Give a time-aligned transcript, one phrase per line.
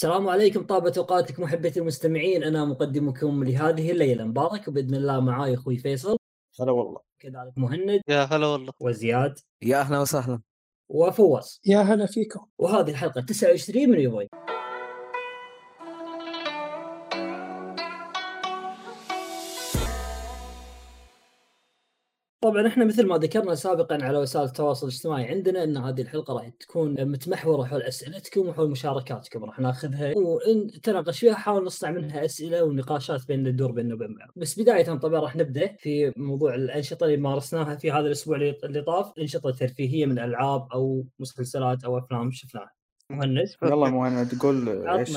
[0.00, 2.44] السلام عليكم طابت أوقاتكم محبتي المستمعين.
[2.44, 4.24] أنا مقدمكم لهذه الليلة.
[4.24, 6.16] مبارك وباذن الله معاي أخوي فيصل.
[6.60, 7.00] هلا والله.
[7.18, 8.00] كذلك مهند.
[8.08, 8.72] يا هلا والله.
[8.80, 9.38] وزياد.
[9.62, 10.40] يا أهلا وسهلا.
[10.88, 11.60] وفواز.
[11.66, 12.46] يا هلا فيكم.
[12.58, 14.28] وهذه الحلقة 29 من يوبوي
[22.50, 26.48] طبعا إحنا مثل ما ذكرنا سابقا على وسائل التواصل الاجتماعي عندنا إن هذه الحلقة راح
[26.48, 30.14] تكون متمحورة حول أسئلتكم وحول مشاركاتكم راح ناخذها.
[30.16, 34.28] ونتناقش فيها نحاول نصنع منها أسئلة ونقاشات بين الدور بيننا وبين بعض.
[34.36, 39.12] بس بداية طبعا راح نبدأ في موضوع الأنشطة اللي مارسناها في هذا الأسبوع اللي طاف
[39.18, 42.70] انشطه ترفيهيه من ألعاب أو مسلسلات أو أفلام شفناها.
[43.10, 45.16] مهند؟ يلا مهند قول إيش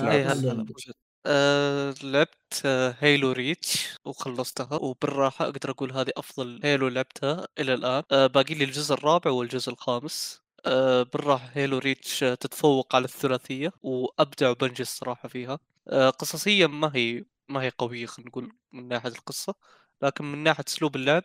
[1.26, 2.88] إيه، لعبت هلا.
[2.90, 8.04] آه، هيلو ريتش وخلصتها وبالراحة أقدر أقول هذه أفضل هيلو لعبتها إلى الآن.
[8.12, 10.42] آه، باقي لي الجزء الرابع والجزء الخامس.
[10.66, 15.60] آه، بالراحة هيلو ريتش آه، تتفوق على الثلاثية وأبدع وبنجي الصراحة فيها.
[15.88, 19.56] آه، قصصيا ما هي ما هي قوية خلينا نقول من ناحية القصة
[20.02, 21.24] لكن من ناحية أسلوب اللعب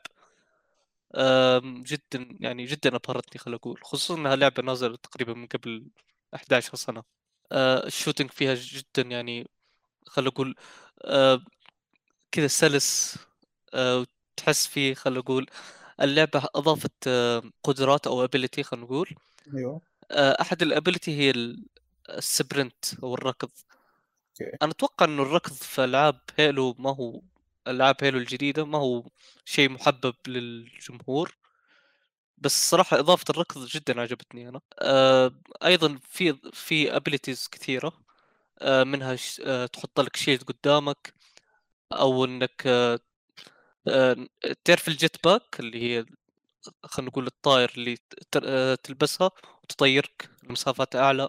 [1.15, 5.87] آم، جدا يعني جدا أبهرتني خلينا أقول خصوصا أنها لعبة نازلة تقريبا من قبل
[6.34, 7.03] 11 سنة.
[7.53, 9.48] آه، ال shooting فيها جدا يعني
[10.09, 10.55] خلينا نقول
[11.05, 11.41] آه،
[12.33, 13.19] كذا سلس
[13.75, 14.06] آه،
[14.39, 15.47] وتحس فيه خلينا نقول
[16.00, 19.11] اللعبة أضافت آه، قدرات أو ability خلينا نقول.
[19.55, 19.81] أيوه.
[20.11, 21.67] آه، أحد ال ability هي ال-
[22.11, 23.50] ال sprint أو الركض.
[24.41, 24.56] Okay.
[24.62, 27.22] أنا أتوقع إنه الركض في ألعاب Halo ما هو
[27.69, 29.05] ألعاب Halo الجديدة ما هو
[29.45, 31.37] شيء محبب للجمهور.
[32.39, 34.61] بس الصراحة إضافة الركض جدا عجبتني أنا.
[34.78, 35.33] آه،
[35.65, 37.89] أيضا في في abilities كثيرة.
[37.89, 37.93] آه،
[38.62, 41.14] منها ش- آه، تحط لك shield قدامك
[41.92, 42.98] أو إنك آه،
[43.89, 44.17] آه،
[44.65, 46.05] تعرف ال jetpack اللي هي
[46.84, 47.97] خلينا نقول الطائر اللي
[48.45, 49.31] آه، تلبسها
[49.65, 51.28] وتطيرك لمسافات أعلى.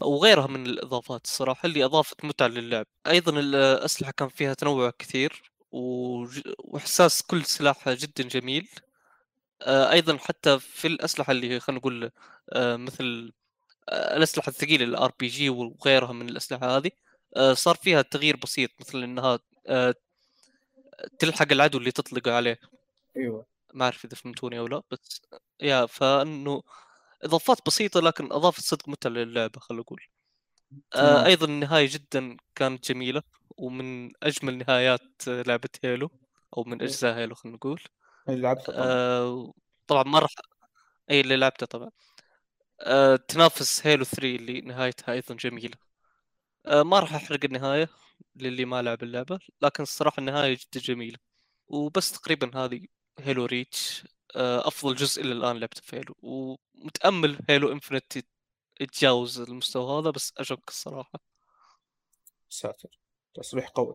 [0.00, 2.86] وغيرها من الإضافات الصراحة اللي أضافت متعة للعب.
[3.06, 8.68] أيضا الاسلحه كان فيها تنوع كثير وإحساس كل سلاح جدا جميل.
[9.62, 12.10] آه، أيضا حتى في الأسلحة اللي خلينا نقول
[12.52, 13.39] آه، مثل آه،
[13.90, 16.90] الأسلحة الثقيلة ال RPG وغيرها من الأسلحة هذه
[17.36, 19.94] آه، صار فيها تغيير بسيط مثل إنها آه،
[21.18, 22.60] تلحق العدو اللي تطلق عليه.
[23.16, 23.46] أيوه.
[23.74, 25.22] ما أعرف إذا فهمتوني أو لا بس
[25.60, 26.62] يا فإنه
[27.22, 30.02] إضافات بسيطة لكن اضافت صدق متعه للعبة خلينا نقول
[30.94, 31.26] آه.
[31.26, 33.22] أيضا النهاية جدا كانت جميلة
[33.56, 36.10] ومن أجمل نهايات لعبة هيلو
[36.56, 37.82] أو من أجزاء هيلو خلينا نقول
[38.28, 38.86] اللي لعبتها طبعا.
[38.86, 39.52] آه
[39.86, 40.30] طبعا ما راح
[41.10, 41.90] أي اللي لعبته طبعا.
[42.80, 45.76] آه تنافس هيلو 3 اللي نهايتها أيضا جميلة.
[46.66, 47.88] آه ما راح أحرق النهاية
[48.36, 51.18] للي ما لعب اللعبة لكن الصراحة النهاية جدا جميلة.
[51.68, 52.86] وبس تقريبا هذه
[53.20, 54.04] Halo Reach.
[54.36, 56.16] آه، أفضل جزء إلى الآن لعبته في Halo.
[56.22, 58.18] ومتأمل Halo Infinite
[58.80, 61.20] يتجاوز المستوى هذا بس أشك الصراحة.
[62.48, 62.88] ساتر.
[63.34, 63.94] تصريح قوي.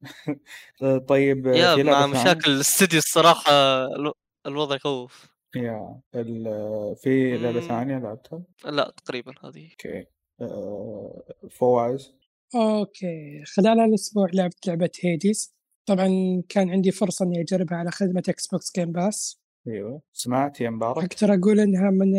[1.08, 3.52] طيب يا مع؟ مشاكل الاستديو الصراحة
[3.96, 5.37] الو- الوضع يخوف.
[5.56, 7.68] يا ال- في لعبة مم.
[7.68, 9.70] ثانية لعبتها؟ لا تقريبا هذه.
[9.72, 10.06] Okay.
[10.40, 12.14] آه، فوايز
[12.54, 13.44] Okay.
[13.44, 15.54] خلال الأسبوع لعبت لعبة Hades.
[15.86, 16.08] طبعا
[16.48, 20.02] كان عندي فرصة إني أجربها على خدمة Xbox Game Pass أيوه.
[20.12, 21.12] سمعت يا مبارك.
[21.14, 22.16] أقدر أقول إنها من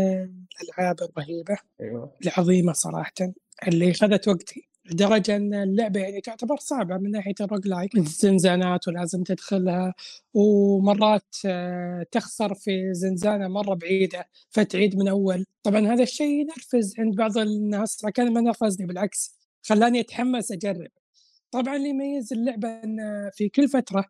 [0.61, 1.57] الألعاب الرهيبة.
[1.81, 2.15] أيوه.
[2.25, 3.13] العظيمة صراحة.
[3.67, 4.68] اللي اخذت وقتي.
[4.91, 9.93] لدرجة أن اللعبة يعني تعتبر صعبة من ناحية ال roguelike الزنزانات ولازم تدخلها.
[10.33, 15.45] ومرات آه، تخسر في زنزانة مرة بعيدة فتعيد من أول.
[15.63, 20.91] طبعا هذا الشيء ينرفز عند بعض الناس لكن ما نرفزني بالعكس خلاني أتحمس أجرب.
[21.51, 22.97] طبعا اللي يميز اللعبة أن
[23.33, 24.05] في كل فترة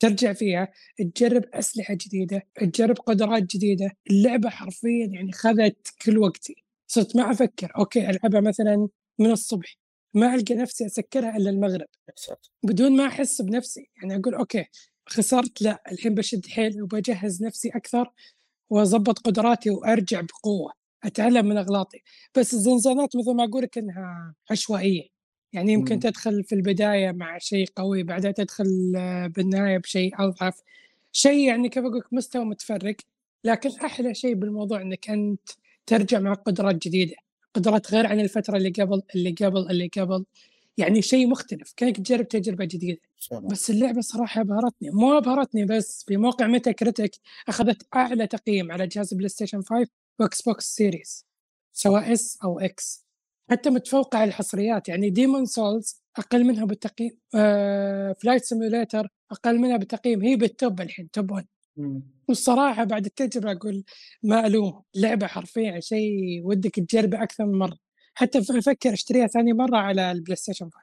[0.00, 0.68] ترجع فيها
[0.98, 3.90] تجرب أسلحة جديدة تجرب قدرات جديدة.
[4.10, 6.64] اللعبة حرفيا يعني خذت كل وقتي.
[6.86, 8.88] صرت ما أفكر okay ألعبها مثلا
[9.18, 9.81] من الصبح.
[10.14, 11.86] ما ألقى نفسي أسكرها إلا المغرب.
[12.62, 14.64] بدون ما أحس بنفسي يعني أقول okay
[15.06, 18.10] خسرت لا الحين بشد حيلي وبجهز نفسي أكثر
[18.70, 20.72] وأظبط قدراتي وأرجع بقوة
[21.04, 22.02] أتعلم من أغلاطي.
[22.36, 25.08] بس الزنزانات مثل ما أقول لك إنها عشوائية.
[25.52, 26.00] يعني يمكن مم.
[26.00, 28.92] تدخل في البداية مع شيء قوي بعدها تدخل
[29.36, 30.60] بالنهاية بشيء أضعف.
[31.12, 32.96] شيء يعني كيف أقول لك مستوى متفرق
[33.44, 35.48] لكن أحلى شيء بالموضوع إنك أنت
[35.86, 37.16] ترجع مع قدرات جديدة.
[37.54, 40.24] قدرات غير عن الفترة اللي قبل اللي قبل اللي قبل.
[40.78, 41.72] يعني شيء مختلف.
[41.76, 43.00] كانك تجرب تجربة جديدة.
[43.50, 47.12] بس اللعبة صراحة ابهرتني مو ابهرتني بس في موقع ميتا كريتيك
[47.48, 49.86] أخذت أعلى تقييم على جهاز PlayStation 5
[50.20, 51.26] و Xbox Series
[51.72, 53.06] سواء S أو X.
[53.50, 54.88] حتى متفوقة على الحصريات.
[54.88, 60.22] يعني Demon's Souls أقل منها بالتقييم آه Flight Simulator أقل منها بالتقييم.
[60.22, 61.46] هي بال top الحين top 1
[62.32, 62.36] مم.
[62.36, 63.84] والصراحة بعد التجربة أقول
[64.22, 67.78] ما الوم لعبة حرفيا شيء ودك تجربة أكثر من مرة
[68.14, 70.78] حتى أفكر أشتريها ثاني مرة على ال PlayStation 5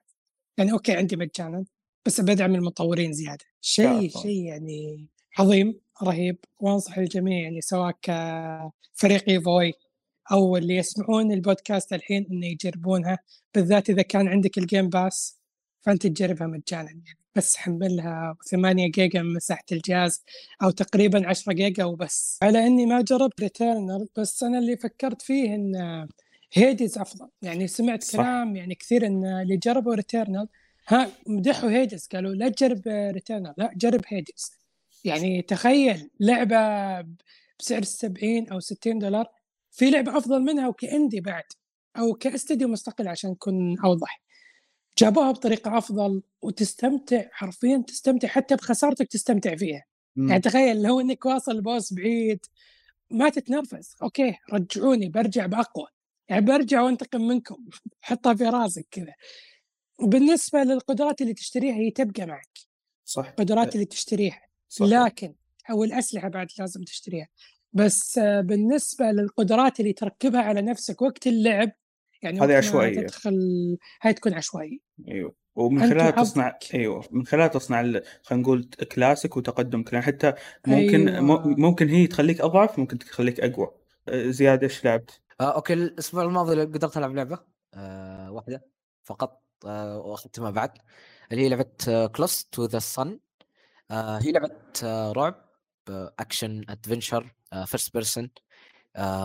[0.58, 1.66] يعني okay عندي مجانا
[2.06, 4.10] بس بدعم المطورين زيادة شيء.
[4.10, 5.08] شيء يعني
[5.40, 9.74] عظيم رهيب وأنصح الجميع يعني سواء كفريق ايفوي
[10.32, 13.20] أو اللي يسمعون البودكاست الحين إنه يجربونها
[13.56, 15.40] بالذات إذا كان عندك ال Game Pass
[15.82, 20.24] فأنت تجربها مجانا يعني بس حملها 8 جيجا من مساحة الجهاز
[20.64, 22.40] أو تقريبا 10 جيجا وبس.
[22.44, 26.08] على إني ما جربت Returnal بس أنا اللي فكرت فيه إن
[26.54, 27.28] Hades أفضل.
[27.42, 28.12] يعني سمعت صح.
[28.20, 30.48] كلام يعني كثير إن اللي جربوا Returnal
[30.88, 34.52] ها مدحوا Hades قالوا لا تجرب Returnal لا جرب Hades
[35.06, 36.58] يعني تخيل لعبة
[37.60, 39.26] بسعر 70 أو 60 دولار
[39.72, 41.44] في لعبة أفضل منها وك indie بعد
[41.98, 44.22] أو كاستديو مستقل عشان نكون أوضح.
[45.00, 49.84] جابوها بطريقة أفضل وتستمتع حرفيا تستمتع حتى بخسارتك تستمتع فيها.
[50.16, 50.30] مم.
[50.30, 52.46] يعني تخيل لو إنك واصل boss بعيد
[53.12, 55.88] ما تتنرفز okay رجعوني برجع بأقوى.
[56.30, 57.66] يعني برجع وأنتقم منكم
[58.02, 59.14] حطها في راسك كذا.
[60.00, 62.58] وبالنسبه للقدرات اللي تشتريها هي تبقى معك.
[63.06, 63.28] صح.
[63.28, 64.42] القدرات اللي تشتريها.
[64.70, 64.86] صح.
[64.86, 65.34] لكن
[65.70, 67.28] أو الأسلحة بعد لازم تشتريها.
[67.74, 71.72] بس آه، بالنسبة للقدرات اللي تركبها على نفسك وقت اللعب
[72.22, 73.02] يعني هذه عشوائية.
[73.08, 73.38] تدخل
[74.02, 74.78] هاي تكون عشوائية.
[75.08, 75.36] أيوه.
[75.56, 76.12] ومن خلالها.
[76.12, 77.04] تصنع أيوه.
[77.12, 80.34] من خلالها تصنع ال- خلينا نقول كلاسيك وتقدم كلام حتى
[80.68, 81.48] ممكن أيوة.
[81.48, 83.72] ممكن هي تخليك أضعف ممكن تخليك أقوى.
[84.14, 85.74] زياد إيش لعبت؟ آه okay.
[85.74, 87.40] الأسبوع الماضي قدرت ألعب لعبة
[87.74, 88.66] آه واحدة
[89.04, 90.72] فقط آه واختمها بعد
[91.32, 93.20] اللي هي لعبة Close to the Sun
[93.92, 94.52] هي لعبة
[94.84, 95.46] آه رعب
[95.90, 97.36] آه action adventure
[97.66, 98.30] first person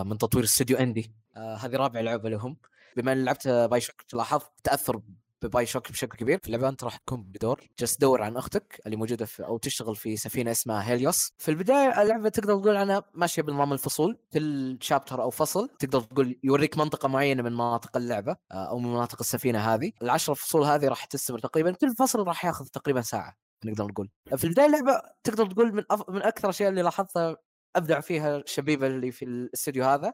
[0.05, 2.57] من تطوير استوديو indie آه هذه رابع لعبة لهم.
[2.95, 5.01] بما ان لعبت BioShock لاحظت تأثر
[5.41, 6.69] ب BioShock بشكل كبير في اللعبة.
[6.69, 10.51] أنت راح تكون بدور جالس تدور عن أختك اللي موجودة في أو تشتغل في سفينة
[10.51, 14.17] اسمها Helios في البداية اللعبة تقدر تقول عنها ماشية بنظام الفصول.
[14.33, 18.89] كل chapter أو فصل تقدر تقول يوريك منطقة معينة من مناطق اللعبة آه، أو من
[18.89, 19.91] مناطق السفينة هذه.
[20.01, 21.71] العشر فصول هذه راح تستمر تقريبا.
[21.71, 24.09] كل فصل راح ياخذ تقريبا ساعة نقدر نقول.
[24.37, 26.09] في البداية اللعبة تقدر تقول من أف...
[26.09, 27.37] من أكثر الاشياء اللي لاحظتها
[27.75, 30.13] أبدع فيها الشبيبه اللي في الاستوديو هذا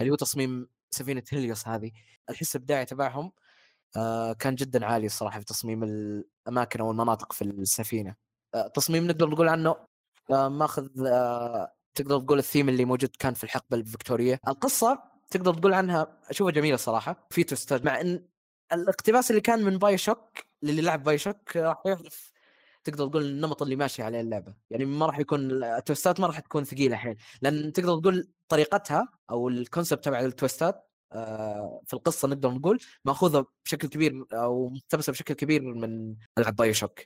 [0.00, 1.90] اللي هو تصميم سفينة هيليوس هذه
[2.30, 3.32] الحس الابداعي تبعهم
[3.96, 8.14] آه كان جدا عالي الصراحة في تصميم الأماكن أو المناطق في السفينة.
[8.54, 9.76] آه تصميم نقدر نقول عنه
[10.30, 10.88] آه ماخذ
[11.94, 16.76] تقدر تقول الثيم اللي موجود كان في الحقبة الفكتوريه القصة تقدر تقول عنها أشوفها جميلة
[16.76, 18.26] صراحة في توستات مع إن
[18.72, 22.32] الاقتباس اللي كان من BioShock للي لعب BioShock راح يعرف
[22.84, 24.54] تقدر تقول النمط اللي ماشي عليه اللعبة.
[24.70, 27.16] يعني ما راح يكون ال twist ات ما راح تكون ثقيلة الحين.
[27.42, 32.50] لأن تقدر تقول طريقتها أو ال concept تبع ال twist ات آه، في القصة نقدر
[32.50, 37.00] نقول مأخوذة بشكل كبير أو مقتبسة بشكل كبير من ألعاب BioShock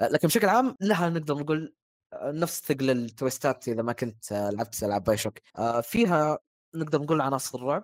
[0.00, 1.74] آه، لكن بشكل عام لها نقدر نقول
[2.12, 5.38] آه، نفس ثقل ال twist ات إذا ما كنت لعبت ألعاب BioShock
[5.82, 6.38] فيها
[6.74, 7.80] نقدر نقول عناصر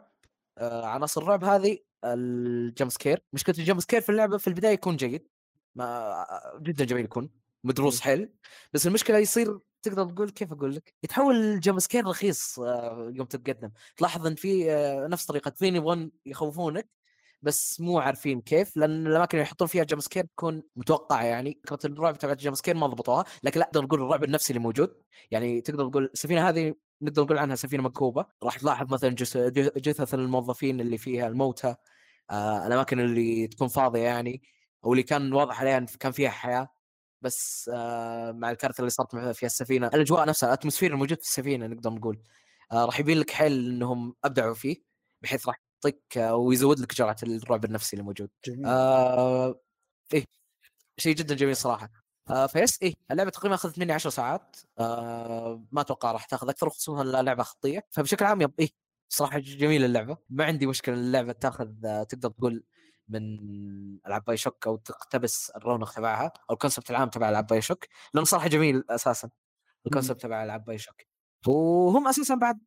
[0.59, 4.73] آه، عناصر الرعب هذه ال jump scare مشكلة ال jump scare في اللعبة في البداية
[4.73, 5.29] يكون جيد.
[5.75, 6.27] ما
[6.63, 7.42] جدا جميل يكون.
[7.65, 8.33] مدروس حيل
[8.73, 13.27] بس المشكلة يصير تقدر تقول كيف أقول لك؟ يتحول ال jump scare رخيص آه، يوم
[13.27, 13.71] تتقدم.
[13.97, 16.89] تلاحظ إن في آه، نفس طريقه اثنين يبغون يخوفونك
[17.43, 21.87] بس مو عارفين كيف لأن الأماكن اللي يحطون فيها jump scare تكون متوقعة يعني فكره
[21.87, 25.03] الرعب تبعت ال jump scare ما ضبطوها لكن لا نقدر نقول الرعب النفسي اللي موجود.
[25.31, 28.27] يعني تقدر تقول السفينة هذه نقدر نقول عنها سفينة مكوبة.
[28.43, 29.37] راح تلاحظ مثلا جث-
[29.79, 31.75] جثث الموظفين اللي فيها الموتى
[32.31, 34.43] آه الأماكن اللي تكون فاضية يعني
[34.85, 36.69] أو اللي كان واضح عليها إن كان فيها حياة.
[37.23, 39.87] بس آه مع الكارثه اللي صارت فيها السفينة.
[39.87, 42.23] الأجواء نفسها الأتموسفير الموجود في السفينة نقدر نقول.
[42.73, 44.77] آه راح يبين لك حيل إنهم أبدعوا فيه
[45.23, 48.31] بحيث راح يعطيك آه ويزود لك جرعة الرعب النفسي اللي موجود.
[48.47, 48.67] جميل.
[48.67, 49.61] آه
[50.15, 50.25] إيه
[50.99, 51.91] شيء جدا جميل صراحة.
[52.31, 54.57] آه فبس إيه اللعبة تقريبا أخذت مني 10 ساعات.
[54.79, 57.87] آه ما أتوقع راح تأخذ أكثر خصوصا اللعبة خطية.
[57.91, 58.69] فبشكل عام yep إيه
[59.09, 60.17] صراحة جميلة اللعبة.
[60.31, 61.67] ما عندي مشكلة اللعبة تأخذ
[62.09, 62.65] تقدر تقول
[63.13, 63.39] من
[64.07, 68.49] ألعاب BioShock أو تقتبس الرونق تبعها أو ال concept العام تبع ألعاب BioShock لأنه صراحة
[68.49, 69.31] جميل أساسا
[69.87, 70.97] ال concept تبع ألعاب BioShock
[71.47, 72.61] وهم أساسا بعد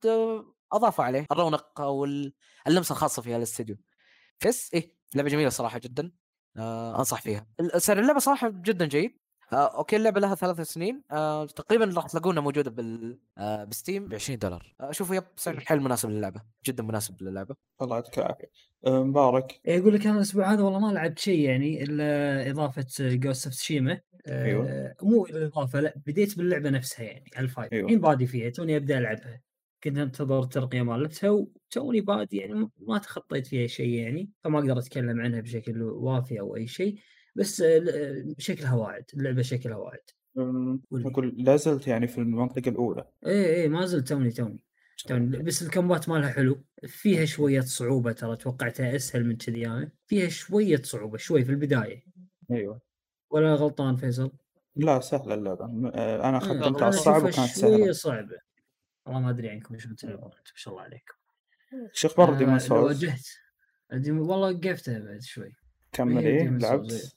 [0.73, 2.33] أضافوا عليه الرونق أو ال-
[2.67, 3.77] اللمسة الخاصة فيها الاستديو
[4.47, 6.11] بس إيه لعبة جميلة صراحة جدا
[6.57, 7.47] آه أنصح فيها.
[7.77, 9.19] سعر اللعبة صراحة جدا جيد.
[9.53, 11.01] آه okay اللعبة لها ثلاث سنين.
[11.11, 14.07] آه تقريبا راح تلاقونها موجودة بال آه ب Steam.
[14.07, 14.75] ب 20 دولار.
[14.81, 16.41] آه شوفوا yep سعر حيل مناسب للعبة.
[16.65, 17.55] جدا مناسب للعبة.
[17.81, 18.51] الله يعطيك العافية.
[18.87, 19.61] أه، مبارك.
[19.65, 23.99] يقول لك أنا الأسبوع هذا والله ما لعبت شيء يعني إلا إضافة Ghost of Tsushima
[24.27, 24.95] أيوة.
[25.01, 27.73] مو الاضافه لا بديت باللعبة نفسها يعني ال five.
[27.73, 27.85] أيوة.
[27.85, 29.41] الحين بادي فيها توني أبدأ ألعبها.
[29.83, 35.21] كنت أنتظر الترقية مالتها وتوني بادي يعني ما تخطيت فيها شيء يعني فما أقدر أتكلم
[35.21, 36.95] عنها بشكل وافي أو أي شيء.
[37.35, 37.63] بس
[38.37, 40.03] شكلها واعد اللعبه شكلها واعد.
[40.37, 41.07] أم، قولي.
[41.07, 43.07] أقول لا زلت يعني في المنطقة الأولى.
[43.25, 44.63] إيه إيه ما زلت توني توني
[45.05, 46.63] تمام، بس الكمبات مالها حلو.
[46.87, 49.91] فيها شوية صعوبة ترى توقعتها أسهل من كذي أنا.
[50.07, 52.03] فيها شوية صعوبة شوي في البداية.
[52.51, 52.81] أيوه.
[53.29, 54.31] ولا غلطان فيصل؟
[54.75, 55.65] لا سهلة اللعبة.
[55.95, 58.37] آه، أنا آه، ختمتها الصعب وكانت شوية سهله صعبة.
[59.05, 61.13] والله ما أدري عنكم إيش تلعبون أنتم ما شاء الله عليكم.
[61.93, 63.27] شو أخبار آه، ديمون سولز؟ واجهت
[64.07, 65.55] والله وقفتها بعد شوي.
[65.91, 66.57] كمل إيه Souls، إيه.
[66.57, 67.15] لعبت؟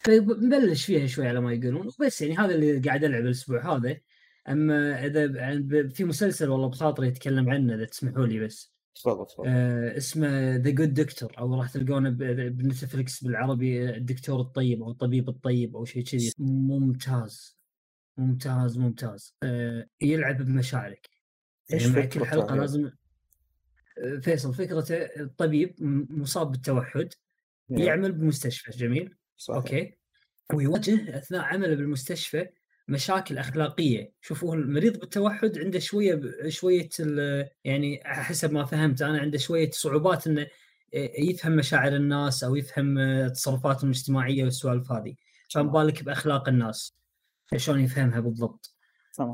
[0.00, 1.86] فمبلش فيها شوي على ما يقولون.
[1.86, 3.96] وبس يعني هذا اللي قاعد ألعب الأسبوع هذا.
[4.48, 5.26] أما إذا
[5.56, 8.74] ب- في مسلسل والله بخاطري اتكلم عنه إذا تسمحوا لي بس.
[8.94, 9.44] تفضل تفضل.
[9.48, 12.10] آه اسمه The Good Doctor أو راح تلقونه
[12.48, 16.32] ب Netflix بالعربي الدكتور الطيب أو الطبيب الطيب أو شيء كذي.
[16.38, 17.58] ممتاز.
[18.16, 19.36] ممتاز ممتاز.
[19.42, 21.10] آه يلعب بمشاعرك.
[21.72, 22.90] إيش يعني كل حلقه؟ لازم
[23.98, 25.74] آه، فيصل فكرته الطبيب
[26.10, 27.08] مصاب بالتوحد.
[27.70, 29.14] يا، يعمل بمستشفى جميل.
[29.40, 29.56] صحيح.
[29.56, 29.98] أوكي.
[30.54, 32.48] ويواجه أثناء عمله بالمستشفى
[32.88, 34.12] مشاكل أخلاقية.
[34.20, 40.26] شوفوا المريض بالتوحد عنده شوية شوية ال- يعني حسب ما فهمت أنا عنده شوية صعوبات
[40.26, 40.46] إنه
[41.18, 45.14] يفهم مشاعر الناس أو يفهم تصرفاتهم الاجتماعية والسوالف هذه.
[45.54, 46.96] فما بالك بأخلاق الناس.
[47.56, 48.74] شلون يفهمها بالضبط؟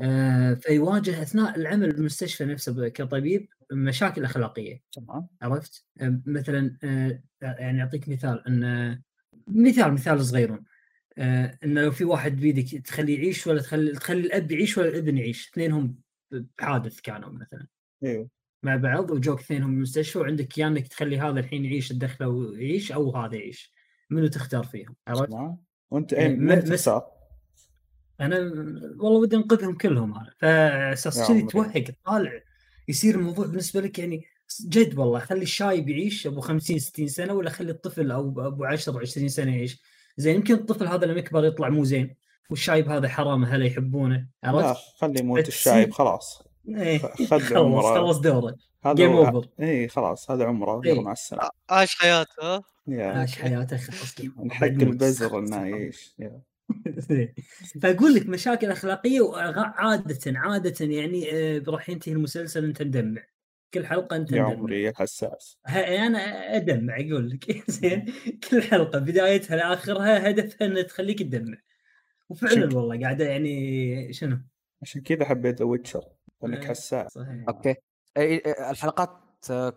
[0.03, 4.81] آه، فيواجه أثناء العمل بالمستشفى نفسه كطبيب مشاكل أخلاقية.
[4.91, 5.27] تمام.
[5.41, 9.01] عرفت؟ آه، مثلا آه، يعني أعطيك مثال إن
[9.47, 10.59] مثال مثال صغير
[11.17, 15.17] آه، إنه لو في واحد بيدك تخليه يعيش ولا تخلي تخلي الأب يعيش ولا الابن
[15.17, 15.95] يعيش، اثنينهم
[16.31, 17.67] بحادث كانوا مثلا
[18.03, 18.29] إيوه
[18.63, 23.15] مع بعض وجوك اثنينهم بالمستشفى وعندك يا إنك تخلي هذا الحين يعيش تدخله ويعيش أو
[23.17, 23.73] هذا يعيش،
[24.09, 25.29] منو تختار فيهم؟ عرفت؟
[25.91, 27.11] وأنت يعني إيه م- من تختار؟
[28.21, 28.37] أنا
[28.99, 31.41] والله ودي أنقذهم كلهم أنا فاساس كذي.
[31.41, 32.41] توهق طالع
[32.87, 34.25] يصير الموضوع بالنسبة لك يعني
[34.67, 38.99] جد والله خلي الشايب يعيش أبو 50 60 سنة ولا خلي الطفل أو أبو 10
[38.99, 39.81] 20 سنة يعيش.
[40.17, 42.15] زين يمكن الطفل هذا لما يكبر يطلع مو زين
[42.49, 46.43] والشايب هذا حرام اهله يحبونه لا عرفت؟ خلي يموت الشايب خلاص.
[46.69, 46.97] إيه
[47.29, 47.81] خلص عمره.
[47.81, 48.55] خلص دوره.
[48.85, 50.81] هذا game over اي خلاص هذا عمره.
[50.85, 50.91] إيه.
[50.91, 51.49] يلا مع السلامة.
[51.69, 56.15] عاش حياته عاش حياته خلص جيم حق البزر إنه يعيش.
[56.19, 56.41] يا.
[57.81, 63.21] فأقول لك مشاكل أخلاقية وعاده عادة يعني آه، راح ينتهي المسلسل أنت مدمع
[63.73, 66.19] كل حلقة أنت يا عمري يا حساس أنا
[66.55, 68.05] أدمع أقول لك زين
[68.51, 71.57] كل حلقة بدايتها لآخرها هدفها إنها تخليك تدمع
[72.29, 74.39] وفعلا شك- والله قاعدة يعني شنو؟
[74.81, 76.05] عشان كذا حبيت ويتشر
[76.41, 76.67] لأنك إيه.
[76.69, 77.75] حساس صحيح okay
[78.69, 79.17] الحلقات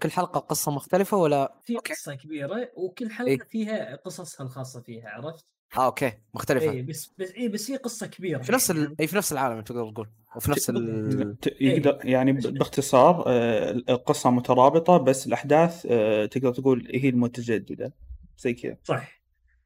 [0.02, 1.76] كل حلقة قصة مختلفة ولا في.
[1.76, 3.38] قصة كبيرة وكل حلقة إيه.
[3.38, 5.46] فيها قصصها الخاصة فيها عرفت؟
[5.76, 6.12] آه okay.
[6.34, 6.70] مختلفة.
[6.70, 8.42] اي بس بس اي بس في قصة كبيرة.
[8.42, 8.96] في نفس يعني ال...
[9.00, 10.08] اي في نفس العالم تقدر تقول.
[10.36, 11.36] وفي نفس ال...
[11.40, 17.92] ت- يقدر يعني ب- باختصار آه، القصة مترابطة بس الأحداث آه، تقدر تقول هي المتجددة.
[18.38, 18.76] زي كذا.
[18.84, 19.20] صح.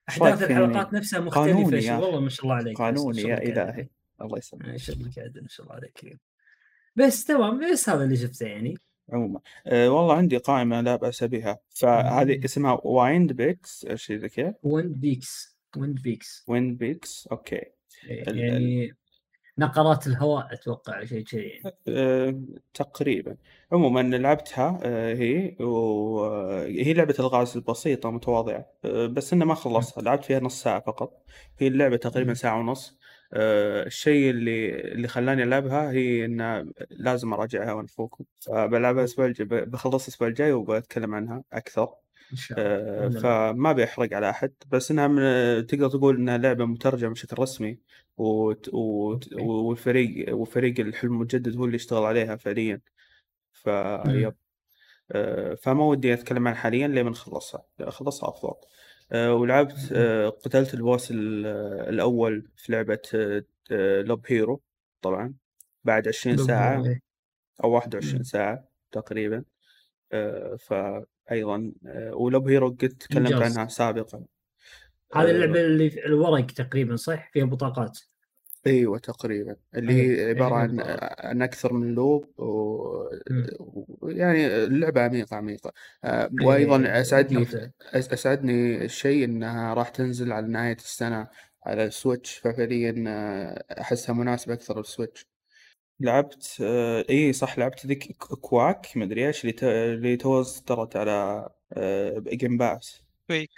[0.08, 1.46] أحداث يعني؟ الحلقات نفسها مختلفة.
[1.52, 1.96] قانوني يا.
[1.96, 2.78] والله ما شاء الله عليك.
[2.78, 3.42] قانوني يا.
[3.42, 3.88] إلهي.
[4.23, 4.76] الله يسلمك.
[4.76, 6.18] شغلك عدل ما شاء الله عليك كريم.
[6.96, 8.75] بس تمام بس هذا اللي شفته يعني.
[9.12, 9.40] عموما.
[9.66, 11.58] أه والله عندي قائمة لا بأس بها.
[11.70, 12.44] فهذه.
[12.44, 17.62] اسمها Wind Peaks شيء زي كذا Wind Peaks Wind Peaks Wind Peaks okay
[18.10, 18.94] ال- يعني
[19.58, 21.42] نقرات الهواء أتوقع شيء كذي.
[21.42, 21.76] يعني.
[21.88, 22.40] أه
[22.74, 23.36] تقريبا.
[23.72, 30.02] عموما لعبتها أه هي وهي لعبة الغاز بسيطه متواضعة أه بس إنه ما خلصتها.
[30.02, 31.22] لعبت فيها نص ساعة فقط.
[31.58, 32.34] هي اللعبة تقريبا.
[32.34, 32.98] ساعة ونص.
[33.32, 39.46] أه الشيء اللي اللي خلاني ألعبها هي إن لازم أراجعها وأنا فوقكم فبلعبها الأسبوع الجاي
[39.46, 41.94] بخلص الأسبوع الجاي وبتكلم عنها أكثر.
[42.34, 43.52] إن شاء الله آه،.
[43.52, 44.52] فما بيحرق على أحد.
[44.68, 47.78] بس إنها من تقدر تقول إنها لعبة مترجمة بشكل رسمي
[48.16, 48.68] وت...
[48.74, 49.32] وت...
[49.32, 52.80] والفريق وفريق الحلم المجدد هو اللي يشتغل عليها فعليا.
[53.52, 54.34] فيب
[55.12, 57.64] آه، فما ودي أتكلم عنها حاليا لين نخلصها.
[57.80, 58.54] اخلصها أفضل.
[59.12, 59.92] آه، ولعبت
[60.44, 61.46] قتلت ال boss ال-
[61.88, 62.98] الأول في لعبة
[64.02, 64.62] Loop Hero
[65.02, 65.34] طبعا.
[65.84, 67.00] بعد 20 ساعة إيه.
[67.64, 68.22] أو 21 مم.
[68.22, 69.44] ساعة تقريبا.
[70.12, 70.56] آه،
[71.26, 73.32] فأيضا آه، و Loop Hero قد تكلمت.
[73.32, 74.24] عنها سابقا
[75.14, 77.98] هذه آه، اللعبة اللي في الورق تقريبا صح فيها بطاقات
[78.66, 80.86] أيوه تقريبا اللي أيوة، هي عبارة عن بالضبط.
[81.18, 82.44] عن أكثر من loop و...
[83.30, 83.46] مم.
[83.60, 85.72] و- يعني اللعبة عميقة عميقة
[86.04, 87.70] آه، إيه، وأيضا أسعدني ممتازة.
[87.82, 91.28] أس- أسعدني الشيء إنها راح تنزل على نهاية السنة
[91.66, 95.26] على السويتش ففعليا آه، أحسها مناسبة أكثر للسويتش
[96.00, 100.96] لعبت آه، اي صح لعبت ذيك ك- كواك مدري إيش اللي ت- اللي تو اصدرت
[100.96, 103.50] على آه، جيم باس فيك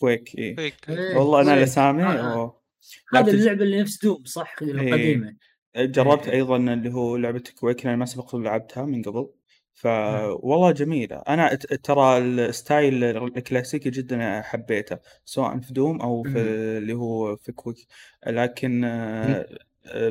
[0.00, 1.58] كويك اي فيك إيه، والله أنا كويك.
[1.58, 2.34] الاسامي آه، آه.
[2.34, 2.60] أوه.
[3.12, 5.36] هذه لعبت الج- اللعبة اللي نفس دوم صح القديمه
[5.76, 6.34] جربت إيه.
[6.34, 9.30] أيضا اللي هو لعبة كويك لأن ما سبق لعبتها من قبل
[9.74, 10.36] ف نعم.
[10.42, 16.28] والله جميلة أنا ت- ترى ال style الكلاسيكي جدا حبيته سواء في Doom أو في
[16.30, 16.36] مم.
[16.78, 17.86] اللي هو في Quake
[18.26, 19.58] لكن آه، آه،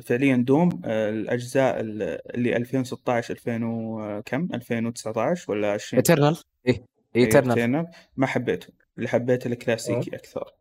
[0.01, 6.83] فعليا Doom آه، الأجزاء ال- اللي 2016 2000 وكم 2019 ولا 20 Eternal إيه
[7.15, 8.67] Eternal Eternal ما حبيته.
[8.97, 10.51] اللي حبيته الكلاسيكي أكثر.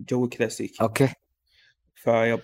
[0.00, 0.82] جو كلاسيكي.
[0.82, 1.08] okay.
[1.94, 2.40] ف yep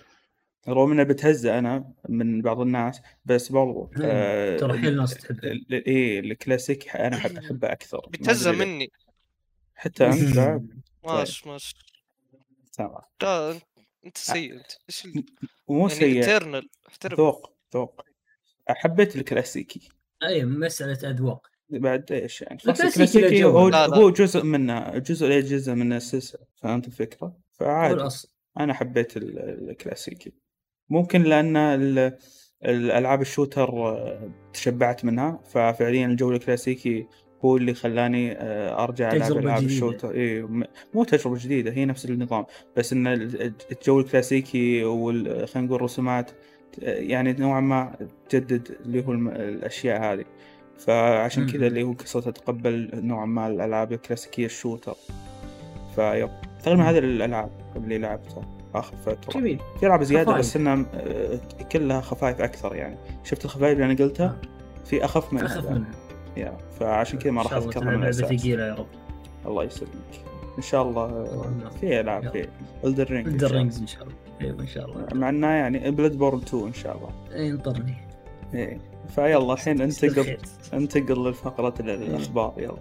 [0.67, 3.91] رغم إنه بتهزأ أنا من بعض الناس بس برضو.
[4.01, 5.61] آه، ترى حيل ناس تحبه.
[5.71, 8.09] إيه الكلاسيكي أنا أحب أحبه أكثر.
[8.51, 8.51] ليه.
[8.65, 8.91] مني.
[9.75, 10.67] حتى أنت؟ لا
[11.03, 11.75] ماش ماش
[12.73, 13.59] تمام.
[14.05, 15.07] أنت سيء أنت إيش
[15.69, 16.17] مو يعني سيء.
[16.17, 18.05] Eternal احترم ذوق ذوق.
[18.69, 19.89] حبيت الكلاسيكي.
[20.23, 21.47] أي مسألة أذواق.
[21.69, 23.43] بعد إيش يعني؟ خلاص الكلاسيكي.
[23.43, 23.97] هو, لا، لا.
[23.97, 28.09] هو جزء منه جزء لا جزء من السلسله فهمت الفكرة؟ فعادي.
[28.59, 30.33] أنا حبيت ال- الكلاسيكي.
[30.89, 32.17] ممكن لأن ال-
[32.65, 37.07] الألعاب ال shooter آه، تشبعت منها ففعليا الجو الكلاسيكي
[37.45, 39.63] هو اللي خلاني آه، أرجع ألعب ألعاب.
[39.63, 40.11] ال shooter.
[40.13, 40.41] اي
[40.93, 42.45] مو تجربة جديدة هي نفس النظام
[42.77, 46.31] بس إن ال- الجو الكلاسيكي وال خلينا نقول رسومات
[46.83, 47.95] آه، يعني نوعا ما
[48.29, 50.25] تجدد اللي هو الأشياء هذه.
[50.77, 51.67] فعشان كذا.
[51.67, 54.95] اللي هو صرت أتقبل نوعا ما الألعاب الكلاسيكية ال shooter.
[55.95, 56.29] ف yep.
[56.63, 58.43] تقريبا هذه الألعاب اللي لعبتها
[58.75, 59.39] آخر فترة.
[59.39, 59.59] جميل.
[59.79, 60.39] في ألعاب زيادة خفايف.
[60.39, 61.39] بس إنها آه،
[61.71, 62.95] كلها خفايف أكثر يعني.
[63.23, 64.37] شفت الخفايف اللي أنا قلتها؟
[64.85, 65.69] في أخف منها أخف.
[65.71, 65.91] منها.
[66.37, 68.87] يا فعشان كذا ما راح أذكرها من الاساس ثقيلة يا رب.
[69.45, 69.91] الله يسلمك.
[70.57, 71.07] إن شاء الله
[71.81, 72.29] في ألعاب.
[72.31, 72.47] في
[72.83, 74.13] Elden Ring the rings إن شاء الله.
[74.41, 75.07] أيوه إن شاء الله.
[75.13, 77.09] مع إنه يعني Bloodborne 2 إن شاء الله.
[77.35, 77.93] اي انطرني.
[78.53, 78.77] إيه.
[79.15, 80.37] فيلا الحين انتقل.
[80.73, 82.53] انتقل للفقرة الأخبار.
[82.57, 82.77] يلا.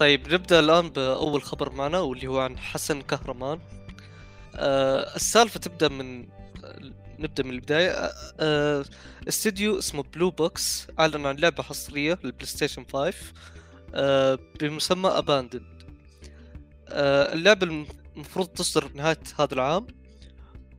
[0.00, 3.60] طيب نبدأ الآن بأول خبر معنا واللي هو عن حسن كهرمان.
[4.54, 6.28] آه السالفة تبدأ من
[7.18, 7.90] نبدأ من البداية.
[7.90, 8.84] آه، آه
[9.28, 13.14] استديو اسمه Blue Box أعلن عن لعبة حصرية لل PlayStation 5
[13.94, 15.62] آه بمسمى Abandoned
[16.88, 17.66] آه اللعبة
[18.16, 19.86] المفروض تصدر نهاية هذا العام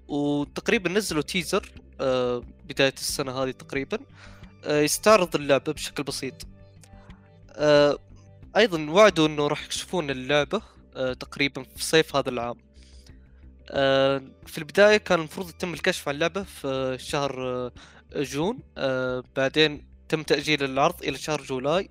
[0.07, 3.99] وتقريبا نزلوا teaser آه بداية السنة هذه تقريبا.
[4.65, 6.33] آه يستعرض اللعبة بشكل بسيط.
[7.51, 7.97] آه
[8.57, 10.61] أيضا وعدوا إنه راح يكشفون اللعبة
[10.95, 12.57] آه تقريبا في صيف هذا العام.
[13.69, 17.71] آه في البداية كان المفروض يتم الكشف عن اللعبة في شهر آه
[18.15, 18.59] June.
[19.35, 21.89] بعدين تم تأجيل العرض إلى شهر July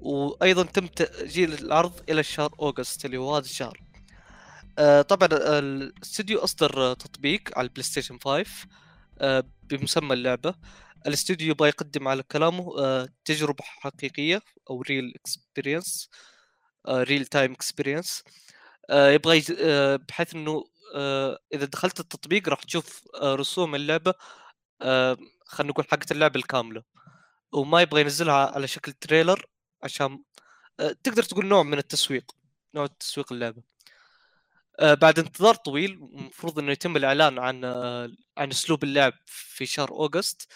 [0.00, 3.80] وأيضا تم تأجيل العرض إلى شهر August اللي هو هذا الشهر.
[5.08, 8.44] طبعا الاستوديو أصدر تطبيق على ال PlayStation 5
[9.18, 10.54] آه بمسمى اللعبة.
[11.06, 16.10] الاستوديو يبغى يقدم على كلامه آه تجربة حقيقية أو real experience
[16.88, 18.24] real time experience
[18.90, 19.44] يبغى.
[19.60, 20.64] آه بحيث إنه
[20.94, 24.14] آه إذا دخلت التطبيق راح تشوف رسوم اللعبة
[25.46, 26.82] خلينا نقول حقت اللعبة الكاملة.
[27.52, 29.46] وما يبغى ينزلها على شكل trailer
[29.82, 30.22] عشان
[30.78, 32.32] تقدر تقول نوع من التسويق
[32.74, 33.62] نوع تسويق اللعبة.
[34.80, 37.64] بعد انتظار طويل المفروض إنه يتم الإعلان عن
[38.38, 40.52] عن أسلوب اللعب في شهر أوغست.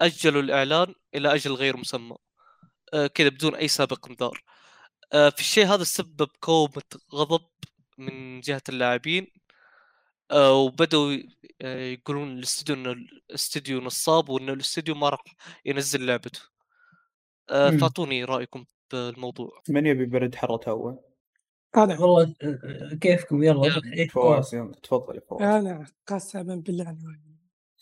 [0.00, 2.16] أجلوا الإعلان إلى أجل غير مسمى.
[2.94, 4.42] آه كذا بدون أي سابق انذار
[5.12, 6.82] آه في الشيء هذا سبب كومة
[7.14, 7.46] غضب
[7.98, 9.26] من جهة اللاعبين.
[10.30, 11.16] آه وبدأوا
[11.62, 12.92] آه يقولون الاستوديو إنه
[13.30, 15.24] الاستوديو نصاب وإنه الاستوديو ما راح
[15.64, 16.40] ينزل لعبته.
[17.50, 17.70] آه.
[17.70, 19.62] فاعطوني رأيكم بالموضوع.
[19.68, 20.98] من يبي برد حرة أول؟
[21.76, 22.58] أنا والله آه،
[22.92, 23.82] آه، كيفكم؟ يلا.
[23.92, 24.72] إيه، فواز يلا.
[24.82, 25.42] تفضل يا فواز.
[25.42, 26.98] أنا قسما بالله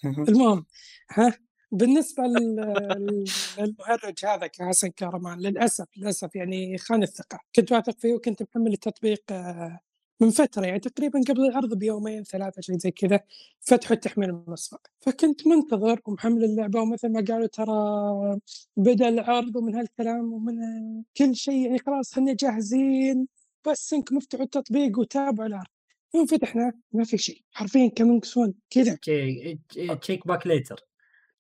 [0.07, 0.65] المهم
[1.11, 1.35] ها
[1.73, 3.25] بالنسبة لل-
[3.59, 7.39] للمهرج هذا كحسن كرمان للأسف للأسف يعني خان الثقة.
[7.57, 9.81] كنت واثق فيه وكنت محمل التطبيق آه،
[10.21, 13.21] من فترة يعني تقريبا قبل العرض بيومين ثلاثة شيء زي كذا
[13.61, 14.81] فتحوا التحميل المسبق.
[15.01, 17.75] فكنت منتظر ومحمل اللعبة ومثل ما قالوا ترى
[18.77, 20.57] بدأ العرض ومن هالكلام ومن
[21.17, 23.29] كل شيء يعني خلاص خلنا جاهزين
[23.69, 25.67] بس إنكم افتحوا التطبيق وتابعوا العرض.
[26.15, 28.99] يوم فتحنا ما في شيء حرفيا coming soon كذا.
[30.01, 30.81] check back later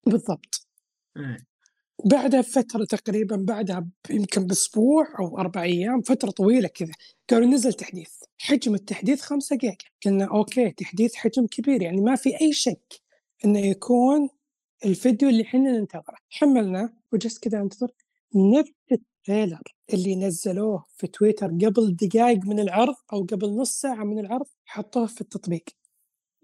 [0.06, 0.68] بالضبط.
[2.04, 6.92] بعدها بفترة تقريبا بعدها يمكن بأسبوع أو أربع أيام فترة طويلة كذا
[7.30, 8.12] قالوا نزل تحديث.
[8.38, 9.76] حجم التحديث خمسة جيجا.
[10.04, 13.00] قلنا okay تحديث حجم كبير يعني ما في أي شك
[13.44, 14.28] إنه يكون
[14.84, 16.16] الفيديو اللي إحنا ننتظره.
[16.30, 17.88] حملناه وجلست كذا أنتظر
[18.34, 19.73] نفس ال trailer.
[19.92, 25.06] اللي نزلوه في تويتر قبل دقائق من العرض أو قبل نص ساعة من العرض حطوه
[25.06, 25.64] في التطبيق.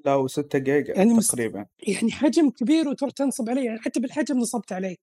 [0.05, 1.67] لا وستة جيجا يعني تقريبا.
[1.79, 4.97] يعني حجم كبير وتروح تنصب عليه يعني حتى بالحجم نصبت عليه.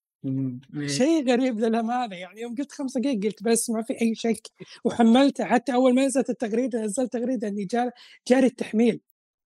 [0.85, 4.47] شيء غريب للأمانة يعني يوم قلت 5 جيجا قلت بس ما في أي شك
[4.85, 7.91] وحملته حتى أول ما نزلت التغريدة نزلت تغريدة إني جار
[8.27, 9.01] جاري التحميل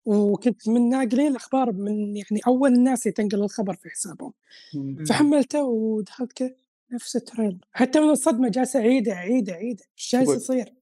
[0.05, 4.33] وكنت من ناقلين الأخبار من يعني أول الناس اللي تنقل الخبر في حسابهم.
[5.09, 6.55] فحملته ودخلت كذا
[6.93, 10.73] نفس ال trailer حتى من الصدمة جالس اعيده اعيده اعيده إيش جالس يصير؟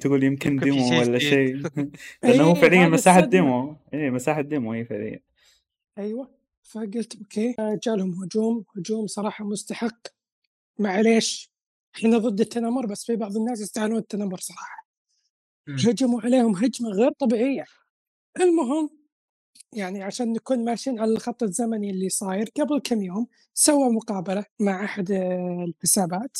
[0.00, 1.18] تقول يمكن demo شيء ولا.
[1.18, 1.56] شيء.
[2.22, 3.20] لأنه هو إيه، فعليا مساحة.
[3.20, 3.76] demo.
[3.94, 5.20] إي مساحة demo هي فعليا.
[5.98, 6.30] أيوه.
[6.62, 7.54] فقلت okay.
[7.84, 8.64] جالهم هجوم.
[8.76, 10.06] هجوم صراحة مستحق.
[10.78, 11.50] معليش
[11.96, 14.88] إحنا ضد التنمر بس في بعض الناس يستاهلون التنمر صراحة.
[15.68, 17.64] هجموا عليهم هجمة غير طبيعية.
[18.40, 18.90] المهم
[19.72, 24.84] يعني عشان نكون ماشيين على الخط الزمني اللي صاير قبل كم يوم سوى مقابلة مع
[24.84, 26.38] أحد آه، الحسابات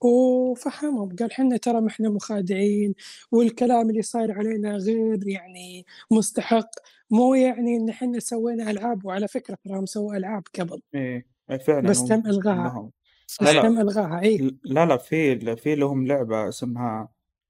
[0.00, 2.94] وفهمهم قال حنا ترى ما إحنا مخادعين
[3.32, 6.70] والكلام اللي صاير علينا غير يعني مستحق
[7.10, 11.88] مو يعني إن إحنا سوينا ألعاب وعلى فكرة ترى سووا ألعاب قبل إيه إيه، فعلا
[11.88, 12.90] بس تم الغاها
[13.28, 13.62] بس لا لا.
[13.62, 17.08] تم الغاها اي لا لا في في لهم لعبة اسمها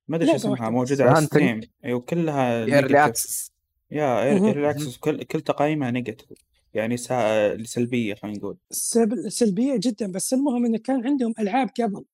[0.09, 1.05] ما أدري شو اسمها موجودة.
[1.05, 1.27] على.
[1.27, 3.05] Steam أيوه كلها early.
[3.05, 3.53] access
[3.91, 4.45] يا مهم.
[4.45, 6.39] early access كل كل تقييمها negative
[6.75, 7.65] يعني سا...
[7.65, 8.57] سلبية خلينا نقول.
[8.71, 12.05] سب- سلبية جدا بس المهم إنه كان عندهم ألعاب قبل.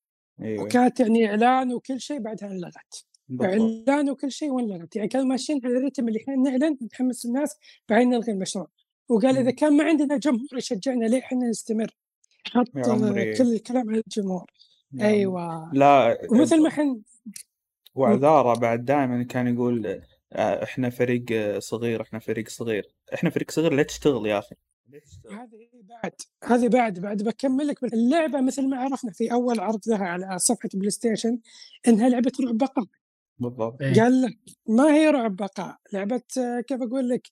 [0.43, 0.65] أيوه.
[0.65, 3.05] وكانت يعني إعلان وكل شيء بعدها انلغت.
[3.29, 3.89] بالضبط.
[3.89, 4.97] إعلان وكل شيء وانلغت.
[4.97, 7.57] يعني كانوا ماشيين على الرتم اللي إحنا نعلن ونحمس الناس
[7.89, 8.69] بعدين نلغي المشروع.
[9.09, 9.51] وقال إذا مم.
[9.51, 11.97] كان ما عندنا جمهور يشجعنا ليه إحنا نستمر؟
[12.53, 13.35] حط يا عمري.
[13.35, 14.51] كل الكلام على الجمهور.
[14.93, 15.75] يا أيوه.
[15.75, 17.01] لا ومثل ما إحنا
[17.95, 20.03] وعذارة بعد دائما كان يقول
[20.37, 22.95] إحنا فريق آه، صغير إحنا فريق صغير.
[23.15, 24.55] إحنا فريق صغير لا تشتغل يا أخي؟
[25.31, 26.13] هذه بعد.
[26.45, 27.85] هذه بعد بعد بكمل لك.
[27.85, 31.39] اللعبة مثل ما عرفنا في أول عرض لها على صفحة PlayStation
[31.89, 32.85] إنها لعبة رعب بقاء.
[33.39, 33.83] بالضبط.
[33.83, 33.95] إيه.
[33.95, 37.29] قال لك ما هي رعب بقاء؟ لعبة آه، كيف أقول لك؟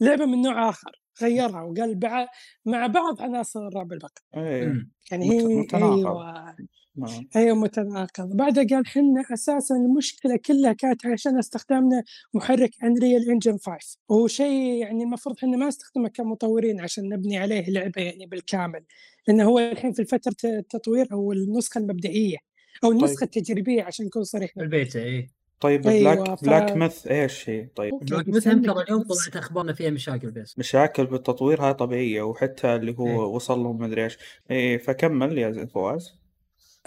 [0.00, 0.99] لعبة من نوع آخر.
[1.22, 2.26] غيرها وقال بع...
[2.66, 4.90] مع بعض عناصر رعب البقاء إيه مم.
[5.10, 6.06] يعني هي متناقض.
[6.06, 6.56] أيوه.
[6.96, 7.28] نعم.
[7.36, 8.36] أيوه متناقض.
[8.36, 12.02] بعدها قال حنا أساسا المشكلة كلها كانت عشان استخدامنا
[12.34, 17.70] محرك Unreal Engine 5 وهو شيء يعني المفروض إحنا ما نستخدمه كمطورين عشان نبني عليه
[17.70, 18.84] لعبة يعني بالكامل.
[19.28, 22.36] لأنه هو الحين في فترة التطوير أو النسخة المبدئية
[22.84, 27.50] أو النسخة التجريبية عشان نكون صريحين البيتا اي طيب أيوة، Black ف- Black Myth إيش
[27.50, 27.92] هي؟ طيب.
[27.92, 30.58] okay، Black عندك ترى اليوم طلعت أخبارنا فيها مشاكل بس.
[30.58, 33.16] مشاكل بالتطوير هاي طبيعية وحتى اللي هو إيه.
[33.16, 34.18] وصل لهم مدري إيش.
[34.50, 36.20] إيه فكمل يا فواز.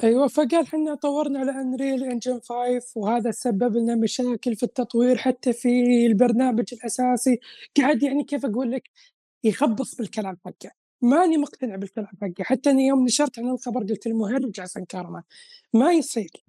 [0.03, 5.53] أيوه فقال حنا طورنا على Unreal Engine 5 وهذا سبب لنا مشاكل في التطوير حتى
[5.53, 7.39] في البرنامج الأساسي.
[7.77, 8.89] قاعد يعني كيف أقول لك؟
[9.43, 10.71] يخبص بالكلام حقه.
[11.01, 12.43] ماني مقتنع بالكلام حقه.
[12.43, 15.23] حتى اني يوم نشرت عن الخبر قلت المهرج حسن كهرمان
[15.73, 16.43] ما يصير.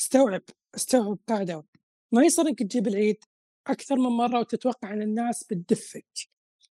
[0.00, 0.42] استوعب
[0.74, 1.64] استوعب قاعدة.
[2.12, 3.24] ما يصير إنك تجيب العيد
[3.66, 6.06] أكثر من مرة وتتوقع إن الناس بتدفك.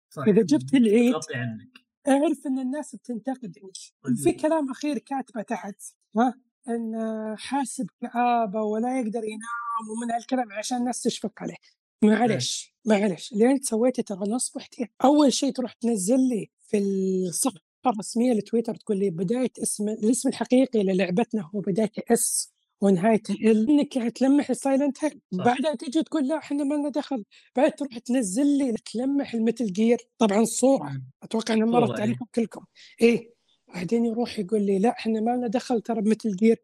[0.10, 1.78] صح إذا جبت العيد عنك.
[2.08, 5.76] أعرف إن الناس بتنتقدك وفي كلام أخير كاتبه تحت
[6.18, 6.96] ها إن
[7.38, 11.56] حاسب كآبة ولا يقدر ينام ومن هالكلام عشان الناس تشفق عليه.
[12.04, 17.62] معلش معلش اللي انت سويته ترى نصب احتياط أول شيء تروح تنزل لي في الصفحة
[17.86, 22.54] الرسمية لتويتر تقول لي بداية اسم الاسم الحقيقي للعبتنا هو بدايته إس.
[22.82, 25.22] ونهايته إنك تلمح ل Silent Hill.
[25.32, 29.66] بعدها تجي تقول لا إحنا ما لنا دخل بعد تروح تنزل لي تلمح ل Metal
[29.66, 31.02] Gear طبعا صوره.
[31.24, 32.02] أتوقع انها مرت إيه.
[32.02, 32.66] عليكم كلكم
[33.02, 33.34] إيه
[33.68, 36.58] بعدين يروح يقول لي لا إحنا ما لنا دخل ترى ب Metal Gear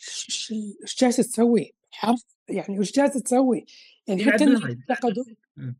[0.00, 3.66] إيش جالس تسوي؟ حرف يعني وش جالس تسوي؟
[4.06, 4.44] يعني حتى.
[4.44, 5.24] انتقدوا.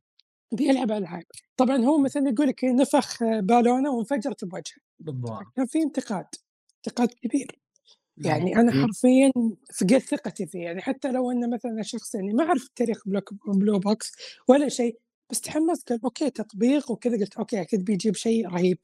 [0.53, 1.25] بيلعب العاب
[1.57, 6.27] طبعا هو مثلا يقول لك نفخ بالونة وانفجرت بوجهه بالضبط كان في انتقاد
[6.77, 7.66] انتقاد كبير.
[8.19, 8.83] يعني أنا مم.
[8.83, 9.33] حرفيا
[9.75, 10.59] فقدت ثقتي فيه.
[10.59, 14.13] يعني حتى لو انه مثلا شخص يعني ما أعرف تاريخ Blue Blue Box
[14.49, 14.99] ولا شيء
[15.31, 18.79] بس تحمست قال okay تطبيق وكذا قلت okay أكيد بيجيب شيء رهيب.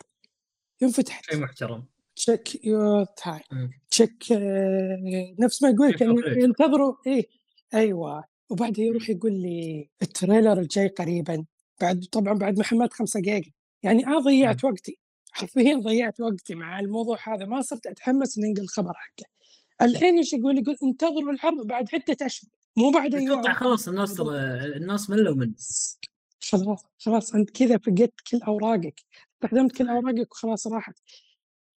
[0.83, 1.85] يوم فتحت شيء محترم.
[2.17, 3.41] take your time.
[3.53, 3.71] مم.
[3.91, 6.03] take آه، نفس ما يقول plate.
[6.45, 7.27] ينتظروا إيه
[7.75, 8.25] أيوه.
[8.51, 11.45] وبعدها يروح يقول لي ال trailer الجاي قريبا
[11.81, 13.45] بعد طبعا بعد ما حملت خمسة دقائق
[13.83, 14.99] يعني أنا ضيعت وقتي.
[15.33, 19.27] حرفيا ضيعت وقتي مع الموضوع هذا ما صرت أتحمس إني أنقل الخبر حقه.
[19.83, 24.21] الحين إيش يقول؟ يقول انتظروا العرض بعد عدة اشهر مو بعد أتوقع خلاص الناس
[24.77, 25.55] الناس ملوا منه.
[26.41, 29.01] خلاص خلاص أنت كذا فقدت كل أوراقك
[29.35, 30.95] استخدمت كل أوراقك وخلاص راحت.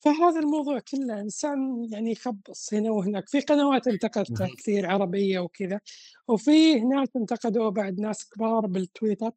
[0.04, 3.30] فهذا الموضوع كله إنسان يعني يخبص هنا وهناك.
[3.30, 5.80] في قنوات انتقدته كثير عربية وكذا
[6.28, 9.32] وفي ناس انتقدوه بعد ناس كبار بالتويتر.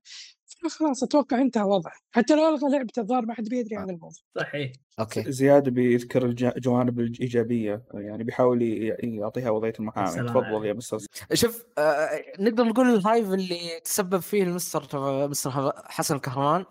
[0.63, 1.93] فخلاص أتوقع انتهى وضعه.
[2.11, 4.19] حتى لو ألغى لعبته الظاهر ما حد بيدري عن الموضوع.
[4.39, 4.73] صحيح.
[5.01, 5.33] okay.
[5.33, 7.83] زياد بيذكر الج- الجوانب الإيجابية.
[7.95, 10.29] يعني بيحاول ي- يعطيها وضعية المحامي.
[10.29, 10.67] تفضل.
[10.67, 10.99] يا مستر.
[11.33, 14.83] شوف آه نقدر نقول ال hype اللي تسبب فيه ال mister
[15.29, 16.65] mister حسن كهرمان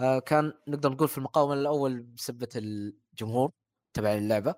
[0.00, 2.48] آه كان نقدر نقول في المقام الأول بسبة
[3.22, 3.52] الجمهور
[3.94, 4.54] تبع اللعبة.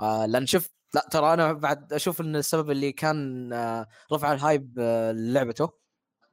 [0.00, 4.41] آه لأن شوف لا ترى أنا بعد أشوف إن السبب اللي كان آه رفع ال
[4.41, 5.70] hype آه لعبته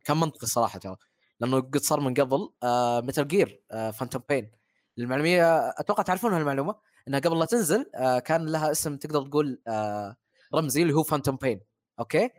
[0.06, 0.96] كان منطقي صراحة ترى.
[1.40, 4.52] لأنه قد صار من قبل آه Metal Gear آه Phantom Pain
[5.00, 6.76] المعلومية أتوقع تعرفون هالمعلومة
[7.08, 10.16] إنها قبل لا تنزل آه كان لها اسم تقدر تقول آه
[10.56, 11.62] رمزي اللي هو Phantom Pain
[12.00, 12.30] okay.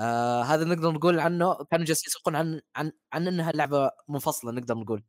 [0.00, 4.74] آه هذا نقدر نقول عنه كانوا جالسين يسوقون عن عن عن إنها لعبة منفصلة نقدر
[4.74, 5.04] نقول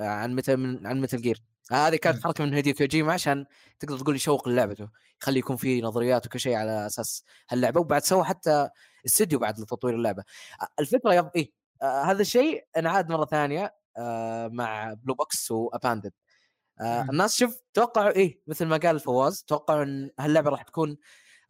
[0.00, 2.24] آه عن متى من عن Metal Gear هذه كانت.
[2.24, 3.46] حركة من هيديو كوجيما عشان
[3.80, 4.88] تقدر تقول يشوق لعبته
[5.22, 8.68] يخلي يكون في نظريات وكل شيء على أساس هاللعبة وبعد سوى حتى
[9.06, 10.24] استديو بعد لتطوير اللعبة
[10.80, 16.12] الفكرة يا إيه آه هذا الشيء انعاد مرة ثانية آه مع Blue Box و Abandoned
[16.80, 17.02] آه.
[17.10, 20.96] الناس شوف توقعوا إيه مثل ما قال فواز توقعوا إن هاللعبة راح تكون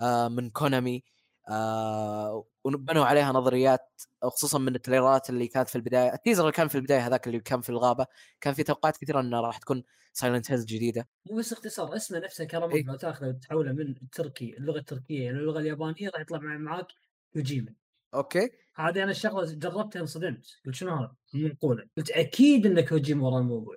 [0.01, 1.05] آه من Konami
[1.48, 6.68] آه وبنوا عليها نظريات خصوصا من التريلرات اللي كانت في البداية ال teaser اللي كان
[6.68, 8.07] في البداية هذاك اللي كان في الغابة
[8.40, 12.44] كان في توقعات كثيرة انها راح تكون Silent Hills جديدة مو بس اختصار اسمه نفسه
[12.44, 12.85] كهرمان إيه.
[12.85, 16.87] لو تاخذه وتحوله من التركي اللغة التركية إلى اللغة اليابانية راح يطلع مع- معاك
[17.33, 17.74] كوجيما
[18.14, 23.38] okay هذه أنا الشغلة جربتها انصدمت قلت شنو هذا؟ منقوله قلت أكيد إنه كوجيما ورا
[23.40, 23.76] الموضوع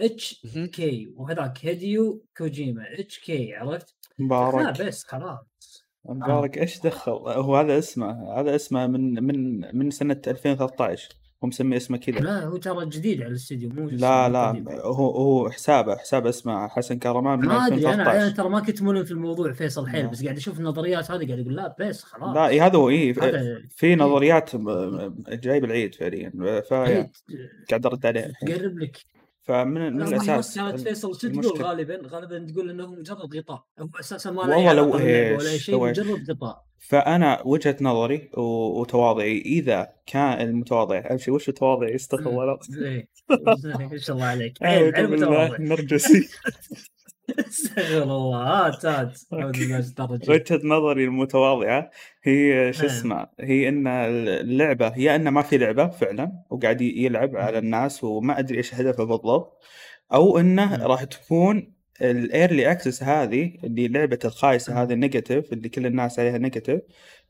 [0.00, 0.66] H مهم.
[0.66, 5.38] K وهذاك هيديو كوجيما H K عرفت؟ لا مبارك بس خلاص
[6.04, 11.08] مبارك إيش دخل؟ هو هذا اسمه هذا اسمه من من من سنة 2013
[11.44, 12.18] هو مسمي اسمه كذا.
[12.18, 14.68] لا هو ترى جديد على الاستديو مو لا لا قديم.
[14.68, 18.60] هو هو حسابه حسابه اسمه حسن كرمان من ما أدري أنا أنا 2013 ترى ما
[18.60, 20.10] كنت ملم في الموضوع فيصل حيل لا.
[20.10, 22.34] بس قاعد أشوف النظريات هذه قاعد أقول لا بس خلاص.
[22.36, 26.30] لا إيه، هذا هو هذا في نظريات م- جاي بالعيد فعليا
[26.70, 28.26] فقاعد إيه، أرد عليه.
[28.26, 28.48] الحين.
[28.48, 28.96] تقرب لك.
[29.48, 33.64] فمن من الأساس كانت فيصل شو تقول؟ غالبا غالبا تقول إنه مجرد غطاء.
[33.80, 35.84] هو أساسا ما له لو باللعبة ولا شيء.
[35.84, 36.64] مجرد غطاء.
[36.78, 38.30] فأنا وجهة نظري
[38.80, 43.08] وتواضعي إذا كان المتواضع امشي وش التواضع؟ يستغفر الله إيه.
[43.90, 44.62] ما شاء الله عليك.
[44.62, 46.28] عيب بالله متواضع النرجسي
[47.48, 50.34] استغفر الله هات هات الشيطان الرجيم.
[50.34, 51.90] وجهة نظري المتواضعة
[52.22, 52.90] هي شو إيه.
[52.90, 58.38] اسمه هي إن اللعبة يا انه ما في لعبة فعلا وقاعد يلعب على الناس وما
[58.38, 59.62] أدري إيش هدفه بالضبط
[60.12, 60.82] أو إنه مم.
[60.82, 64.82] راح تكون ال early access هذه اللي لعبة الخايسة.
[64.82, 66.80] هذه ال negative اللي كل الناس عليها negative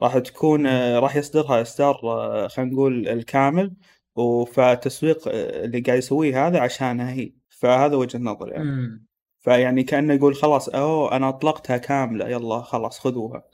[0.02, 3.72] راح تكون آه، راح يصدرها اصدار آه، خلينا نقول الكامل
[4.16, 9.07] وفتسويق آه، اللي قاعد يسويه هذا عشانها هي فهذا وجهة نظري يعني.
[9.48, 13.44] فيعني كأنه يقول خلاص أوه أنا أطلقتها كاملة يلا خلاص خذوها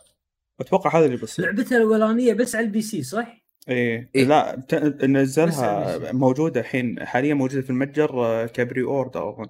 [0.61, 4.25] أتوقع هذا اللي بيصير لعبتها الأولانية بس على ال PC صح؟ إيه, إيه.
[4.25, 4.67] لا
[5.03, 9.47] نزلها موجودة الحين حاليا موجودة في المتجر آه، ك pre-order أظن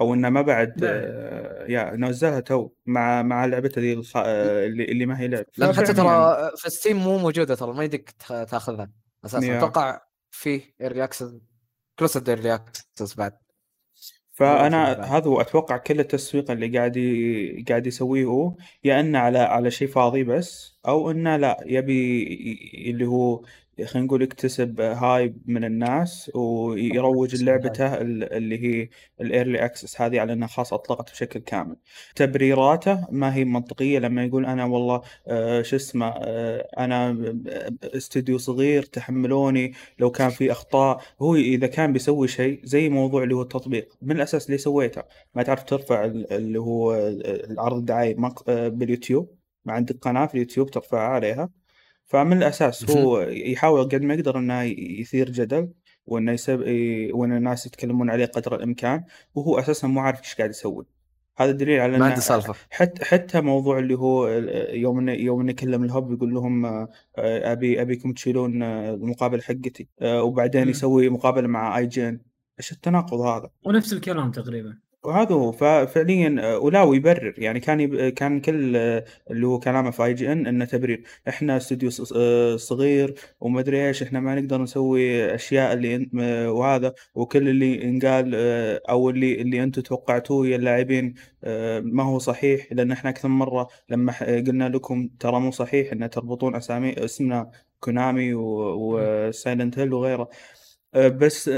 [0.00, 0.80] أو إنه ما بعد بعد.
[0.84, 4.16] آه، يا نزلها تو مع مع لعبته ذي الخ...
[4.16, 6.50] آه، اللي, اللي ما هي لعب لأن حتى ففعلاً يعني.
[6.50, 8.90] ترى في Steam مو موجودة ترى ما يمديك تاخذها
[9.24, 9.58] أساسا.
[9.58, 10.00] أتوقع
[10.30, 11.34] في early access
[11.98, 13.41] closed early access بعد
[14.32, 14.92] فأنا.
[15.04, 17.64] هذا هو أتوقع كل التسويق اللي قاعد ي...
[17.68, 23.06] قاعد يسويه هو يا إنه على على شيء فاضي بس أو إنه لا يبي اللي
[23.06, 23.44] هو
[23.84, 28.88] خلينا نقول يكتسب hype من الناس ويروج لعبته ال- اللي هي
[29.20, 31.76] ال early access هذه على إنها خلاص أطلقت بشكل كامل.
[32.16, 37.16] تبريراته ما هي منطقية لما يقول أنا والله آه شو اسمه آه أنا
[37.84, 41.00] استوديو صغير تحملوني لو كان في أخطاء.
[41.22, 45.02] هو إذا كان بيسوي شيء زي موضوع اللي هو التطبيق من الأساس اللي سويته.
[45.34, 46.94] ما تعرف ترفع ال- اللي هو
[47.50, 51.61] العرض الدعائي مق- باليوتيوب ما عندك قناة في اليوتيوب ترفعها عليها.
[52.12, 55.68] فمن الأساس هو يحاول قد ما يقدر إنه يثير جدل
[56.06, 56.60] وإنه يسب...
[57.12, 60.86] وإن الناس يتكلمون عليه قدر الإمكان وهو أساسا مو عارف إيش قاعد يسوي.
[61.36, 62.54] هذا دليل على ما إنه عنده سالفة.
[62.70, 64.28] حتى حتى موضوع اللي هو
[64.68, 70.68] يوم يوم إنه يكلم الهب يقول لهم آه، أبي أبيكم تشيلون المقابلة حقتي آه، وبعدين.
[70.68, 72.20] يسوي مقابلة مع IGN
[72.58, 74.78] إيش التناقض هذا؟ ونفس الكلام تقريبا.
[75.04, 75.52] وهذا هو.
[75.52, 78.08] ففعليا آه، ولا ويبرر يعني كان يب...
[78.08, 81.02] كان كل آه، اللي هو كلامه في IGN إنه تبرير.
[81.28, 86.08] إحنا استوديو ص- آه، صغير وما أدري إيش إحنا ما نقدر نسوي أشياء اللي
[86.48, 86.94] وهذا.
[87.14, 88.34] وكل اللي انقال
[88.90, 91.14] أو اللي اللي أنتم توقعتوه يا اللاعبين
[91.82, 92.72] ما هو صحيح.
[92.72, 97.04] لأن إحنا أكثر من مرة لما ح- قلنا لكم ترى مو صحيح ان تربطون اسامي
[97.04, 100.28] اسمنا Konami و Silent Hill وغيره.
[100.96, 101.50] بس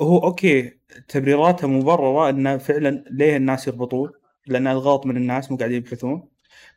[0.00, 0.72] هو okay
[1.08, 4.10] تبريراته مبررة انه فعلا ليه الناس يربطون
[4.46, 6.28] لأن الغلط من الناس مو قاعدين يبحثون.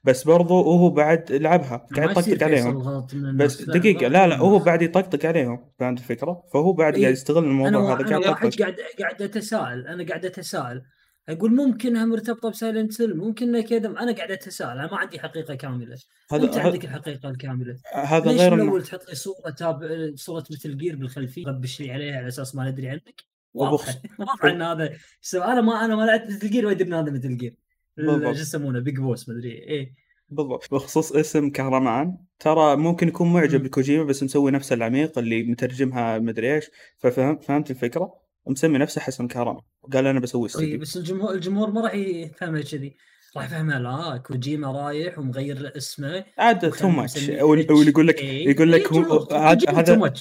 [0.03, 3.08] بس برضو هو بعد لعبها قاعد يطقطق عليهم.
[3.38, 7.01] بس دقيقة لا لا هو بعد يطقطق عليهم فهمت الفكرة؟ فهو بعد إيه.
[7.01, 8.60] قاعد يستغل الموضوع هذا يطقطق.
[8.60, 10.82] قاعد قاعد أتساءل أنا قاعد أتساءل
[11.29, 15.55] أقول ممكنها مرتبطة ب Silent Hill ممكن كذا أنا قاعد أتساءل أنا ما عندي حقيقة
[15.55, 15.97] كاملة.
[16.33, 17.77] أنت هذا عندك الحقيقة الكاملة.
[17.93, 20.11] هذا ليش غير من انه اول تحط لي صورة تاب...
[20.15, 24.61] صورة Metal Gear بالخلفية غبش لي عليها على أساس ما ندري عنك؟ واضحه واضحه ان
[24.61, 24.97] هذا.
[25.35, 27.55] أنا ما أنا ما لعبت Metal Gear وادري إن هذا Metal Gear.
[27.99, 29.93] شو يسمونه؟ Big Boss مدري إيه.
[30.29, 30.73] بالضبط.
[30.73, 33.63] بخصوص اسم كهرمان ترى ممكن يكون معجب.
[33.63, 36.69] بكوجيما بس مسوي نفسه العميق اللي مترجمها مدري إيش.
[36.97, 41.71] ففهم فهمت الفكرة؟ مسمي نفسه حسن كهرمان وقال أنا بسوي اي استوديو بس الجمهور الجمهور
[41.71, 42.95] ما راح يفهمها كذي
[43.38, 48.23] راح يفهمها لا كوجيما رايح ومغير اسمه عاد too much واللي يقول لك.
[48.23, 49.28] يقول لك إيه، هو
[49.69, 50.13] هذا.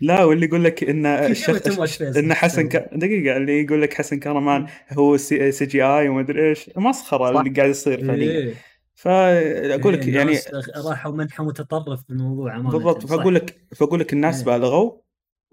[0.00, 2.02] لا واللي يقول لك ان الشخص.
[2.02, 2.76] إن حسن ك...
[3.02, 7.40] دقيقة اللي يقول لك حسن كرمان هو سي, سي جي اي وما أدري إيش مسخرة.
[7.40, 8.54] اللي قاعد يصير فعليا إيه.
[8.94, 10.38] فاقول لك إيه، يعني
[10.76, 13.06] راحوا منحى متطرف بالموضوع بالضبط.
[13.06, 14.44] فاقول لك فاقول لك الناس إيه.
[14.44, 15.03] بالغوا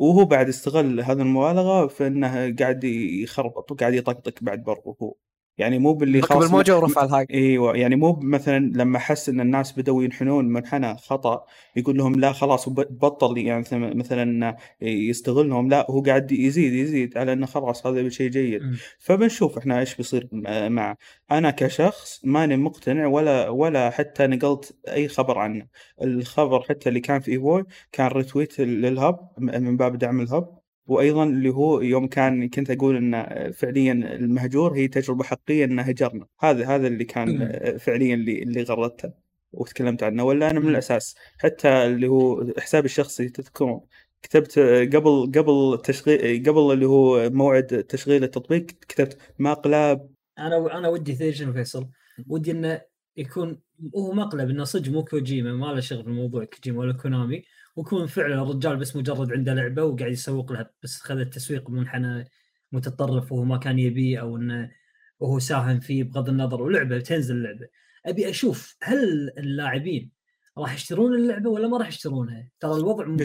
[0.02, 5.16] وهو بعد استغل هذه المبالغة في انه قاعد يخربط وقاعد يطقطق بعد برضه هو.
[5.62, 9.71] يعني مو باللي خلاص الموجة ورفع الهاي إيوه يعني مو مثلا لما حس إن الناس
[9.80, 11.45] بدأوا ينحنون منحنى خطأ
[11.76, 17.34] يقول لهم لا خلاص بطل يعني مثلا- مثلا يستغلهم لا هو قاعد يزيد يزيد على
[17.34, 18.62] إنه خلاص هذا شيء جيد.
[18.63, 18.76] مم.
[19.00, 20.97] فبنشوف إحنا إيش بيصير م- معه
[21.32, 25.67] أنا كشخص ماني مقتنع ولا ولا حتى نقلت أي خبر عنه.
[26.02, 30.61] الخبر حتى اللي كان في إيفوي كان ريتويت للهب م- من باب دعم الهب.
[30.88, 36.28] وأيضا اللي هو يوم كان كنت أقول إن فعليا المهجور هي تجربة حقيقية إنه هجرنا
[36.39, 37.52] هذا هذا اللي كان.
[37.78, 39.13] فعليا اللي اللي غردته
[39.52, 40.70] وتكلمت عنه ولا أنا من.
[40.70, 43.82] الأساس حتى اللي هو حسابي الشخصي تذكرون
[44.22, 44.60] كتبت
[44.96, 51.34] قبل قبل تشغيل قبل اللي هو موعد تشغيل التطبيق كتبت مقلب أنا أنا ودي تدري
[51.34, 51.88] شنو فيصل؟
[52.28, 52.82] ودي إنه
[53.17, 53.62] يكون
[53.96, 57.44] هو مقلب إنه صدق مو كوجيما ما له شغل بالموضوع كوجيما ولا كونامي
[57.82, 62.26] ويكون فعلا الرجال بس مجرد عنده لعبة وقاعد يسوق لها بس خذ التسويق منحنى
[62.72, 64.72] متطرف وهو ما كان يبيه أو إنه
[65.20, 67.67] وهو ساهم فيه بغض النظر ولعبة تنزل اللعبه
[68.06, 70.12] أبي أشوف هل اللاعبين
[70.58, 73.17] راح يشترون اللعبة ولا ما راح يشترونها؟ ترى الوضع م-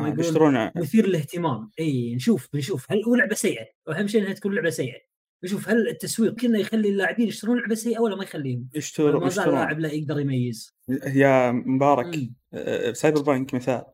[0.00, 0.72] يعني بيشترونها.
[0.76, 1.70] مثير للاهتمام.
[1.80, 4.98] إي نشوف بنشوف هل هو لعبة سيئة؟ واهم شيء إنها تكون لعبة سيئة.
[5.44, 9.28] نشوف هل التسويق كنا يخلي اللاعبين يشترون لعبة سيئة ولا ما يخليهم؟ يشترون ما زال
[9.28, 9.48] يشترون.
[9.48, 10.74] اللاعب لا يقدر يميز.
[11.06, 12.16] يا مبارك.
[12.16, 12.34] مم.
[12.54, 13.84] آه، Cyberpunk مثال.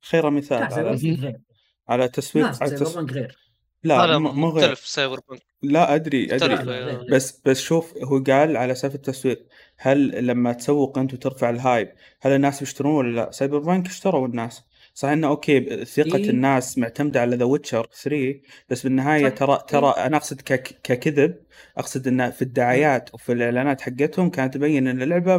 [0.00, 1.40] خير مثال على بانك غير.
[1.88, 2.96] على تسويق لا على سايبر التس...
[2.96, 3.38] بانك غير.
[3.84, 4.74] لا لا مو غير.
[4.74, 5.42] Cyberpunk.
[5.62, 6.54] لا أدري أدري.
[6.54, 7.06] غير.
[7.10, 11.92] بس بس شوف هو قال على سالفة التسويق هل لما تسوق أنت وترفع ال hype
[12.20, 14.62] هل الناس بيشترون ولا لا؟ Cyberpunk اشتروا الناس.
[14.94, 16.30] صح إنه okay ثقة إيه.
[16.30, 19.34] الناس معتمدة على The Witcher 3 بس بالنهاية صح.
[19.34, 20.40] ترى ترى أنا أقصد
[20.84, 21.36] ككذب
[21.78, 25.38] أقصد إنه في الدعايات وفي الإعلانات حقتهم كانت تبين إن اللعبة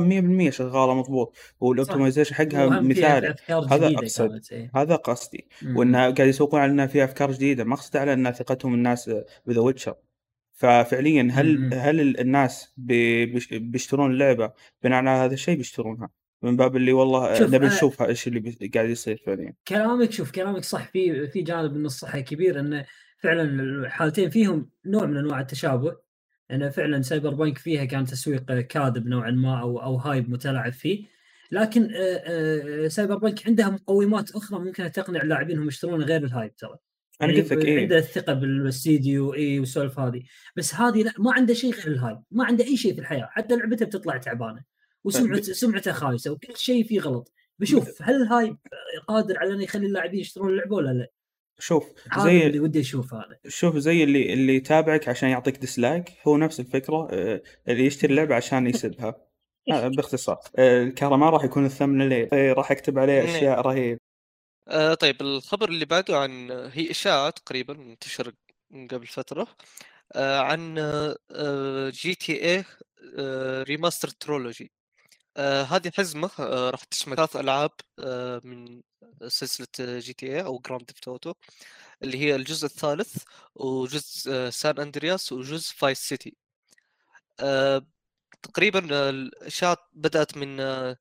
[0.50, 3.28] 100% شغالة مضبوط وال optimization حقها مثالي
[3.72, 3.88] هذا.
[4.30, 4.72] كانت إيه.
[4.76, 5.78] هذا قصدي مم.
[5.78, 9.12] وانه قاعد يسوقون على إنها فيها أفكار جديدة ما أقصد على ان ثقتهم الناس
[9.46, 9.96] ب The Witcher
[10.54, 11.74] ففعليا هل مم.
[11.74, 14.52] هل ال- الناس بي- بيش- بيشترون اللعبة
[14.84, 16.10] بناء على هذا الشيء بيشترونها
[16.44, 19.54] من باب اللي والله نبي آه، نشوف إيش اللي قاعد يصير فعليا.
[19.68, 20.88] كلامك شوف كلامك صح.
[20.88, 22.86] في في جانب من الصحة كبير انه
[23.18, 25.96] فعلا الحالتين فيهم نوع من أنواع التشابه.
[26.52, 31.06] انه فعلا Cyberpunk فيها كان تسويق كاذب نوعا ما أو أو hype متلاعب فيه.
[31.52, 36.56] لكن آه، آه، Cyberpunk عندها مقومات أخرى ممكن تقنع اللاعبين انهم يشترون غير ال hype
[36.56, 36.78] ترى.
[37.22, 37.82] أنا يعني قلت لك إيه.
[37.82, 40.24] عنده الثقة بالاستديو اي والسوالف هذه.
[40.56, 42.18] بس هذه لا ما عنده شيء غير ال hype.
[42.32, 43.30] ما عنده أي شيء في الحياة.
[43.32, 44.73] حتى لعبته بتطلع تعبانة.
[45.04, 47.32] وسمعته سمعته خايسة وكل شيء فيه غلط.
[47.60, 48.58] بشوف هل ال hype
[49.08, 51.08] قادر على إنه يخلي اللاعبين يشترون اللعبة ولا لا؟
[51.60, 56.13] شوف هذا اللي زي ودي اشوفه أنا شوف زي اللي اللي يتابعك عشان يعطيك dislike
[56.28, 59.16] هو نفس الفكرة آه، اللي يشتري اللعبه عشان يسبها.
[59.72, 60.39] آه، باختصار.
[60.56, 63.36] آه، الكهرباء راح يكون الثمن إيه، راح اكتب عليه نعم.
[63.36, 64.00] أشياء رهيب
[64.68, 68.34] آه طيب الخبر اللي بعده عن هي إشاعة تقريبا انتشر
[68.72, 69.48] من قبل فترة
[70.16, 70.76] آه عن
[71.32, 72.66] آه GTA
[73.18, 74.72] آه remaster trilogy
[75.38, 78.82] آه هذه حزمة آه راح تشمل ثلاث ألعاب آه من
[79.28, 79.67] سلسلة
[80.00, 81.34] GTA أو Grand Theft Auto
[82.04, 83.24] اللي هي الجزء الثالث
[83.56, 86.36] وجزء آه San Andreas وجزء Vice City.
[87.39, 87.86] آه
[88.43, 90.98] تقريبا آه، الإشاعة بدأت من آه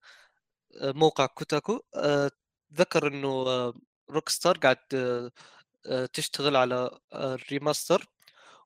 [0.82, 1.80] آه، موقع Kotaku.
[1.96, 2.30] آه
[2.74, 3.74] ذكر إنه آه
[4.10, 5.30] Rockstar قاعد آه
[5.86, 8.06] آه، تشتغل على آه، ال remaster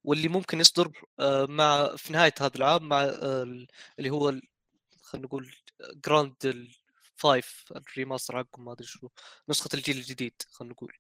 [0.05, 4.33] واللي ممكن يصدر آه، مع في نهاية هذا العام مع آه، ال- اللي هو
[5.07, 5.55] خلينا نقول
[6.07, 9.09] Grand ال five ال remaster حقهم ما أدري شو
[9.49, 10.93] نسخة الجيل الجديد خلينا نقول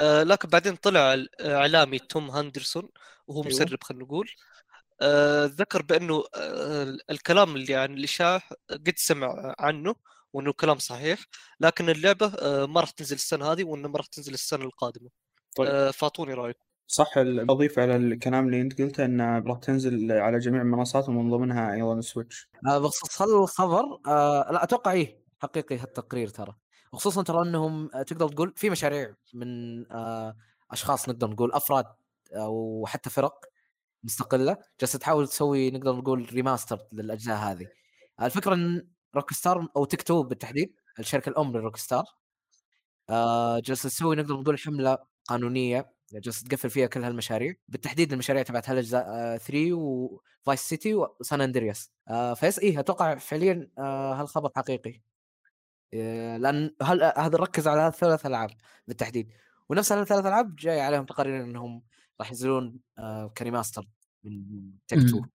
[0.00, 2.88] آه، لكن بعدين طلع الاعلامي توم هندرسون
[3.26, 3.54] وهو أيوة.
[3.54, 4.30] مسرب خلينا نقول
[5.00, 9.94] آه، ذكر بأنه آه، الكلام اللي عن الاشاعه قد سمع عنه
[10.32, 11.18] وأنه كلام صحيح
[11.60, 15.10] لكن اللعبة آه، ما راح تنزل السنة هذه وإنه ما راح تنزل السنة القادمة
[15.56, 15.68] طيب.
[15.68, 20.62] آه، فأعطوني رأيكم صح اضيف على الكلام اللي أنت قلته انها راح تنزل على جميع
[20.62, 22.50] المنصات ومن ضمنها أيضا ال Switch.
[22.66, 26.54] آه، بخصوص الخبر آه لا أتوقع إيه حقيقي هالتقرير ترى.
[26.92, 29.46] وخصوصا ترى أنهم آه، تقدر تقول في مشاريع من
[29.92, 30.36] آه
[30.70, 31.86] أشخاص نقدر نقول أفراد
[32.32, 33.44] أو حتى فرق
[34.04, 37.66] مستقلة جالسة تحاول تسوي نقدر نقول remaster للأجزاء هذه.
[38.22, 42.04] الفكرة إن Rockstar أو Take-Two بالتحديد الشركة الأم ل Rockstar
[43.10, 48.70] آه جالسة تسوي نقدر نقول حملة قانونية جالسه تقفل فيها كل هالمشاريع بالتحديد المشاريع تبعت
[48.70, 54.14] هالاجزاء آه 3 و Vice City و San Andreas آه فيس إيه أتوقع فعليا آه
[54.14, 55.00] هالخبر حقيقي.
[55.94, 58.50] آه لأن هل هذا ركز على ثلاث ألعاب
[58.88, 59.32] بالتحديد.
[59.68, 61.82] ونفس هالثلاث ألعاب جاي عليهم تقارير إنهم
[62.20, 63.86] راح ينزلون آه ك remaster
[64.24, 65.30] من Take-Two مم.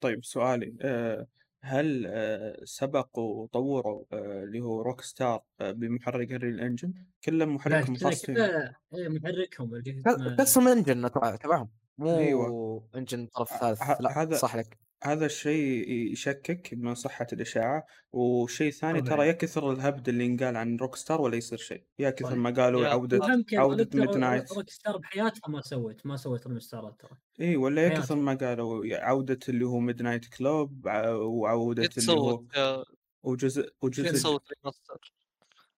[0.00, 1.26] طيب سؤالي آه،
[1.62, 6.92] هل آه، سبقوا وطوروا آه، اللي هو Rockstar آه، بمحرك ال Unreal Engine
[7.24, 11.00] كله لا محركهم كذا خاص فيه كذا إيه، محركهم اللي اسمه- custom engine
[11.36, 11.68] تبعهم.
[11.98, 12.88] مو أيوة.
[12.94, 14.78] engine طرف ه- ثالث ه- لا هذا- صح لك.
[15.02, 19.02] هذا الشيء يشكك من صحة الإشاعة وشيء ثاني.
[19.02, 22.38] ترى يا كثر الهبد اللي ينقال عن روك ستار ولا يصير شيء يا كثر طيب.
[22.38, 23.20] ما قالوا يا- عودة
[23.52, 27.88] عودة ميد نايت روك ستار بحياتها ما سوت ما سوت ريمستارات ترى إي ولا يا.
[27.88, 32.84] كثر ما قالوا عودة اللي هو ميد نايت كلوب وعودة اللي هو يتصوت يا
[33.22, 35.16] وجزء وجزء يتصوت ريماستر شنو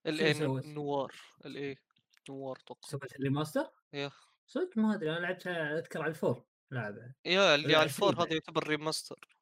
[0.07, 1.13] الاي سوت؟ نوار
[1.47, 1.77] الاي
[2.31, 4.11] نوار أتوقع سوت الريماستر؟ يا
[4.47, 8.69] صدق ما أدري أنا لعبتها اذكر على الفور لعبها يا اللي على الفور هذا يعتبر
[8.69, 9.37] remaster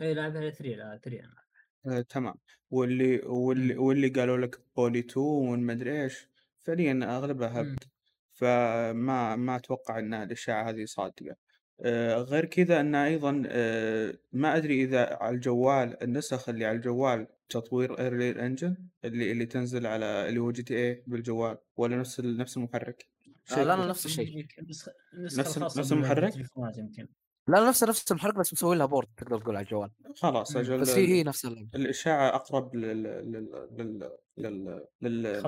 [0.00, 1.42] إي لعبها على 3 لا 3 أنا
[1.86, 2.34] آه، تمام.
[2.70, 6.28] واللي واللي واللي قالوا لك Bully 2 والمدري إيش
[6.58, 7.60] فعليا أغلبها.
[7.60, 7.84] هبد
[8.32, 11.36] فما ما أتوقع إن الاشاعه هذه صادقة.
[11.80, 17.26] آه، غير كذا إن أيضا آه، ما أدري إذا على الجوال النسخ اللي على الجوال
[17.48, 23.11] تطوير Unreal Engine اللي اللي تنزل على اللي هو GTA بالجوال ولا نفس نفس المحرك؟
[23.52, 24.46] آه لا لا نفس الشيء.
[24.68, 26.36] نفس- نفس المحرك؟
[26.76, 27.08] يمكن.
[27.48, 29.90] لا لا نفس نفس المحرك بس مسوي لها port تقدر تقول على الجوال.
[30.16, 30.60] خلاص مم.
[30.62, 31.68] أجل بس هي هي نفس اللعبة.
[31.74, 35.42] الإشاعة أقرب لل لل لل لل لل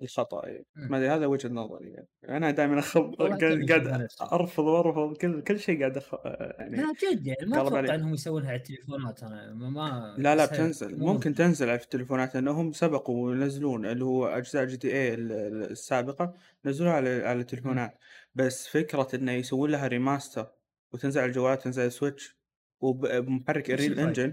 [0.00, 0.64] إيه.
[0.76, 0.88] مم.
[0.90, 2.08] ما أدري هذا وجهة نظري يعني.
[2.28, 4.08] أنا دائما والله قاعد.
[4.32, 6.14] أرفض وأرفض كل كل شيء قاعد أخ...
[6.24, 7.94] يعني لا جد يعني ما أتوقع.
[7.94, 13.26] إنهم يسوونها على التليفونات أنا ما, لا لا بتنزل ممكن تنزل على التليفونات لأنهم سبقوا
[13.26, 16.34] وينزلون اللي هو أجزاء جي تي إيه السابقة
[16.64, 17.98] نزلوها على على التليفونات
[18.34, 20.46] بس فكرة إنه يسوون لها remaster
[20.92, 22.38] وتنزل على الجوالات تنزل على السويتش
[22.80, 24.32] وبمحرك الريل؟ انجن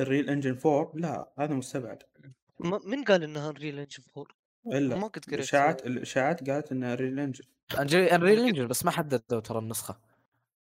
[0.00, 2.02] الريل انجن 4 لا هذا مستبعد
[2.86, 4.37] من قال إنها Unreal Engine 4
[4.72, 7.44] إلا ما قد قريت الإشاعات الإشاعات قالت انها Unreal Engine
[7.94, 10.00] Unreal Engine بس ما حددوا ترى النسخة.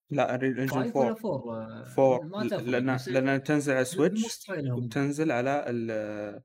[0.10, 4.50] لا Unreal Engine 5 ولا 4 4 4 ما تفرق لأن لأن تنزل على سويتش
[4.72, 6.42] وبتنزل على ال.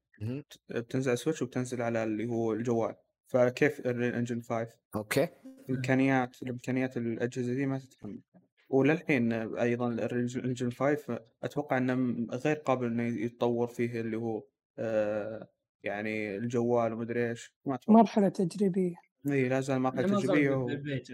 [0.68, 2.94] بتنزل على سويتش وبتنزل على اللي هو الجوال.
[3.26, 5.28] فكيف الـ Unreal Engine 5 أوكي.
[5.70, 8.20] امكانيات الإمكانيات الأجهزة دي ما تتحمل
[8.68, 14.44] وللحين أيضا الـ Unreal Engine 5 أتوقع إنه غير قابل إنه يتطور فيه اللي هو
[14.78, 15.48] آه
[15.82, 18.96] يعني الجوال ومدري إيش ما مرحلة تجريبية
[19.28, 20.64] إي لا زال زال تجريبية و...
[20.64, 21.08] بالبيت.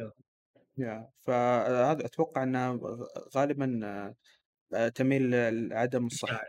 [0.78, 2.80] يا فهذا أتوقع انها
[3.36, 3.80] غالبا
[4.74, 5.30] آه، تميل
[5.68, 6.44] لعدم إشاعة.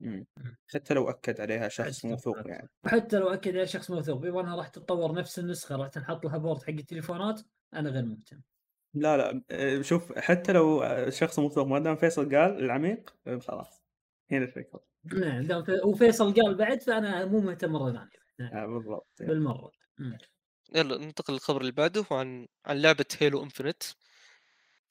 [0.00, 0.26] مم.
[0.74, 2.48] حتى لو أكد عليها شخص موثوق.
[2.48, 6.24] يعني وحتى لو أكد على شخص موثوق بما انها راح تتطور نفس النسخة راح تنحط
[6.24, 7.40] لها port حق التليفونات
[7.74, 8.40] أنا غير مهتم
[8.94, 13.82] لا لا آه، شوف حتى لو شخص موثوق ما دام فيصل قال العميق خلاص
[14.30, 18.56] هنا الفكرة نعم وفيصل قال بعد فأنا مو مهتم مره ثانية نعم.
[18.56, 19.08] آه، بالضبط.
[19.20, 19.70] بالمرة.
[20.74, 23.82] يلا ننتقل للخبر اللي بعده عن عن لعبة Halo Infinite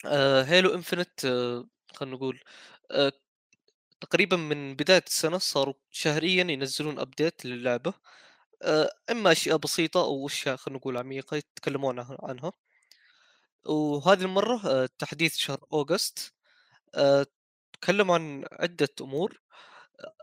[0.05, 2.39] آه Halo Infinite آه خلينا نقول
[2.91, 3.12] آه
[4.01, 7.93] تقريبا من بداية السنة صاروا شهريا ينزلون update للعبة.
[8.64, 12.53] آه إما أشياء بسيطة أو أشياء خلينا نقول عميقة يتكلمون عنها- عنها.
[13.66, 16.34] وهذه المرة آه تحديث شهر August.
[16.95, 17.26] آه
[17.74, 19.41] تكلموا عن عدة أمور.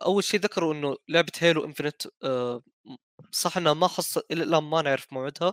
[0.07, 2.63] أول شيء ذكروا إنه لعبة Halo Infinite آه
[3.33, 5.53] صح إنها ما حصل الآن ما نعرف موعدها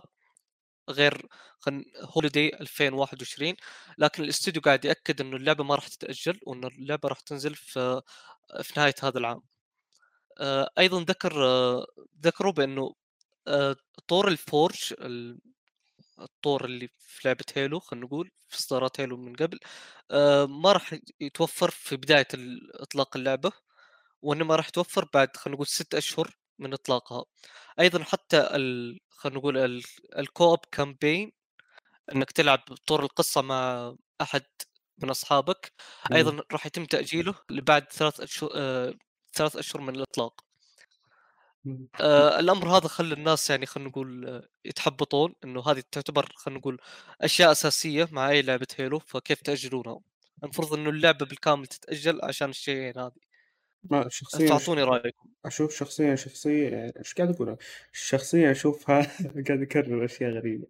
[0.90, 1.26] غير
[1.60, 3.56] holiday 2021
[3.98, 8.02] لكن الاستوديو قاعد يأكد إنه اللعبة ما راح تتأجل وإن اللعبة راح تنزل في
[8.62, 9.42] في نهاية هذا العام.
[10.40, 11.86] آه، أيضا ذكر آه،
[12.24, 12.94] ذكروا بإنه
[14.08, 15.40] طور الـ Forge ال-
[16.20, 19.58] الطور اللي في لعبة Halo خلينا نقول في إصدارات Halo من قبل
[20.48, 22.28] ما راح يتوفر في بداية
[22.74, 23.52] إطلاق اللعبة.
[24.24, 27.24] وانما راح يتوفر بعد خلينا نقول ست أشهر من إطلاقها.
[27.80, 29.00] أيضا حتى ال...
[29.10, 29.82] خلينا نقول ال...
[30.18, 31.32] الكوب كامبين
[32.14, 34.42] إنك تلعب طور القصة مع أحد
[34.98, 35.72] من أصحابك
[36.12, 38.94] أيضا راح يتم تأجيله لبعد ثلاث اشهر آه...
[39.34, 40.44] ثلاث أشهر من الإطلاق.
[41.64, 41.88] مم.
[42.00, 46.80] آه الأمر هذا خلى الناس يعني خلينا نقول آه، يتحبطون إنه هذه تعتبر خلينا نقول
[47.20, 50.00] أشياء أساسية مع أي لعبة هيلو فكيف تأجلونها؟
[50.44, 53.33] المفروض إنه اللعبة بالكامل تتأجل عشان الشيئين هذه.
[53.90, 55.28] ما شخصيا فاعطوني رأيكم.
[55.44, 57.56] أشوف شخصيا شخصيا إيش قاعد أقول
[57.92, 59.02] شخصيا أشوفها
[59.48, 60.66] قاعد أكرر أشياء غريبة.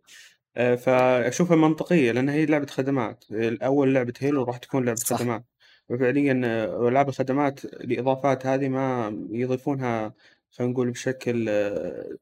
[0.56, 3.24] آه، فأشوفها منطقية لأن هي لعبة خدمات.
[3.62, 5.16] اول لعبة هيلو راح تكون لعبة صح.
[5.16, 5.44] خدمات.
[5.88, 10.14] ففعليا آه، ألعاب الخدمات الإضافات هذه ما يضيفونها
[10.50, 12.16] خلينا نقول بشكل آه،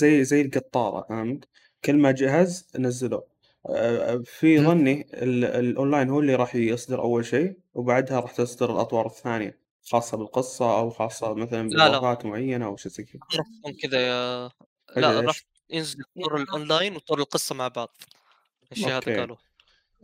[0.00, 1.44] زي زي القطارة فهمت؟
[1.84, 3.26] كل ما جهز نزلوه
[3.68, 4.58] آه، في.
[4.60, 9.63] ظني ال- الأونلاين هو اللي راح يصدر أول شيء وبعدها راح تصدر الأطوار الثانية.
[9.84, 11.88] خاصة بالقصة أو خاصة مثلا لا لا.
[11.88, 14.50] بإضافات معينة أو شيء زي كذا راح تكون كذا يا
[14.96, 17.96] لا راح إيش؟ ينزل طور الاونلاين وطور القصة مع بعض.
[18.72, 19.36] الشيء هذا قالوا.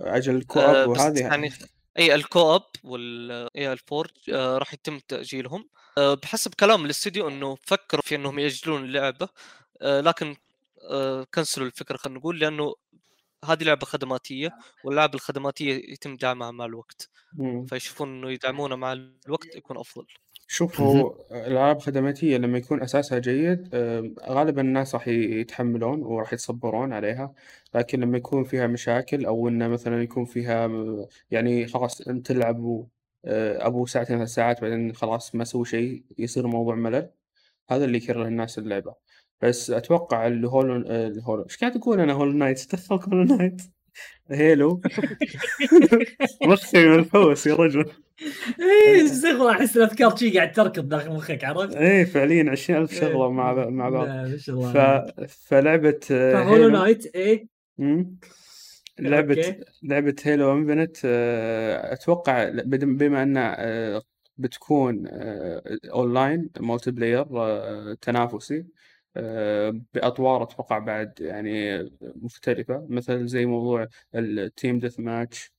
[0.01, 1.53] أجل الـ co-op آه بس وهذه يعني
[1.99, 5.69] إي الـ co-op وال إي الـ Forge آه راح يتم تأجيلهم.
[5.99, 9.29] آه بحسب كلام الاستديو إنه فكروا في إنهم يأجلون اللعبة
[9.83, 10.37] آه لكن
[10.91, 12.75] آه كنسلوا الفكرة خلينا نقول لأنه
[13.45, 14.51] هذه لعبة خدماتية
[14.85, 17.09] والالعاب الخدماتية يتم دعمها مع الوقت.
[17.33, 17.67] مم.
[17.67, 20.07] فيشوفون إنه يدعمونها مع الوقت يكون أفضل.
[20.49, 20.99] شوف مهم.
[20.99, 23.75] هو الألعاب الخدماتية لما يكون أساسها جيد
[24.29, 27.35] غالبا الناس راح يتحملون وراح يتصبرون عليها.
[27.75, 30.71] لكن لما يكون فيها مشاكل أو إنه مثلا يكون فيها
[31.31, 32.87] يعني خلاص أنت تلعب
[33.25, 37.11] آه، أبو ساعتين ثلاث ساعات بعدين خلاص ما سوي شيء يصير الموضوع ملل.
[37.71, 38.95] هذا اللي يكره الناس اللعبة.
[39.43, 43.23] بس أتوقع اللي Hollow آه، الـ Hollow إيش قاعد أقول أنا Hollow Knight دخلك Hollow
[43.37, 43.63] Knight
[44.31, 44.81] Halo
[46.43, 47.85] مخي منحوس يا رجل
[48.61, 53.25] إيه استغفر احس الأفكار شي قاعد تركض داخل مخك عرفت؟ إيه فعليا عشرين ألف شغلة
[53.25, 53.31] إيه.
[53.33, 55.27] مع مع بعض ما شاء الله ف...
[55.29, 57.47] فلعبة آه، ف Hollow Halo Knight إيه.
[58.99, 59.61] لعبة okay.
[59.83, 60.97] لعبة Halo Infinite
[61.85, 64.03] أتوقع بد- بما انها آه،
[64.39, 65.63] بتكون آه،
[65.93, 68.65] online multiplayer آه، تنافسي آه،
[69.95, 72.87] باطوار أتوقع بعد يعني مختلفة.
[72.89, 75.53] مثل زي موضوع الـ team deathmatch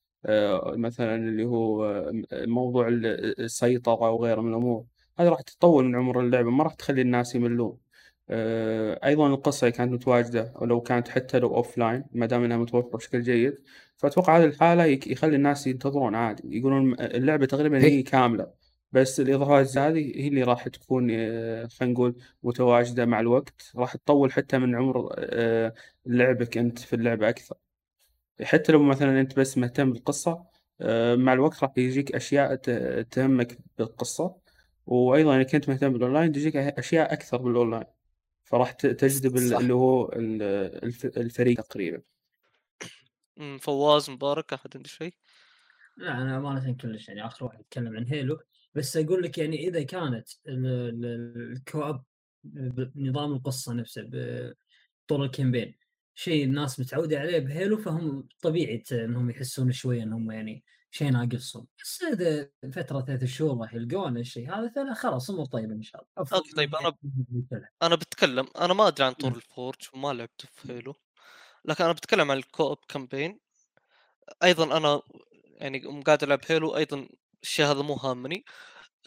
[0.76, 4.86] مثلا اللي هو آه، موضوع ال- السيطرة وغيره من الأمور.
[5.20, 7.78] هذه راح تطول من عمر اللعبة ما راح تخلي الناس يملون.
[8.30, 13.22] آه، أيضا القصة كانت متواجدة ولو كانت حتى لو offline ما دام إنها متوفرة بشكل
[13.22, 13.54] جيد.
[13.98, 16.58] فأتوقع هذه الحالة يخلي الناس ينتظرون عادي.
[16.58, 18.61] يقولون اللعبة تقريبا هي- هي كاملة.
[18.92, 23.72] بس الاضافات هذه هي اللي راح تكون آه، خلينا نقول متواجدة مع الوقت.
[23.76, 25.74] راح تطول حتى من عمر آه،
[26.06, 27.56] لعبك أنت في اللعبة أكثر.
[28.44, 30.46] حتى لو مثلا أنت بس مهتم بالقصة
[30.82, 34.36] آه، مع الوقت راح يجيك أشياء ت- تهمك بالقصة.
[34.86, 37.86] وأيضا إذا كنت مهتم بالأونلاين تجيك أشياء أكثر بالأونلاين.
[38.44, 39.38] فراح تجذب.
[39.38, 40.42] اللي هو ال-
[40.84, 42.02] الف- الفريق تقريبا.
[43.60, 45.14] فواز مبارك أحد عنده شيء؟
[45.98, 48.40] لا أنا امانه كلش يعني آخر واحد يتكلم عن Halo
[48.76, 50.66] بس أقول لك يعني إذا كانت ال-
[51.06, 52.04] ال- الـ co-op
[52.44, 55.76] بنظام القصة نفسه بطور الـ campaign
[56.16, 61.68] شيء الناس متعودة عليه بـ Halo فهم طبيعي إنهم يحسون شوية انهم يعني شيء ناقصهم.
[61.84, 66.02] بس إذا فترة ثلاث شهور راح يلقون الشيء هذا فلا خلاص أمور طيبة إن شاء
[66.02, 66.12] الله.
[66.34, 66.94] okay طيب أنا
[67.84, 69.36] أنا بتكلم أنا ما أدري عن طور مم.
[69.36, 70.96] الـ Forge وما لعبت في Halo
[71.66, 73.40] لكن أنا بتكلم عن الـ co-op campaign
[74.44, 75.02] أيضا أنا
[75.62, 77.10] يعني قاعد ألعب Halo أيضا
[77.44, 78.46] الشيء هذا مو هامني.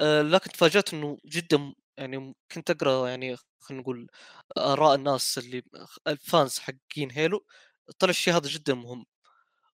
[0.01, 4.09] أه لكن تفاجأت إنه جدا يعني كنت أقرأ يعني خلينا نقول
[4.59, 5.63] آراء الناس اللي
[6.09, 7.47] ال fans حقين هيلو.
[7.99, 9.07] طلع الشيء هذا جدا مهم.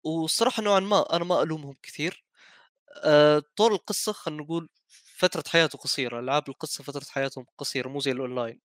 [0.05, 2.25] والصراحه نوعا ما أنا ما ألومهم كثير.
[3.05, 4.69] أه طول القصة خلينا نقول
[5.19, 6.21] فترة حياته قصيرة.
[6.21, 8.61] ألعاب القصة فترة حياتهم قصيرة مو زي الأونلاين.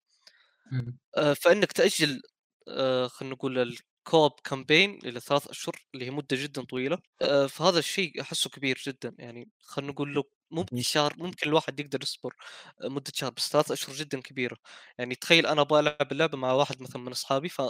[1.18, 2.22] آه، فإنك تأجل
[2.68, 3.78] آه، خلينا نقول
[4.10, 6.97] ال co-op campaign إلى ثلاث أشهر اللي هي مدة جدا طويلة.
[7.22, 9.16] آه، فهذا الشيء أحسه كبير جدا.
[9.20, 12.36] يعني خلينا نقول له ممكن شهر ممكن الواحد يقدر يصبر
[12.84, 14.57] آه، مدة شهر بس ثلاث أشهر جدا كبيرة.
[14.97, 17.62] يعني تخيل أنا أبغى ألعب اللعبة مع واحد مثلا من أصحابي ف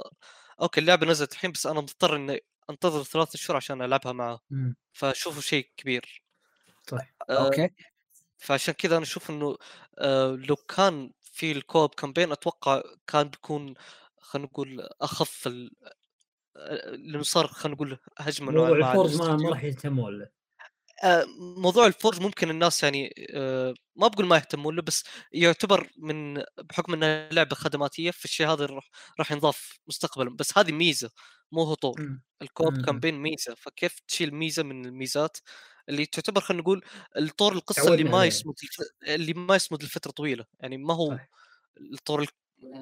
[0.61, 4.39] أوكي اللعبة نزلت الحين بس أنا مضطر إني أنتظر ثلاث أشهر عشان ألعبها معه.
[4.93, 6.23] فشوفوا شيء كبير.
[6.91, 7.13] صح.
[7.29, 7.69] آه، أوكي.
[8.37, 9.57] فعشان كذا أنا أشوف إنه
[10.47, 13.73] لو كان في ال co-op campaign أتوقع كان بيكون
[14.21, 15.47] خلينا نقول أخف
[16.57, 17.11] ال...
[17.11, 20.29] لأنه صار خلينا نقول هجمه نوعا موضوع ما على الفورز ما راح يهتمون له
[21.03, 21.25] آه
[21.57, 26.93] موضوع الفورج ممكن الناس يعني آه ما بقول ما يهتمون له بس يعتبر من بحكم
[26.93, 28.89] انها لعبة خدماتية فالشيء هذا راح
[29.19, 31.09] راح ينضاف مستقبلا بس هذه ميزة
[31.51, 32.23] مو هو طور مم.
[32.41, 32.85] ال co-op مم.
[32.85, 35.37] campaign ميزة فكيف تشيل ميزة من الميزات
[35.89, 36.83] اللي تعتبر خلينا نقول
[37.17, 38.25] الطور القصة اللي ما.
[38.25, 38.53] يصمد.
[39.07, 41.19] اللي ما يصمد لفترة طويلة يعني ما هو.
[41.93, 42.27] الطور ال...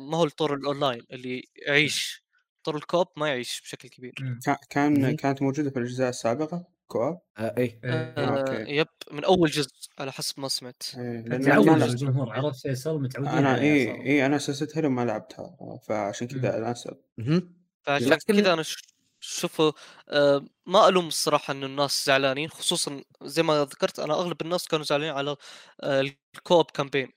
[0.10, 2.27] ما هو الطور الاونلاين اللي يعيش
[2.68, 4.40] طور الكوب ما يعيش بشكل كبير مم.
[4.46, 5.16] كا- كان.
[5.16, 7.80] كانت موجودة في الأجزاء السابقة كواب آه اي إيه.
[8.18, 8.66] آه.
[8.68, 13.32] يب من أول جزء على حسب ما سمعت إيه، تعود لعبت الجمهور عرفت فيصل متعودين
[13.34, 14.04] أنا عليها إيه صاروا.
[14.04, 15.58] إيه أنا سلسلة هيلو ما لعبتها
[15.88, 16.28] فعشان.
[16.28, 17.54] كذا الآن أسأل مهم.
[17.84, 18.76] فعشان لكن- كذا أنا ش-
[19.20, 19.74] شوفه
[20.10, 24.86] آه ما ألوم الصراحة انه الناس زعلانين خصوصا زي ما ذكرت أنا أغلب الناس كانوا
[24.86, 25.36] زعلانين على
[25.82, 27.14] آه الكوب كامبين إيه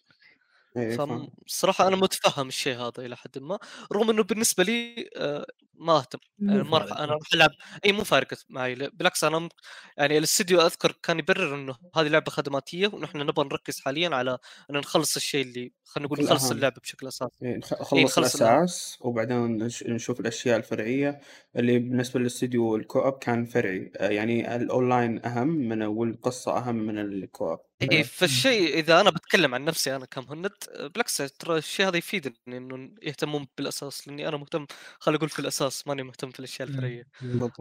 [0.88, 3.58] فالصراحه أنا متفهم الشيء هذا إلى حد ما
[3.92, 5.46] رغم إنه بالنسبة لي آه
[5.80, 6.98] ما أهتم يعني ما راح.
[6.98, 7.50] أنا راح ألعب
[7.84, 9.48] إي مو فارقه معي بالعكس أنا
[9.96, 14.38] يعني الاستديو أذكر كان يبرر إنه هذه لعبة خدماتية ونحن نبغى نركز حاليا على
[14.70, 16.50] ان نخلص الشيء اللي خلينا نقول نخلص.
[16.50, 18.58] اللعبة بشكل أساسي يعني إيه، خلص نخلص الأهم.
[18.58, 21.20] الأساس وبعدين نش- نشوف الأشياء الفرعية
[21.56, 26.98] اللي بالنسبة للاستديو ال co-op كان فرعي آه، يعني الأونلاين أهم من والقصة أهم من
[26.98, 27.58] ال co-op
[27.92, 32.90] إي فالشيء إذا أنا بتكلم عن نفسي أنا كمهند بالعكس ترى الشيء هذا يفيدني إنه
[33.02, 34.66] يهتمون بالأساس لأني أنا مهتم
[34.98, 36.74] خليني أقول في الأساس ماني مهتم في الأشياء مم.
[36.74, 37.04] الفرعية.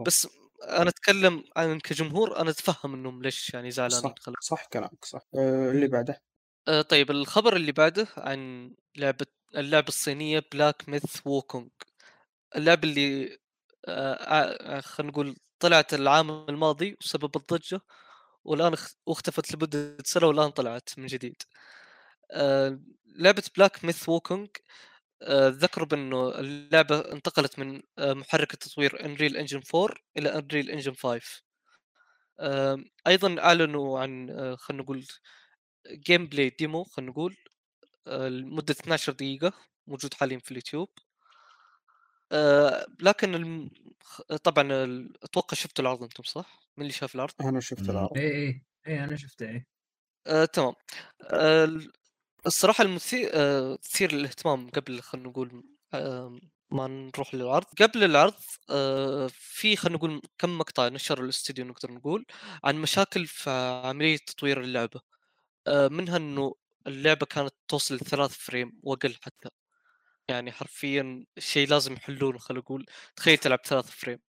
[0.06, 0.28] بس
[0.62, 4.40] أنا أتكلم عن كجمهور أنا أتفهم إنهم ليش يعني صح زعلانين خلق.
[4.42, 5.20] صح كلامك صح.
[5.34, 6.22] آه، اللي بعده؟
[6.68, 11.70] آه طيب الخبر اللي بعده عن لعبة اللعبة الصينية بلاك ميث ووكونج
[12.56, 13.38] اللعبة اللي
[13.88, 17.80] آه آه خلينا نقول طلعت العام الماضي وسببت ضجة
[18.44, 21.42] والآن اخ- واختفت لمدة سنة والآن طلعت من جديد.
[22.32, 24.48] آه لعبة بلاك ميث ووكونج
[25.48, 31.42] ذكروا بأنه اللعبة انتقلت من آه محرك التطوير Unreal Engine 4 إلى Unreal Engine 5
[32.40, 35.06] آه أيضا أعلنوا عن آه خلينا نقول
[35.92, 37.36] gameplay demo خلينا نقول
[38.08, 39.52] آه، لمدة 12 دقيقة
[39.88, 40.88] موجود حاليا في اليوتيوب
[42.32, 43.70] آه، لكن الم...
[44.44, 44.68] طبعا
[45.22, 47.90] أتوقع شفتوا العرض أنتم صح؟ من اللي شاف العرض؟ أنا شفت.
[47.90, 49.66] العرض اي اي اي أنا شفته اي
[50.26, 50.74] آه، تمام
[51.22, 51.80] آه،
[52.40, 55.64] ال- الصراحة المثير آه، للاهتمام قبل خلينا نقول
[55.94, 56.38] آه،
[56.70, 57.64] ما نروح للعرض.
[57.82, 58.34] قبل العرض
[58.70, 62.26] آه، في خلينا نقول كم مقطع نشر الاستديو نقدر نقول
[62.64, 63.50] عن مشاكل في
[63.84, 65.00] عملية تطوير اللعبة.
[65.66, 66.54] آه، منها إنه
[66.86, 69.48] اللعبة كانت توصل لثلاث frame وأقل حتى.
[70.28, 72.86] يعني حرفيا شيء لازم يحلونه خلينا نقول.
[73.16, 74.20] تخيل تلعب ثلاث فريم.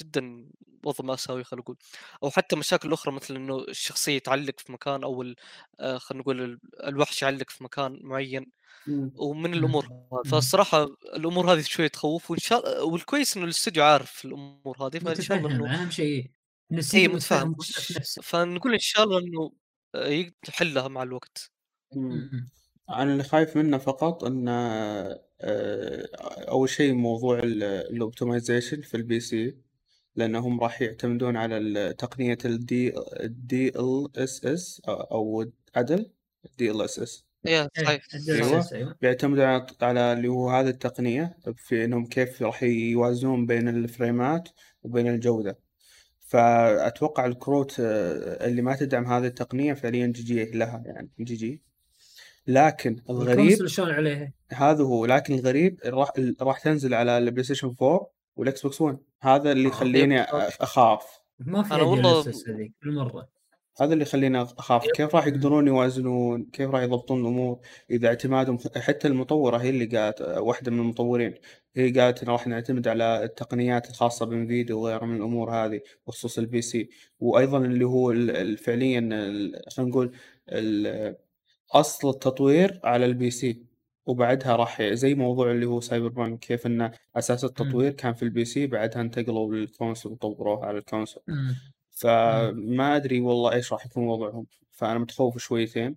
[0.00, 0.48] جدا
[0.84, 1.76] وضع مأساوي خلينا نقول
[2.22, 5.36] أو حتى مشاكل أخرى مثل إنه الشخصية تعلق في مكان أو ال-
[5.80, 8.46] آه، خلينا نقول ال- الوحش يعلق في مكان معين
[8.86, 9.12] مم.
[9.16, 10.08] ومن الأمور هذه.
[10.12, 10.30] مم.
[10.30, 10.84] فالصراحة
[11.16, 15.50] الأمور هذه شوية تخوف وإن شاء والكويس إنه الاستوديو عارف الأمور هذه فإن شاء الله
[15.56, 16.30] إنه أهم شيء
[16.72, 17.54] إن إي متفاهم
[18.22, 19.52] فنقول إن شاء الله إنه
[19.94, 21.50] آه، يحلها مع الوقت.
[22.90, 25.20] أنا اللي خايف منه فقط إن آه،
[26.48, 29.56] أول شيء موضوع ال optimization في ال PC
[30.16, 36.10] لأنهم راح يعتمدون على ال- تقنية ال DL ال DLSS أو عدل؟
[36.58, 37.68] DLSS إيه،
[38.60, 38.72] صحيح.
[38.72, 38.96] أيوه.
[39.02, 44.48] بيعتمدوا على على اللي هو هذه التقنية في إنهم كيف راح يوازنون بين الفريمات
[44.82, 45.58] وبين الجودة.
[46.20, 51.62] فأتوقع الكروت آه، اللي ما تدعم هذه التقنية فعليا جي جي لها يعني جي جي
[52.46, 58.10] لكن الغريب شلون عليه؟ هذا هو لكن الغريب راح راح تنزل على البلاي ستيشن 4
[58.36, 59.68] والإكس بوكس 1 هذا اللي آه.
[59.68, 61.20] يخليني أخاف.
[61.38, 63.28] ما في أنا والله- هذيك بالمرة
[63.80, 64.86] هذا اللي يخليني أخاف.
[64.94, 67.60] كيف راح يقدرون يوازنون؟ كيف راح يضبطون الأمور؟
[67.90, 71.34] إذا اعتمادهم حتى المطورة هي اللي قالت واحدة من المطورين.
[71.76, 76.88] هي قالت راح نعتمد على التقنيات الخاصة بانفيديا وغيرها من الأمور هذه بخصوص ال PC
[77.18, 78.12] وأيضا اللي هو
[78.56, 79.00] فعليا
[79.70, 80.12] خلينا نقول
[80.48, 81.16] ال-
[81.72, 83.62] أصل التطوير على ال PC
[84.06, 88.44] وبعدها راح زي موضوع اللي هو سايبر بانك كيف ان أساس التطوير كان في ال
[88.44, 91.22] PC بعدها انتقلوا لل console وطوروه على ال console.
[91.28, 91.54] مم.
[91.90, 95.96] فما أدري والله إيش راح يكون وضعهم فأنا متخوف شويتين.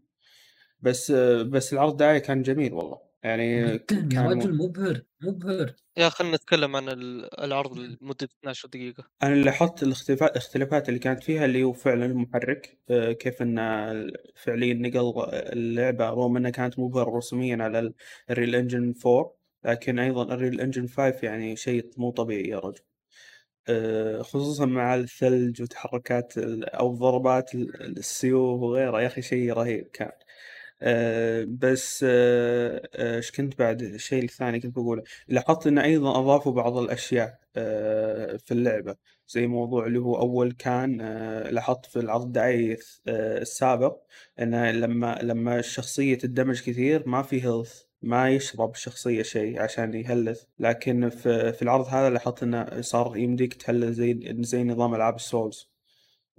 [0.81, 1.11] بس
[1.51, 3.04] بس العرض دعاية كان جميل والله.
[3.25, 5.73] يعني كان رجل مبهر مبهر.
[5.97, 9.03] يا خلينا نتكلم عن ال- العرض لمدة 12 دقيقة.
[9.23, 13.57] أنا لاحظت الاختلافات الاختلافات اللي كانت فيها اللي هو فعلا المحرك آه، كيف إن
[14.35, 17.93] فعليا نقل اللعبة رغم إنها كانت مبهرة رسميا على
[18.29, 22.81] Unreal Engine 4 لكن أيضا Unreal Engine 5 يعني شيء مو طبيعي يا رجل.
[23.69, 28.99] آه، خصوصا مع الثلج وتحركات ال- أو ضربات ال- السيوف وغيرها.
[29.01, 30.11] يا أخي شيء رهيب كان.
[30.81, 35.03] آه، بس آه، آه، إيش كنت بعد؟ الشيء الثاني كنت بقوله.
[35.27, 37.39] لاحظت انه أيضا أضافوا بعض الأشياء
[38.37, 38.95] في اللعبة.
[39.27, 40.97] زي موضوع اللي هو أول كان
[41.49, 43.97] لاحظت في العرض الدعائي السابق
[44.39, 50.43] انه لما لما الشخصية تندمج كثير ما في health ما يشرب الشخصية شيء عشان يهلث
[50.59, 55.74] لكن في في العرض هذا لاحظت انه صار يمديك تهلث زي زي نظام ألعاب السولز.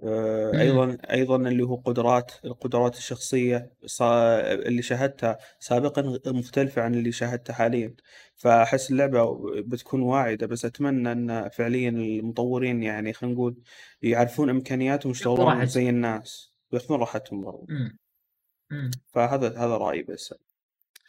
[0.03, 3.71] أيضا أيضا اللي هو قدرات القدرات الشخصية
[4.01, 7.95] اللي شاهدتها سابقا مختلفة عن اللي شاهدتها حاليا
[8.35, 13.55] فأحس اللعبة بتكون واعدة بس أتمنى إن فعليا المطورين يعني خلينا نقول
[14.01, 15.65] يعرفون إمكانياتهم يشتغلون.
[15.65, 17.97] زي الناس وياخذون راحتهم برضو مم.
[18.71, 18.91] مم.
[19.13, 20.33] فهذا هذا رأيي بس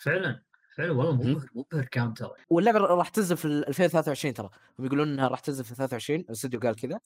[0.03, 0.43] فعلا
[0.76, 1.12] فعلا والله.
[1.12, 5.41] مبهر مبهر كان ترى واللعبة راح تنزل في ال 2023 ترى هم يقولون انها راح
[5.41, 7.01] تنزل في 23 الاستوديو قال كذا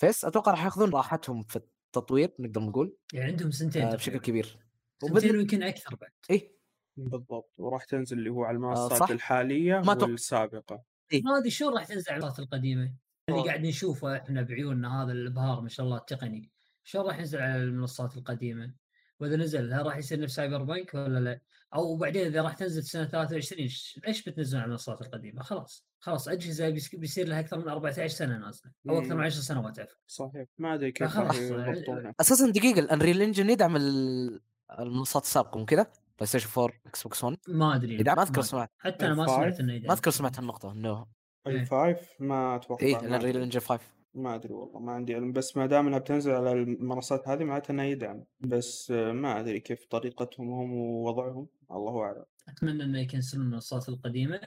[0.00, 4.18] فيس أتوقع راح ياخذون راحتهم في التطوير نقدر نقول يعني عندهم سنتين آه بشكل.
[4.18, 4.58] كبير.
[5.02, 6.10] سنتين ويمكن أكثر بعد.
[6.30, 6.56] إيه.
[6.96, 7.52] بالضبط.
[7.58, 9.10] وراح تنزل اللي هو على آه، المنصات صح.
[9.10, 10.82] الحالية ما والسابقة.
[11.12, 11.22] إيه.
[11.22, 12.94] ما أدري شلون راح تنزل على المنصات القديمة.
[13.28, 13.44] اللي آه.
[13.44, 16.50] قاعد نشوفه إحنا بعيوننا هذا الإبهار ما شاء الله التقني.
[16.84, 18.74] شلون راح ينزل على المنصات القديمة؟
[19.20, 21.40] وإذا نزل هل راح يصير نفس Cyberpunk ولا لا؟
[21.74, 26.28] أو بعدين إذا راح تنزل سنة 23 ش- ليش بتنزلون على المنصات القديمة خلاص خلاص
[26.28, 29.22] أجهزة بيس- بيصير لها أكثر من 14 سنة نازلة أو أكثر من مم.
[29.26, 34.40] 10 سنوات عفوا صحيح ما أدري كيف يضبطونه أساسا دقيقة ال Unreal Engine يدعم ال-
[34.78, 35.86] المنصات السابقة مو كذا؟
[36.18, 39.38] PlayStation 4 Xbox One ما أدري يدعم ما أذكر سمعت حتى أنا ما ال five؟
[39.40, 39.86] سمعت إنه يدعم.
[39.88, 41.06] ما أذكر سمعت هالنقطه انه.
[41.46, 43.36] ال five ما أتوقع إيه ال Unreal.
[43.36, 43.80] Engine 5
[44.14, 45.32] ما أدري والله ما عندي علم.
[45.32, 48.24] بس ما دام إنها بتنزل على المنصات هذه معناته إنها يدعم.
[48.40, 51.46] بس آه، ما أدري كيف طريقتهم هم ووضعهم.
[51.70, 52.24] الله أعلم.
[52.48, 54.40] أتمنى إنه يكنسلون المنصات القديمة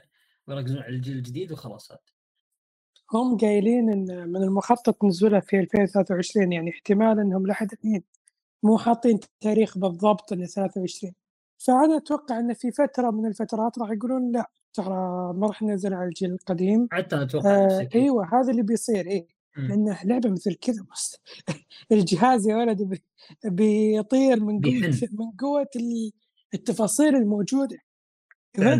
[0.46, 1.92] ويركزون على الجيل الجديد وخلاص.
[3.12, 8.02] هم قايلين إن من المخطط نزوله في 2023 يعني احتمال إنهم لحد الحين
[8.62, 11.14] مو حاطين تاريخ بالضبط إنه 23
[11.58, 14.94] فأنا أتوقع انه في فترة من الفترات راح يقولون لا ترى
[15.34, 16.88] ما راح ننزل على الجيل القديم.
[16.92, 17.88] حتى أنا أتوقع آه.
[17.94, 19.26] أيوه هذا اللي بيصير إيه.
[19.56, 19.66] مم.
[19.68, 21.16] لأنه لعبة مثل كذا بس
[21.92, 23.04] الجهاز يا ولد بي-
[23.44, 24.72] بيطير من قوة.
[25.20, 26.12] من قوة ال-
[26.54, 27.76] التفاصيل الموجودة.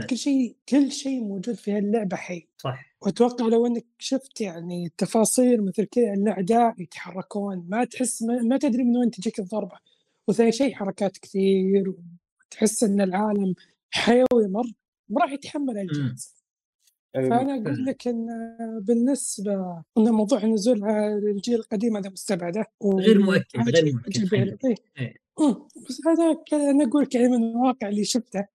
[0.09, 5.65] كل شيء كل شيء موجود في هاللعبة حي صح وأتوقع لو إنك شفت يعني تفاصيل
[5.65, 9.79] مثل كذا الأعداء يتحركون ما تحس ما, ما تدري من وين تجيك الضربة
[10.29, 11.95] وثاني شيء حركات كثير
[12.49, 13.55] وتحس إن العالم
[13.91, 14.71] حيوي مره
[15.09, 16.44] ما راح يتحمل الجهاز.
[17.15, 17.85] فأنا أقول.
[17.85, 18.27] لك إن
[18.83, 20.45] بالنسبة إن موضوع
[20.85, 24.35] على الجيل القديم هذا مستبعدة غير مؤكد، غير مؤكد.
[24.65, 24.77] إيه.
[24.99, 25.15] إيه.
[25.41, 26.37] أمم، بس هذا
[26.71, 28.47] أنا أقول لك يعني من الواقع اللي شفته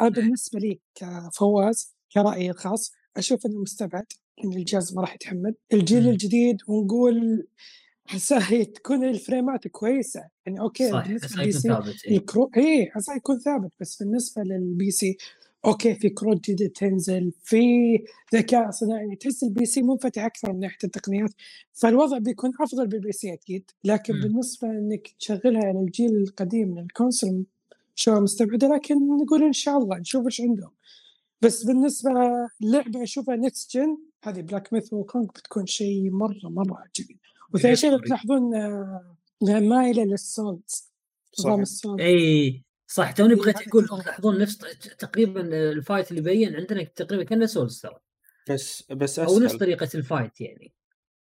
[0.00, 4.06] أنا بالنسبة لي كفواز كرايي الخاص أشوف إنه مستبعد
[4.44, 6.08] إن الجهاز ما راح يتحمل الجيل مم.
[6.08, 7.46] الجديد ونقول
[8.14, 12.16] عساه تكون ال frames كويسة يعني أوكي صح بالنسبة لل P يكون C ثابت إيه.
[12.16, 15.16] الكرو اي عساه يكون ثابت بس بالنسبة لل PC
[15.64, 17.60] أوكي في كروت جديدة تنزل في
[18.34, 21.30] ذكاء صناعي تحس ال PC منفتح أكثر من ناحيه التقنيات
[21.72, 24.20] فالوضع بيكون أفضل بال PC أكيد لكن مم.
[24.20, 27.44] بالنسبة إنك تشغلها على الجيل القديم من ال console
[27.94, 30.70] شو مستبعدة لكن نقول إن شاء الله نشوف إيش عندهم
[31.42, 32.10] بس بالنسبة
[32.60, 37.18] للعبة أشوفها next gen هذه Black Myth Wukong بتكون شيء مرة مرة جميل
[37.54, 37.98] وثاني شيء لو.
[37.98, 40.90] تلاحظون آه، مايلة لل Souls
[41.40, 41.60] نظام.
[41.60, 42.62] ال Souls اي
[42.92, 43.86] صح توني إيه، بغيت أقول.
[43.88, 44.58] تلاحظون نفس
[44.98, 47.98] تقريبا ال fight اللي بين عندنا تقريبا كأنه Souls ترى.
[48.50, 49.58] بس بس أو نفس أسهل.
[49.58, 50.72] طريقة الفايت يعني.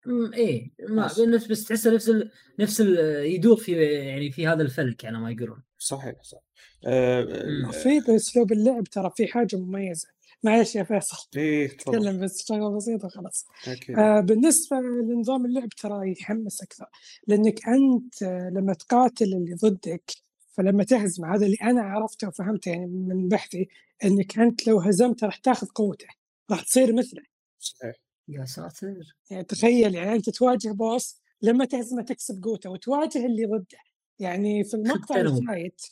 [0.07, 2.31] امم إيه ما بس- نفس بس تحسه نفس ال...
[2.59, 2.99] نفس ال...
[3.25, 5.63] يدور في يعني في هذا الفلك على ما يقولون.
[5.79, 6.39] صحيح صح.
[6.87, 7.25] آه،
[7.65, 7.71] مم.
[7.73, 10.09] في بأسلوب اللعب ترى في حاجة مميزة.
[10.43, 11.29] معلش يا فيصل.
[11.37, 13.47] إيه تكلم بس شغله بسيطه خلاص
[13.99, 16.87] آه بالنسبة لنظام اللعب ترى يحمس أكثر.
[17.27, 20.11] لأنك أنت آه، لما تقاتل اللي ضدك
[20.51, 23.69] فلما تهزمه هذا اللي أنا عرفته وفهمته يعني من بحثي
[24.05, 26.07] إنك أنت لو هزمته راح تاخذ قوته
[26.51, 27.23] راح تصير مثله.
[27.59, 27.95] صحيح.
[28.29, 29.17] يا ساتر.
[29.31, 33.79] يعني تخيل يعني أنت تواجه boss لما تهزمه تكسب قوته وتواجه اللي ضده.
[34.19, 35.21] يعني في المقطع.
[35.21, 35.83] ال fight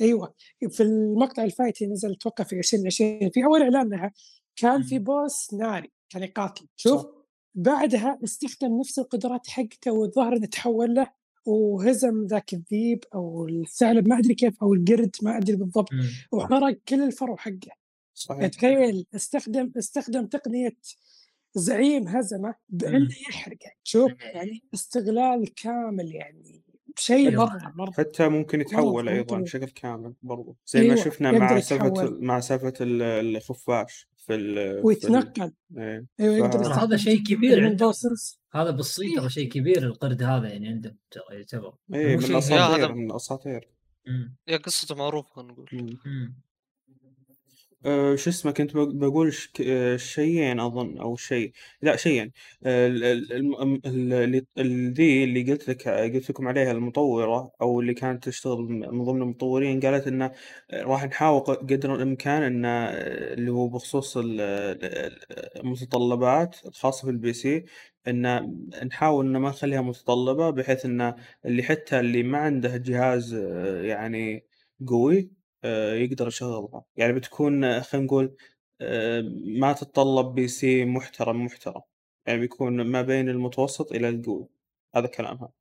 [0.00, 0.34] أيوه
[0.70, 4.12] في المقطع ال fight اللي نزل أتوقع في 2020 في أول إعلان لها
[4.56, 6.66] كان في boss ناري كان يقاتل.
[6.76, 7.06] شوف.
[7.54, 11.10] بعدها استخدم نفس القدرات حقته والظاهر إنه تحول له
[11.44, 16.08] وهزم ذاك الذيب أو الثعلب ما أدري كيف أو القرد ما أدري بالضبط مم.
[16.32, 17.70] وحرق كل الفرو حقه
[18.14, 20.76] صحيح تخيل استخدم استخدم تقنية
[21.54, 23.08] زعيم هزمه بإنه مم.
[23.28, 26.62] يحرقه شوف يعني استغلال كامل يعني
[26.98, 27.44] شيء أيوة.
[27.44, 29.38] مرة مرة حتى ممكن يتحول أيضا.
[29.40, 32.10] بشكل كامل برضو زي ما أيوة، شفنا يقدر مع سالفه.
[32.20, 33.02] مع سالفة ال-
[33.36, 36.06] الخفاش في ال ويتنقل إيه.
[36.20, 38.40] أيوه يقدر ف- هذا شيء كبير البوسز.
[38.52, 43.10] هذا بالصيت ترى شيء كبير القرد هذا يعني عندهم ترى يعتبر إيه من هذا- من
[43.10, 43.68] الأساطير
[44.06, 44.36] مم.
[44.48, 45.98] يا قصته معروفة نقول.
[47.84, 51.52] أه شو اسمه كنت بق- بقول ك- أه، شيئين أظن أو شيء.
[51.82, 52.32] لا شيئين
[52.66, 59.22] أه، اللي اللي قلت لك قلت لكم عليها المطورة أو اللي كانت تشتغل من ضمن
[59.22, 60.32] المطورين قالت إنه
[60.74, 67.64] راح نحاول قدر الإمكان إنه أه، اللي هو بخصوص ال- ال- المتطلبات الخاصه بال PC
[68.08, 68.26] ان
[68.84, 71.14] نحاول ان ما نخليها متطلبة بحيث إنه
[71.44, 73.34] اللي حتى اللي ما عنده جهاز
[73.84, 74.46] يعني
[74.88, 75.30] قوي
[75.64, 76.84] آه، يقدر يشغلها.
[76.96, 78.36] يعني بتكون آه، خلينا نقول
[78.80, 81.82] آه، ما تتطلب بي سي محترم محترم.
[82.26, 84.48] يعني بيكون ما بين المتوسط إلى القوي.
[84.94, 85.52] هذا كلامها.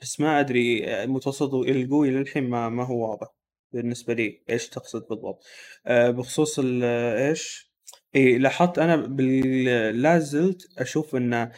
[0.00, 3.28] بس ما أدري المتوسط إلى القوي للحين ما ما هو واضح
[3.72, 5.44] بالنسبة لي إيش تقصد بالضبط.
[5.88, 7.70] بخصوص إيش؟
[8.14, 9.64] إيه لاحظت أنا بال...
[10.02, 11.52] لا زلت أشوف أن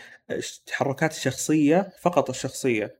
[0.66, 2.98] تحركات الشخصية فقط الشخصية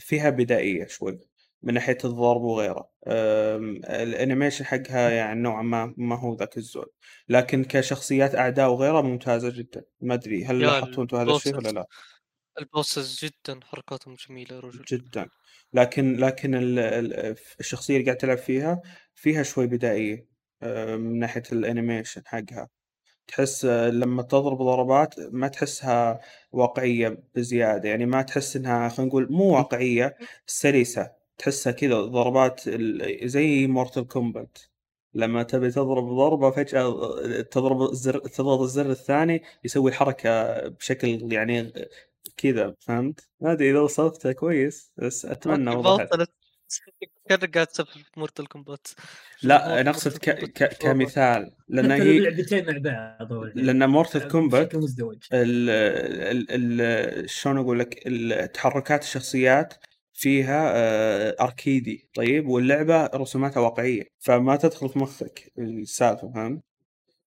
[0.00, 1.20] فيها بدائية شوي.
[1.64, 2.90] من ناحية الضرب وغيره.
[3.06, 6.86] ال animation حقها يعني نوعا ما ما هو ذاك الزود.
[7.28, 9.84] لكن كشخصيات أعداء وغيرها ممتازة جدا.
[10.00, 11.86] ما أدري هل لاحظتوا أنتم هذا الشيء ولا لا؟
[12.58, 14.84] ال bosses جدا حركاتهم جميلة يا رجل.
[14.88, 15.28] جدا.
[15.72, 18.80] لكن لكن ال- ال- الشخصية اللي قاعد تلعب فيها
[19.14, 20.26] فيها شوي بدائية
[20.96, 22.68] من ناحية ال animation حقها.
[23.26, 26.20] تحس آه، لما تضرب ضربات ما تحسها
[26.52, 27.88] واقعية بزيادة.
[27.88, 31.23] يعني ما تحس إنها خلينا نقول مو واقعية سلسة.
[31.38, 34.58] تحسها كذا ضربات ال- زي Mortal Kombat
[35.14, 41.72] لما تبي تضرب ضربة فجأة آه، تضرب الزر تضغط الزر الثاني يسوي الحركة بشكل يعني
[42.36, 46.08] كذا فهمت؟ ما أدري إذا وصفتها كويس بس أتمنى وضحت.
[47.28, 48.86] كانك قاعد تسولف في Mortal Kombat
[49.42, 50.30] لا أنا اقصد ك...
[50.30, 50.78] ك...
[50.78, 51.50] كمثال.
[51.68, 53.50] لأن هي لعبتين مع بعض.
[53.54, 55.16] لأن مورتال كومبات بشكل مزدوج.
[55.32, 55.70] ال
[56.50, 59.74] ال ال شلون أقول لك ال- تحركات الشخصيات
[60.14, 66.62] فيها آه، أركيدي طيب واللعبة رسوماتها واقعية فما تدخل في مخك السالفة فهمت؟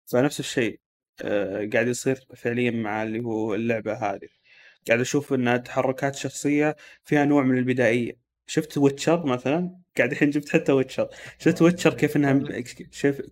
[0.06, 0.80] فنفس الشيء
[1.22, 4.28] آه، قاعد يصير فعليا مع اللي هو اللعبة هذه.
[4.88, 8.12] قاعد أشوف إن تحركات الشخصية فيها نوع من البدائية.
[8.46, 11.08] شفت Witcher مثلا؟ قاعد الحين جبت حتى Witcher
[11.38, 12.60] شفت Witcher كيف إنها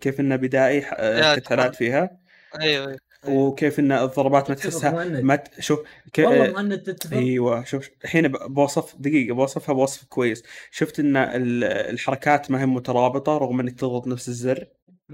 [0.01, 2.19] كيف إنها بدائي آه، قتالات فيها؟
[2.61, 2.99] أيوه أيوه.
[3.29, 5.05] وكيف إن الضربات ما تحسها.
[5.21, 5.81] ما ت- شوف
[6.13, 6.19] ك...
[6.19, 7.17] والله مهند تتفق.
[7.17, 10.43] أيوه شوف الحين بوصف دقيقة بوصفها بوصف كويس.
[10.71, 14.65] شفت إن ال- الحركات ما هي مترابطة رغم إنك تضغط نفس الزر؟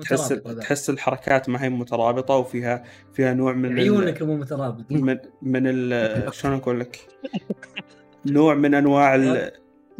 [0.00, 0.28] تحس.
[0.28, 6.34] تحس الحركات ما هي مترابطة وفيها فيها نوع من عيونك مو مترابط من من ال-
[6.34, 6.98] شلون أقول لك؟
[8.26, 9.50] نوع من أنواع ال...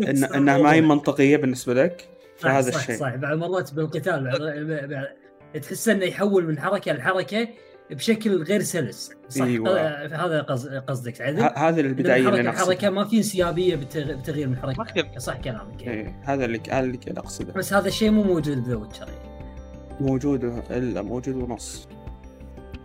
[0.09, 0.25] إن...
[0.25, 2.97] إنها ما هي منطقية بالنسبة لك؟ صح فهذا صح الشيء.
[2.97, 3.15] صح.
[3.15, 7.49] بعض المرات بالقتال بعض- تحس إنه يحول من حركة لحركة
[7.91, 9.11] بشكل غير سلس.
[9.29, 9.43] صح.
[9.45, 9.71] أيوة.
[9.71, 13.17] آه، هذا قص- قصدك عدل ه- هذه البدايه اللي حركه أنا حركة اقصدها ما في
[13.17, 15.83] انسيابية بالتغيير من ما حركه في- صح كلامك.
[15.83, 17.53] إيه، هذا اللي هذا اللي أنا أقصده.
[17.53, 19.09] بس هذا الشيء مو موجود ب The Witcher.
[20.01, 21.89] موجود إلا موجود ونص.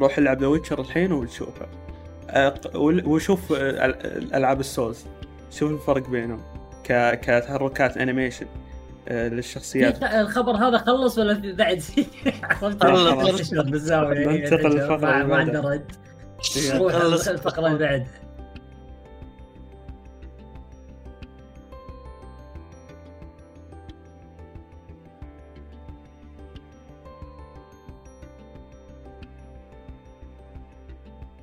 [0.02, 1.68] روح العب The Witcher الحين وتشوفه
[3.06, 5.06] وشوف ال- ألعاب ال Souls.
[5.52, 6.42] شوف الفرق بينهم.
[6.84, 7.20] ك...
[7.20, 8.46] كتحركات animation
[9.12, 10.04] للشخصيات.
[10.04, 11.82] الخبر هذا خلص ولا في بعد؟
[12.60, 15.36] خلص، بالزاويه ننتقل للفقرة ما.
[15.36, 15.92] عنده رد.
[16.92, 17.28] خلص.
[17.28, 18.08] الفقرة اللي بعد.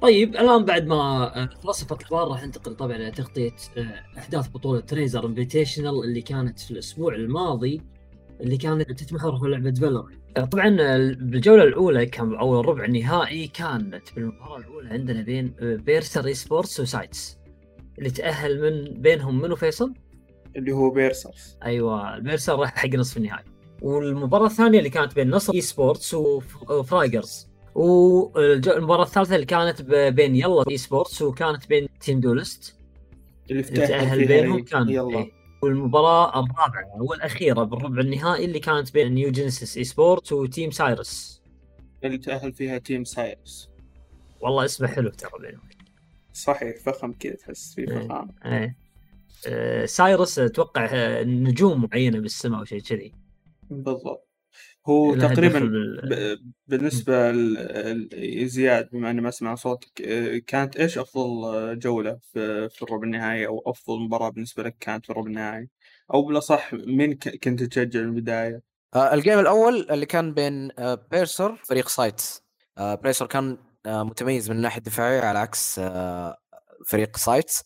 [0.04, 0.94] طيب الآن بعد ما
[1.42, 6.58] آه، خلصت الاخبار راح ننتقل طبعا إلى تغطية آه، أحداث بطولة تريزر Invitational اللي كانت
[6.60, 7.80] في الأسبوع الماضي
[8.40, 10.12] اللي كانت تتمحور في لعبة Valor
[10.50, 16.80] طبعا آه، بالجولة الأولى كان اول ربع النهائي كانت بالمباراة الأولى عندنا بين بيرسر Esports
[16.80, 17.38] وسايتس
[17.98, 19.94] اللي تأهل من بينهم منو فيصل؟
[20.56, 23.44] اللي هو بيرسرز أيوه البيرسر راح حق نصف النهائي.
[23.82, 30.64] والمباراة الثانية اللي كانت بين نصر Esports وف- وفرايجرز والمباراه الثالثة اللي كانت بين يلا
[30.70, 32.76] esports وكانت بين team دولست.
[33.50, 35.18] اللي تأهل بينهم كان يلا.
[35.18, 35.32] إيه.
[35.62, 41.42] والمباراة الرابعة والأخيرة بالربع النهائي اللي كانت بين نيو جينيسيس إي سبورت وتيم سايرس.
[42.04, 43.70] اللي تأهل فيها team سايرس.
[44.40, 45.68] والله اسمه حلو ترى بينهم.
[46.32, 47.86] صحيح فخم كذا تحس فيه.
[47.86, 48.28] فخام.
[48.44, 48.76] إيه.
[49.46, 53.12] آه، سايرس أتوقع آه، نجوم معينة بالسماء أو شيء كذي.
[53.70, 54.23] بالضبط.
[54.86, 55.58] هو تقريبا
[56.66, 62.68] بالنسبة ل- ل- زياد بما إني ما أسمع صوتك آه، كانت إيش أفضل جولة في
[62.68, 65.68] في الربع النهائي أو أفضل مباراة بالنسبة لك كانت في الربع النهائي؟
[66.14, 68.62] أو بالأصح مين ك- كنت تشجع من البداية؟
[68.94, 72.42] آه ال game الأول اللي كان بين آه بيرسر فريق سايتس.
[72.78, 76.36] آه بيرسر كان آه متميز من الناحية الدفاعية على عكس آه
[76.86, 77.64] فريق سايتس.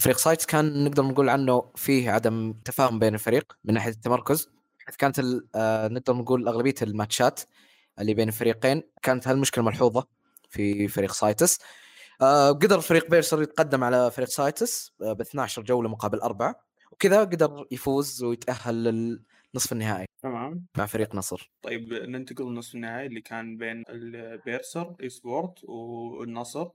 [0.00, 4.48] فريق سايتس كان نقدر نقول عنه فيه عدم تفاهم بين الفريق من ناحية التمركز.
[4.96, 5.20] كانت
[5.54, 7.40] آه نقدر نقول أغلبية الماتشات
[8.00, 10.06] اللي بين الفريقين كانت هالمشكلة ملحوظة
[10.50, 11.58] في فريق سايتس.
[12.22, 16.60] آه قدر فريق بيرسر يتقدم على فريق سايتس آه ب 12 جولة مقابل أربعة
[16.92, 20.66] وكذا قدر يفوز ويتأهل للنصف النهائي تمام.
[20.78, 21.50] مع فريق نصر.
[21.62, 26.68] طيب ننتقل لنصف النهائي اللي كان بين البيرسر esport والنصر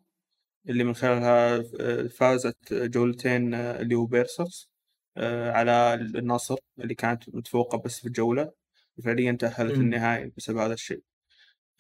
[0.70, 1.62] اللي من خلالها
[2.08, 4.70] فازت جولتين اللي هو بيرسرز
[5.18, 8.52] على النصر اللي كانت متفوقة بس في الجولة.
[8.98, 9.74] وفعليا تأهلت.
[9.74, 11.02] النهائي بسبب هذا الشيء.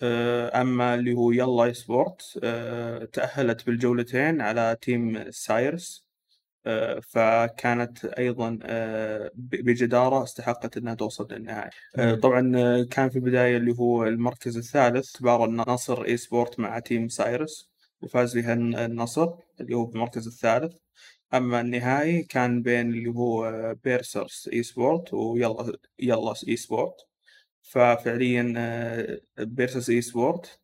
[0.01, 6.05] آه، أما اللي هو يلا sport آه، تأهلت بالجولتين على team سايرس.
[6.65, 11.69] آه، فكانت أيضا آه، ب- بجدارة استحقت أنها توصل للنهائي.
[11.95, 12.15] آه،.
[12.15, 17.69] طبعا آه، كان في البداية اللي هو المركز الثالث تبارى النصر esport مع team سايرس
[18.01, 19.27] وفاز بها الن- النصر
[19.61, 20.73] اللي هو بالمركز الثالث.
[21.33, 23.51] أما النهائي كان بين اللي هو
[23.83, 26.95] بيرسرز esport ويلا يلا esport
[27.61, 30.59] ففعليا آه، بيرسرز esport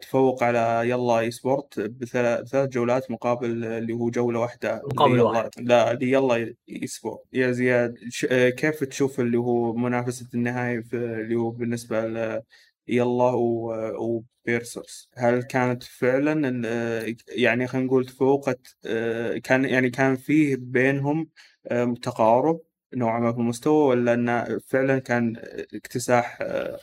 [0.00, 5.50] تفوق على يلا esport بثلاث جولات مقابل اللي هو جولة واحدة مقابل واحد.
[5.58, 6.34] لا ليلا
[6.68, 7.98] esport يا زياد
[8.30, 12.42] آه، كيف تشوف اللي هو منافسة النهائي اللي هو بالنسبة ل
[12.88, 20.16] يلا و- وبيرسرز هل كانت فعلا آه، يعني خلينا نقول تفوقت آه، كان يعني كان
[20.16, 21.28] فيه بينهم
[21.66, 22.60] آه، تقارب
[22.94, 25.36] نوعا ما في المستوى ولا انه فعلا كان
[25.74, 26.38] اكتساح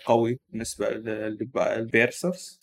[0.06, 2.60] قوي بالنسبة للبيرسرز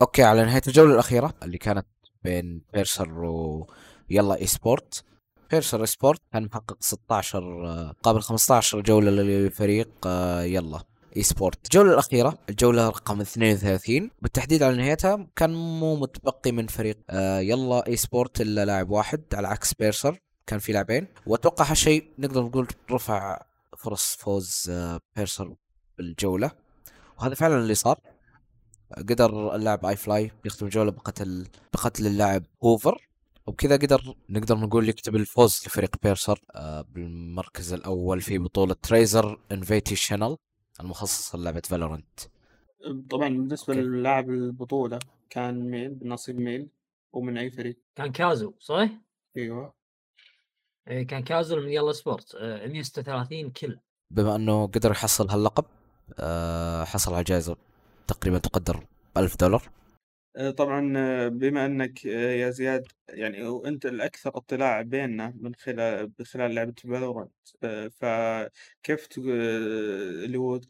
[0.00, 1.86] okay على نهاية الجولة الأخيرة اللي كانت
[2.24, 5.04] بين بيرسر ويلا esport
[5.50, 10.82] بيرسر sport كان محقق 16 آه، مقابل 15 جولة لفريق آه، يلا.
[11.16, 17.38] esport الجولة الأخيرة الجولة رقم 32 بالتحديد على نهايتها كان مو متبقي من فريق آه،
[17.40, 21.06] يلا esport إلا لاعب واحد على عكس بيرسر كان في لاعبين.
[21.26, 23.42] وأتوقع هالشيء نقدر نقول رفع
[23.78, 25.54] فرص فوز آه، بيرسر
[25.98, 26.50] بالجولة.
[27.18, 28.00] وهذا فعلا اللي صار.
[28.98, 33.08] قدر اللاعب اي فلاي يختم الجوله بقتل بقتل اللاعب اوفر
[33.46, 40.36] وبكذا قدر نقدر نقول يكتب الفوز لفريق بيرسر آه، بالمركز الأول في بطولة تريزر Invitational
[40.80, 42.20] المخصصه للعبة فالورنت
[43.10, 43.86] طبعا بالنسبة okay.
[43.86, 44.98] للاعب البطولة
[45.30, 46.68] كان مين بنصيب مين
[47.12, 47.78] ومن أي فريق.
[47.96, 48.88] كان كازو صح؟
[49.36, 49.74] أيوه.
[50.88, 53.78] إيه كان كازو من يلا sport آه، 136 kill
[54.10, 55.64] بما أنه قدر يحصل هاللقب
[56.18, 57.56] آه، حصل على جائزة
[58.06, 59.62] تقريبا تقدر ألف دولار.
[60.38, 66.06] آه، طبعا آه، بما أنك آه، يا زياد يعني وأنت الأكثر اطلاع بيننا من خلال
[66.08, 67.32] بخلال لعبة فالورانت
[67.92, 70.60] فكيف اللي هو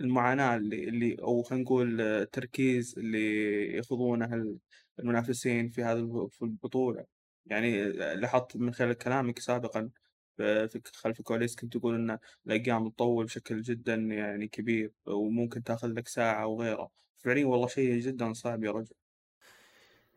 [0.00, 4.58] المعاناة اللي, اللي أو خلينا نقول التركيز اللي يخوضونه ال-
[4.98, 7.06] المنافسين في الب- في البطولة.
[7.46, 9.90] يعني لاحظت من خلال كلامك سابقا
[10.38, 16.08] في خلف الكواليس كنت تقول إن الأيام تطول بشكل جدا يعني كبير وممكن تأخذ لك
[16.08, 18.94] ساعة وغيره فعليا والله شيء جدا صعب يا رجل.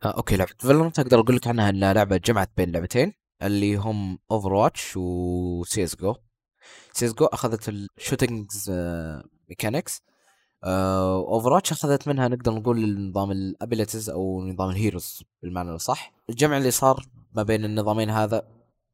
[0.04, 4.18] آه، okay لعبة فالورنت أقدر أقول لك عنها إنها لعبة جمعت بين لعبتين اللي هم
[4.30, 6.14] اوفر واتش وسي اس جو
[6.92, 8.70] سي اس جو أخذت ال shooting
[9.48, 10.02] mechanics
[10.64, 16.12] اوفر واتش أخذت منها نقدر نقول نظام ال abilities أو نظام ال heroes بالمعنى الصح.
[16.30, 18.48] الجمع اللي صار ما بين النظامين هذا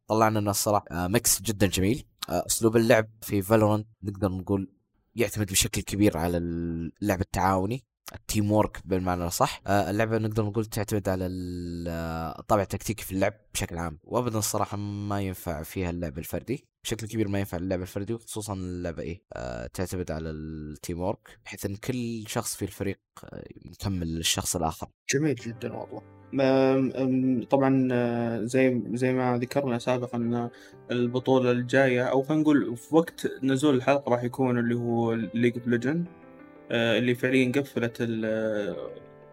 [0.08, 2.06] طلعنا إنه الصراحه آه، mix جدا جميل.
[2.28, 4.70] آه، أسلوب اللعب في فالورانت نقدر نقول
[5.14, 7.84] يعتمد بشكل كبير على اللعب التعاوني.
[8.14, 13.12] ال teamwork بالمعنى الصح آه، اللعبة نقدر نقول تعتمد على ال- آه، الطابع التكتيكي في
[13.12, 13.98] اللعب بشكل عام.
[14.04, 16.64] وابدا الصراحه ما ينفع فيها اللعب الفردي.
[16.84, 21.66] بشكل كبير ما ينفع اللعب الفردي خصوصا اللعبة إيه آه، تعتمد على ال teamwork بحيث
[21.66, 22.98] إن كل شخص في الفريق
[23.64, 24.88] يكمل الشخص الآخر.
[25.14, 26.02] جميل جدا والله.
[27.50, 27.88] طبعا
[28.46, 30.50] زي زي ما ذكرنا سابقا ان
[30.90, 35.66] البطولة الجاية أو خلينا نقول في وقت نزول الحلقة راح يكون اللي هو ليج اوف
[35.68, 36.06] ليجند
[36.70, 38.76] اللي فعليا قفلت ال-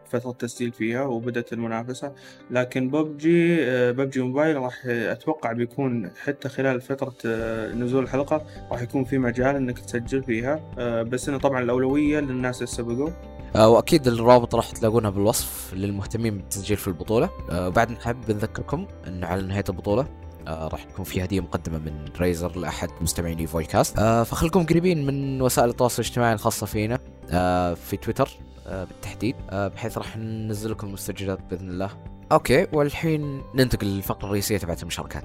[0.09, 2.13] فترة التسجيل فيها وبدأت المنافسة.
[2.51, 3.57] لكن ببجي
[3.91, 9.55] ببجي موبايل راح أتوقع بيكون حتى خلال فترة آه، نزول الحلقة راح يكون في مجال
[9.55, 10.59] إنك تسجل فيها.
[10.79, 13.09] آه، بس إنه طبعا الأولوية للناس اللي سبقوا
[13.55, 17.29] آه، وأكيد الروابط راح تلاقونها بالوصف للمهتمين بالتسجيل في البطولة.
[17.51, 20.07] آه، وبعد نحب نذكركم انه على نهاية البطولة
[20.47, 25.05] آه، راح يكون في هدية مقدمة من Razer لأحد مستمعين فوي كاست آه، فخلكم قريبين
[25.05, 26.95] من وسائل التواصل الاجتماعي الخاصة فينا.
[26.95, 26.99] آه،
[27.75, 28.29] في تويتر
[28.67, 31.89] آه، بالتحديد آه، بحيث راح ننزل لكم المستجدات بإذن الله
[32.32, 35.23] okay والحين ننتقل للفقرة الرئيسية تبعت المشاركات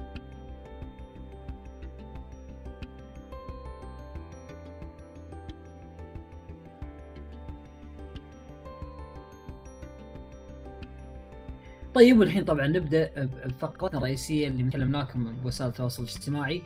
[11.93, 16.61] طيب والحين طبعا نبدأ بفقرتنا الرئيسيه اللي نكلم لكم بوسائل التواصل الاجتماعي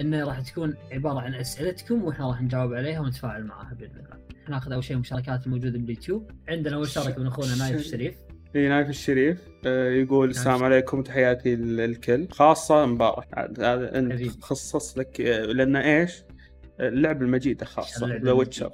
[0.00, 4.17] انه راح تكون عبارة عن أسئلتكم وإحنا راح نجاوب عليها ونتفاعل معها بإذن الله.
[4.50, 8.14] ناخذ أول شيء المشاركات الموجودة باليوتيوب، عندنا اول مشاركه من أخونا نايف الشريف.
[8.56, 14.44] اي نايف الشريف آه، يقول السلام عليكم تحياتي للكل خاصة مبارك هذا أنت.
[14.44, 16.22] خصص لك آه، لأن إيش؟
[16.80, 18.72] اللعبة المجيدة خاصة اللعبة The Witcher.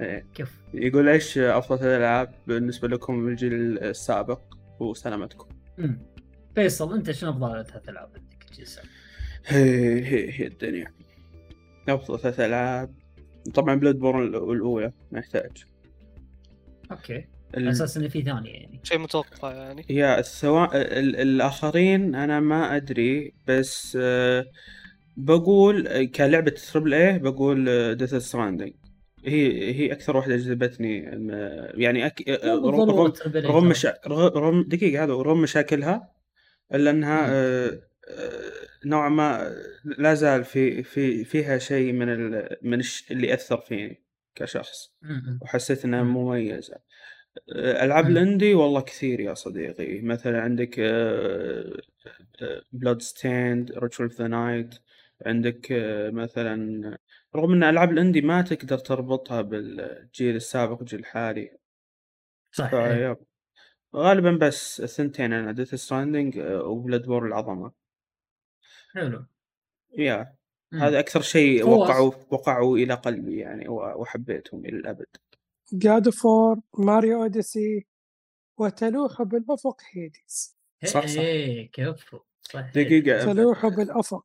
[0.00, 0.26] إيه.
[0.34, 4.40] كيف؟ يقول إيش أفضل ثلاث العاب بالنسبة لكم من الجيل السابق
[4.80, 5.48] وسلامتكم.
[6.54, 8.80] فيصل أنت شنو أفضل ثلاث العاب عندك تجلس؟
[9.46, 10.86] هي هي هي الدنيا
[11.88, 12.94] أفضل ثلاث العاب
[13.54, 15.64] طبعا Bloodborne الأولى ما يحتاج
[16.90, 17.26] okay ال-
[17.62, 18.80] على أساس انه في ثانية يعني.
[18.82, 24.46] شيء متوقع يعني يا السواء ال- الآخرين أنا ما أدري بس آه،
[25.16, 28.72] بقول آه، كلعبة triple A بقول Death Stranding
[29.26, 32.28] هي هي أكثر واحدة جذبتني آه، يعني أك...
[32.28, 33.68] آه، رغم رغم رغم.
[33.68, 33.94] مشا...
[34.06, 36.08] رغم دقيقة هذا رغم مشاكلها
[36.74, 37.26] إلا إنها.
[37.30, 38.52] آه، آه،
[38.86, 44.02] نوعا ما لا زال في في فيها شيء من ال من الش اللي اثر فيني
[44.34, 44.96] كشخص.
[45.42, 46.14] وحسيت إنها مم.
[46.14, 46.76] مميزة
[47.56, 48.06] ألعاب.
[48.06, 50.80] ال indie والله كثير يا صديقي مثلا عندك
[52.72, 54.74] Bloodstained Ritual of the Night
[55.26, 55.66] عندك
[56.12, 56.98] مثلا
[57.36, 61.58] رغم إن ألعاب ال indie ما تقدر تربطها بالجيل السابق والجيل الحالي
[62.52, 62.70] صح.
[62.70, 63.16] فيب
[63.96, 67.72] غالبا بس الثنتين أنا Death Stranding و Bloodborne العظمة
[68.94, 69.24] حلو
[69.98, 70.34] يا
[70.72, 70.80] مم.
[70.82, 71.68] هذا أكثر شيء.
[71.68, 75.06] وقعوا وقعوا إلى قلبي يعني وحبيتهم إلى الأبد
[75.72, 77.86] God of War Mario Odyssey
[78.58, 81.20] وتلوح بالأفق Hades صح، صح.
[81.20, 84.24] إيه كفو صح دقيقة تلوح بالأفق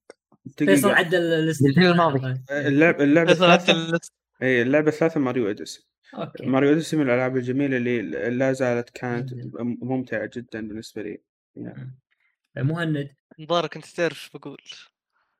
[0.57, 2.41] فيصل عدل الاست- الجيل الماضي.
[2.51, 4.13] اللعب اللعبة فيصل عدل الثالثة ال list.
[4.41, 9.34] اي اللعبة الثالثة Mario Odyssey okay Mario Odyssey من الألعاب الجميلة اللي لا زالت كانت
[9.34, 9.63] جداً.
[9.82, 11.22] ممتعة جدا بالنسبة لي
[11.55, 11.95] مم.
[12.64, 13.10] مهند.
[13.39, 14.62] مبارك أنت تعرف إيش بقول.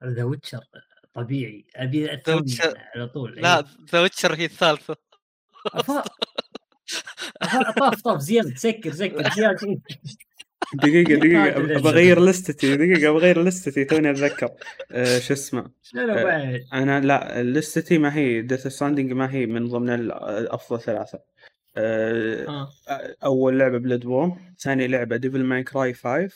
[0.05, 0.59] The Witcher
[1.13, 1.65] طبيعي.
[1.76, 2.09] أبي.
[2.95, 3.65] على طول لا إيه.
[3.91, 6.03] The Witcher هي أفا-
[7.80, 9.82] طاف طاف زياد سكر سكر زياد
[10.74, 14.49] دقيقة هذا اللي بغير list تي دقيقة بغير list تي توني أتذكر.
[14.91, 19.68] آه، شو اسمه؟ آه، أنا لا list تي ما هي Death Stranding ما هي من
[19.68, 21.20] ضمن الأفضل ثلاثة.
[21.78, 22.70] آه،
[23.24, 26.30] أول لعبة Bloodborne ثاني لعبة Devil May Cry 5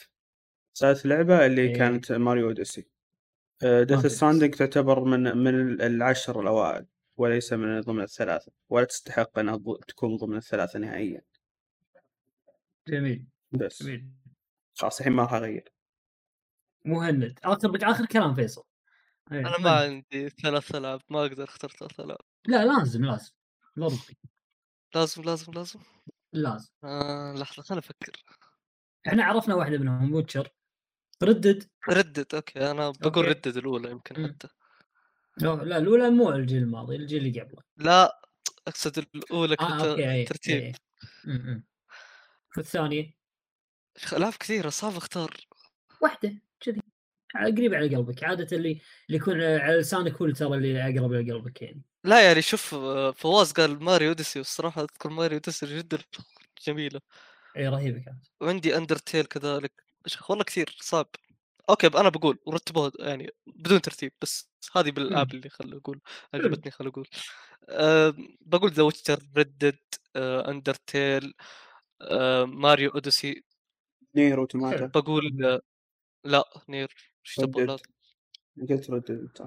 [0.75, 1.75] ثالث لعبة اللي إيه.
[1.77, 2.87] كانت Mario Odyssey.
[3.61, 4.09] Death okay.
[4.09, 6.85] Stranding تعتبر من من العشر الأوائل
[7.17, 11.21] وليس من ضمن الثلاثة ولا تستحق أنها تكون ضمن الثلاثة نهائيا.
[12.87, 13.83] جميل بس.
[13.83, 14.07] جميل.
[14.77, 15.73] خلاص الحين ما راح أغير.
[16.85, 17.39] مهند.
[17.43, 18.63] آخر آخر كلام فيصل.
[19.31, 19.59] إيه، أنا.
[19.59, 22.21] ما عندي ثلاث ألعاب ما أقدر أختار ثلاث ألعاب.
[22.47, 23.31] لا لازم لازم.
[23.79, 24.17] ضروري
[24.95, 25.79] لازم لازم لازم.
[26.33, 26.69] لازم.
[26.83, 28.23] آه لحظة خليني أفكر.
[29.07, 30.49] إحنا عرفنا واحدة منهم Witcher
[31.23, 33.49] Red Dead؟ Red Dead okay أنا بقول okay.
[33.49, 34.27] Red Dead الأولى يمكن.
[34.27, 34.47] حتى.
[35.37, 37.61] لا لا، الأولى مو الجيل الماضي الجيل اللي قبله.
[37.77, 38.21] لا
[38.67, 40.61] أقصد الأولى آه كنت أوكي أي، ترتيب.
[40.63, 40.71] أي.
[41.25, 41.63] م- م.
[42.57, 43.13] والثانية؟
[44.13, 45.37] العاب كثيرة صعب أختار.
[46.01, 46.81] واحدة كذي.
[47.35, 48.71] قريب على قلبك عادة اللي
[49.07, 51.81] اللي يكون على لسانك هو ترى اللي أقرب لقلبك يعني.
[52.03, 55.97] لا يعني شوف آه، فواز قال Mario Odyssey والصراحة أذكر Mario Odyssey جدا
[56.67, 57.01] جميلة.
[57.57, 58.25] إي رهيبة كانت.
[58.41, 59.83] وعندي Undertale كذلك.
[60.29, 61.07] والله كثير صعب.
[61.69, 65.37] okay أنا بقول ورتبوها يعني بدون ترتيب بس هذه بالالعاب مم.
[65.37, 66.01] اللي خل أقول
[66.33, 67.07] عجبتني خل أقول.
[67.69, 69.19] أه بقول ذا ويتشر
[70.15, 71.33] أه اندرتيل
[72.01, 73.43] أه ماريو اوديسي
[74.15, 75.61] نير اوتوماتا بقول آه،
[76.23, 76.95] لا نير
[77.25, 77.77] إيش تبغى؟
[78.69, 79.41] قلت ردد انت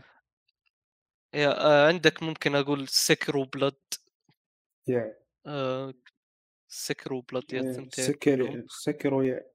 [1.34, 3.76] يا آه عندك ممكن أقول سكرو بلاد
[4.88, 5.14] يا.
[5.46, 5.94] آه
[6.68, 7.90] سكرو بلاد يا كلهم.
[7.90, 9.26] سكر سكر ويا سكرو مم.
[9.28, 9.53] يا.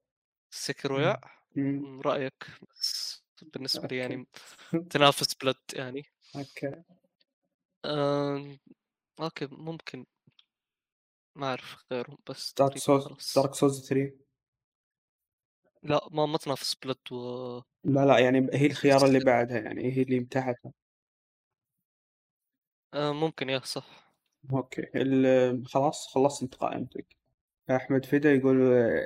[1.56, 2.00] مم.
[2.00, 2.34] رأيك
[2.70, 4.26] بس بالنسبة لي يعني.
[4.90, 6.04] تنافس Blood يعني.
[6.36, 6.82] okay.
[7.84, 8.58] آه...
[9.20, 10.06] okay ممكن.
[11.36, 13.34] ما أعرف غيرهم بس Dark خلاص.
[13.34, 14.20] Dark Souls 3
[15.82, 20.02] لا ما ما تنافس Blood و لا لا يعني هي الخيار اللي بعدها يعني هي
[20.02, 20.72] اللي تحتها
[22.94, 24.10] آه ممكن يا صح.
[24.52, 26.54] okay ال- خلاص خلصت أنت.
[26.54, 27.16] قائمتك
[27.70, 28.56] أحمد فدا يقول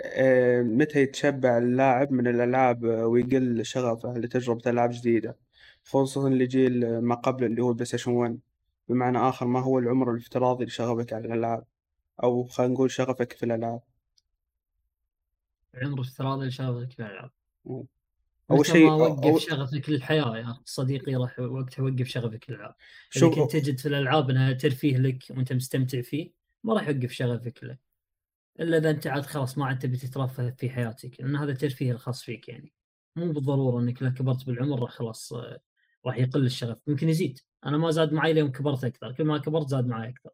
[0.04, 5.36] آه، متى يتشبع اللاعب من الألعاب آه، ويقل شغفه لتجربة ألعاب جديدة
[5.84, 8.38] خصوصا لجيل ما قبل اللي هو ال PlayStation 1
[8.88, 11.64] بمعنى آخر ما هو العمر الافتراضي لشغفك على الألعاب؟
[12.22, 13.80] أو خلينا نقول شغفك في الألعاب.
[15.74, 17.30] عمر افتراضي لشغفك في الألعاب.
[18.50, 22.74] أول شيء- ما أو- وقف شغفك للحياة يا صديقي راح وقتها وقف شغفك للالعاب
[23.16, 26.30] إذا شوف كنت تجد في الألعاب إنها ترفيه لك وأنت مستمتع فيه
[26.64, 27.76] ما راح يوقف شغفك له
[28.60, 32.22] إلا إذا أنت عاد خلاص ما عاد تبي تترفه في حياتك لأن هذا ترفيه الخاص
[32.22, 32.72] فيك يعني
[33.16, 35.60] مو بالضرورة إنك لا كبرت بالعمر راح خلاص آه،
[36.06, 39.68] راح يقل الشغف ممكن يزيد أنا ما زاد معي لين كبرت أكثر كل ما كبرت
[39.68, 40.30] زاد معي أكثر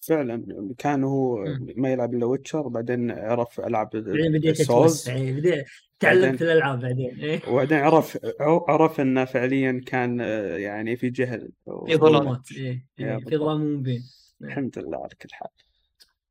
[0.00, 0.44] فعلا
[0.78, 1.44] كان هو.
[1.76, 5.66] ما يلعب إلا Witcher بعدين عرف ألعاب بعدين بديت ال Souls إيه، بديت
[6.00, 7.40] تعلمت الألعاب بعدين إيه.
[7.48, 11.52] وبعدين عرف عرف إنه فعليا كان آه، يعني في جهل
[11.86, 11.96] في.
[11.96, 12.86] ظلمات إيه.
[13.00, 13.16] إيه.
[13.16, 13.36] في.
[13.36, 14.02] ظلام مبين.
[14.42, 15.48] الحمد لله على كل حال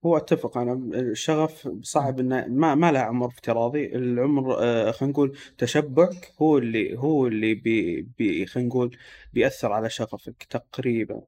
[0.06, 5.38] هو اتفق أنا الشغف صعب إنه ما ما له عمر افتراضي العمر آه، خلينا نقول
[5.58, 8.98] تشبعك هو اللي هو اللي بي, بي خلينا نقول
[9.34, 11.22] بيأثر على شغفك تقريبا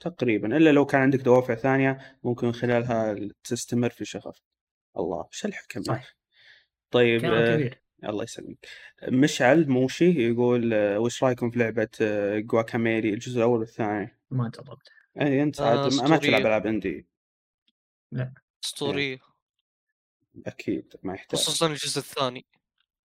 [0.00, 4.42] تقريبا إلا لو كان عندك دوافع ثانية ممكن من خلالها تستمر في شغفك.
[4.96, 6.16] الله إيش الحكم؟ صح
[6.90, 7.82] طيب كلام آه، كبير.
[8.04, 8.66] الله يسلمك.
[9.08, 14.88] مشعل موشي يقول آه، وش رأيكم في لعبة آه، جواكاميلي الجزء الأول والثاني؟ ما جربت
[15.20, 16.18] أي أنت آه، عاد ما- ما أسطورية.
[16.38, 16.46] تلعب
[18.12, 19.18] عندي اسطوريه
[20.46, 21.40] أكيد ما يحتاج.
[21.40, 22.46] خصوصا الجزء الثاني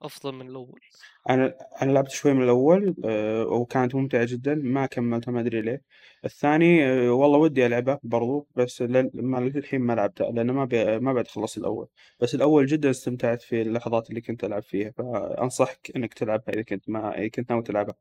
[0.01, 0.81] أفضل من الأول.
[1.29, 5.81] أنا أنا لعبت شوي من الأول آه، وكانت ممتعة جدا ما كملتها ما أدري ليه.
[6.25, 10.99] الثاني آه، والله ودي ألعبه برضو بس للحين ما لعبته لأنه ما بي...
[10.99, 11.87] ما بعد خلص الأول.
[12.19, 16.89] بس الأول جدا استمتعت في اللحظات اللي كنت ألعب فيها فأنصحك إنك تلعبها إذا كنت
[16.89, 17.95] ما إذا كنت ناوي تلعبها.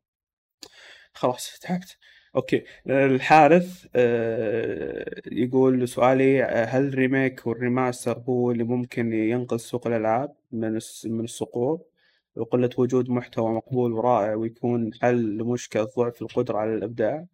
[1.14, 1.98] خلاص تعبت
[2.36, 2.64] okay.
[2.86, 9.86] الحارث آه، يقول سؤالي آه، هل ال remake وال remaster هو اللي ممكن ينقذ سوق
[9.86, 11.88] الألعاب من من السقوط؟
[12.36, 17.26] وقلة وجود محتوى مقبول ورائع ويكون حل لمشكلة ضعف القدرة على الإبداع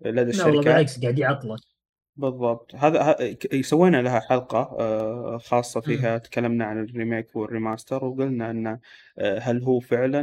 [0.00, 1.60] لدى لا والله الشركات؟ بالعكس قاعد يعطلك.
[2.16, 2.74] بالضبط.
[2.74, 3.16] هذا
[3.60, 8.78] سوينا لها حلقة آه، خاصة فيها تكلمنا عن ال remake وال remaster وقلنا أن
[9.40, 10.22] هل هو فعلا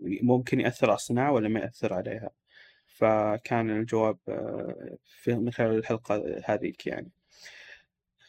[0.00, 2.30] ممكن يأثر على الصناعة ولا ما يأثر عليها؟
[2.96, 7.10] فكان الجواب آه، في من خلال الحلقة هذيك يعني.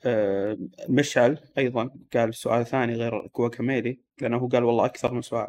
[0.06, 0.57] آه،
[0.89, 5.48] مشعل أيضا قال سؤال ثاني غير كوكاميلي لأنه هو قال والله أكثر من سؤال.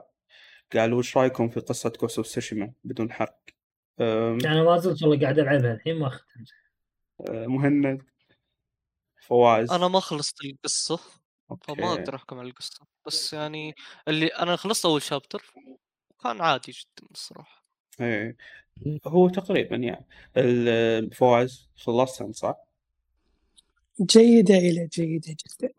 [0.73, 3.39] قال وش رأيكم في قصة Ghost of Tsushima بدون حرق؟
[4.01, 6.49] أنا ما زلت والله قاعد ألعبها الحين ما ختمت
[7.21, 8.03] آه، مهند.
[9.21, 9.71] فواز.
[9.71, 12.01] أنا ما خلصت القصة فما okay.
[12.01, 12.87] أقدر أحكم على القصة.
[13.07, 13.75] بس يعني
[14.09, 15.53] اللي أنا خلصت أول chapter
[16.11, 17.65] وكان عادي جدا الصراحة.
[18.01, 18.37] إيه.
[19.07, 20.07] هو تقريبا يعني.
[20.37, 22.57] ال- فواز خلصت أنت صح؟
[24.01, 25.73] جيدة إلى جيدة جدا.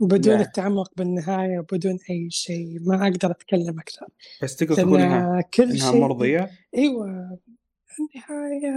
[0.00, 0.42] بدون نعم.
[0.42, 4.06] التعمق بالنهاية وبدون أي شيء ما أقدر أتكلم أكثر.
[4.42, 7.38] بس تقدر تقول إنها كل إنها شيء مرضية؟ أيوة.
[8.00, 8.74] النهاية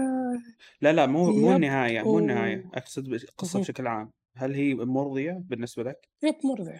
[0.81, 2.69] لا لا مو مو النهاية مو النهاية.
[2.73, 3.59] أقصد القصة.
[3.59, 4.11] بشكل عام.
[4.35, 6.79] هل هي مرضية بالنسبة لك؟ yep مرضي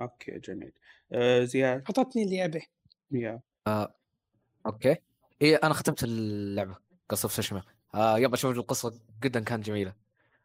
[0.00, 0.72] okay جميل.
[1.12, 2.62] آه زياد؟ أعطتني اللي أبيه
[3.10, 3.40] يا.
[3.66, 3.94] آه،
[4.66, 4.96] okay.
[5.42, 6.76] اي أنا ختمت اللعبة
[7.08, 7.62] Ghost of Tsushima.
[7.94, 9.94] آه يبا شوف القصة جدا كانت جميلة.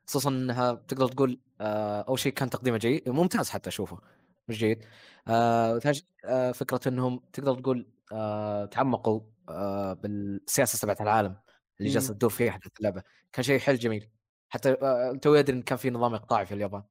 [0.08, 4.00] خصوصا إنها تقدر تقول آه أول شيء كان تقديمه جيد ممتاز حتى اشوفه
[4.48, 4.86] مش جيد.
[5.28, 5.80] آه
[6.26, 11.36] آه فكرة إنهم تقدر تقول آه تعمقوا آه بالسياسة تبعت العالم
[11.80, 12.14] اللي جالسة.
[12.14, 13.04] تدور فيه احداث اللعبة.
[13.34, 14.10] كان شيء حيل جميل.
[14.50, 16.84] حتى آه تو أدري إن كان في نظام إقطاعي في اليابان.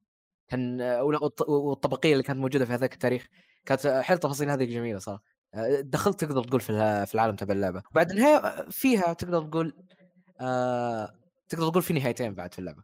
[0.47, 1.03] كان آه،
[1.47, 3.27] والطبقية اللي كانت موجودة في هذاك التاريخ
[3.65, 5.23] كانت حيل تفاصيل هذه جميلة صراحة.
[5.79, 7.83] دخلت تقدر تقول في في العالم تبع اللعبة.
[7.91, 9.73] بعد النهاية آه، فيها تقدر تقول
[10.41, 11.15] آه
[11.49, 12.83] تقدر تقول في نهايتين بعد في اللعبة.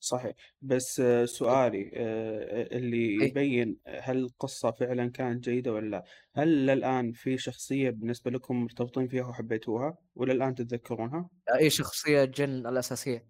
[0.00, 0.34] صحيح.
[0.62, 3.28] بس آه، سؤالي آه، اللي أي.
[3.28, 6.04] يبين هل القصة فعلا كانت جيدة ولا لا
[6.34, 12.66] هل الآن في شخصية بالنسبة لكم مرتبطين فيها وحبيتوها؟ ولا الآن تتذكرونها؟ أي شخصية Jin
[12.66, 13.26] الأساسية.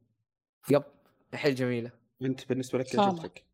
[0.70, 0.82] yep
[1.34, 1.90] حيل جميلة.
[2.22, 3.44] أنت بالنسبة لك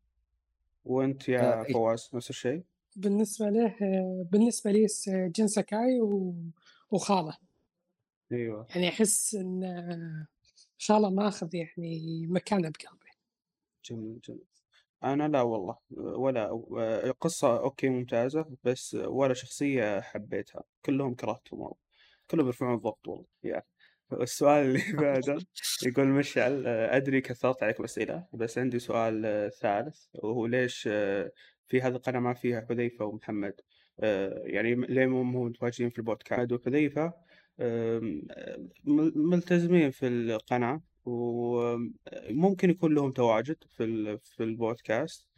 [0.85, 1.73] وأنت آه، يا إيه.
[1.73, 2.62] فواز نفس الشيء؟
[2.97, 3.74] بالنسبة له
[4.32, 6.00] بالنسبة لي Jin Sakai.
[6.90, 7.36] وخالة.
[8.32, 8.66] أيوه.
[8.70, 10.27] يعني أحس إن
[10.89, 13.06] خالة ماخذ يعني مكانه بقلبي.
[13.85, 14.44] جميل جميل.
[15.05, 16.51] أنا لا والله ولا
[17.20, 20.62] قصة أوكي ممتازة بس ولا شخصية حبيتها.
[20.86, 21.77] كلهم كرهتهم والله
[22.31, 23.62] كلهم يرفعون الضغط والله يا.
[24.12, 25.39] السؤال اللي بعده
[25.86, 30.89] يقول مشعل أدري كثرت عليكم أسئلة بس عندي سؤال ثالث وهو ليش
[31.66, 33.55] في هذه القناة ما فيها حذيفة ومحمد.
[34.01, 36.52] آه، يعني ليه مو متواجدين في البودكاست؟
[38.84, 45.28] مل- ملتزمين في القناة وممكن يكون لهم تواجد في في البودكاست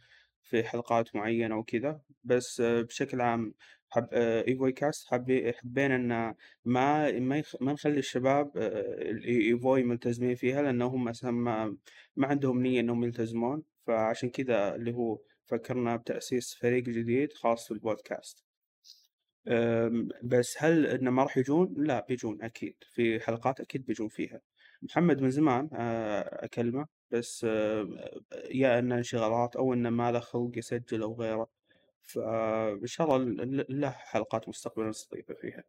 [0.43, 3.53] في حلقات معينة وكذا بس آه، بشكل عام
[3.89, 6.35] حب آه، ايفوي كاست حبي حبينا إن
[6.65, 7.55] ما ما يخ...
[7.61, 11.77] ما نخلي الشباب الإيفوي ملتزمين فيها لأنهم أساسا ما
[12.15, 15.19] ما عندهم نية إنهم يلتزمون فعشان كذا اللي هو
[15.49, 18.43] فكرنا بتأسيس فريق جديد خاص في البودكاست.
[19.47, 22.75] أم، بس هل إنه ما راح يجون؟ لا بيجون أكيد.
[22.93, 24.41] في حلقات أكيد بيجون فيها.
[24.81, 27.87] محمد من زمان آه، أكلمه بس آه،
[28.51, 31.49] يا إنه انشغالات أو إنه ما له خلق يسجل أو غيره.
[32.03, 35.63] فان شاء الله له حلقات مستقبلا نستضيفه فيها.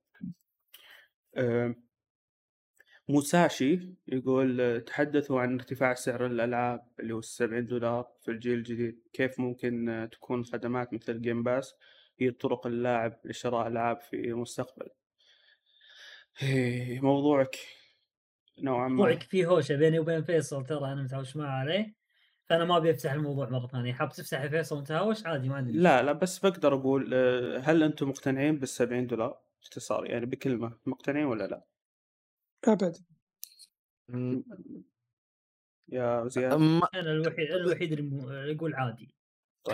[3.10, 8.98] موساشي يقول تحدثوا عن ارتفاع سعر الألعاب اللي هو السبعين دولار في الجيل الجديد.
[9.12, 11.74] كيف ممكن تكون خدمات مثل Game Pass
[12.18, 14.88] هي طرق اللاعب لشراء ألعاب في المستقبل؟
[17.02, 17.56] موضوعك
[18.58, 18.94] نوعا ما.
[18.94, 21.94] موضوعك فيه هوشة بيني وبين فيصل ترى أنا متهاوش معه عليه
[22.44, 23.92] فأنا ما أبي أفتح الموضوع مرة ثانية.
[23.92, 26.02] حاب تفتح فيصل متهاوش عادي ما عندي لا.
[26.02, 31.46] لا بس بقدر أقول آه، هل أنتم مقتنعين بالسبعين دولار باختصار؟ يعني بكلمة مقتنعين ولا
[31.46, 31.69] لا؟
[32.68, 32.96] أبد
[34.08, 34.42] م-
[35.88, 36.54] يا زياد.
[36.58, 39.14] ما- أنا الوحيد الوحيد اللي يقول عادي.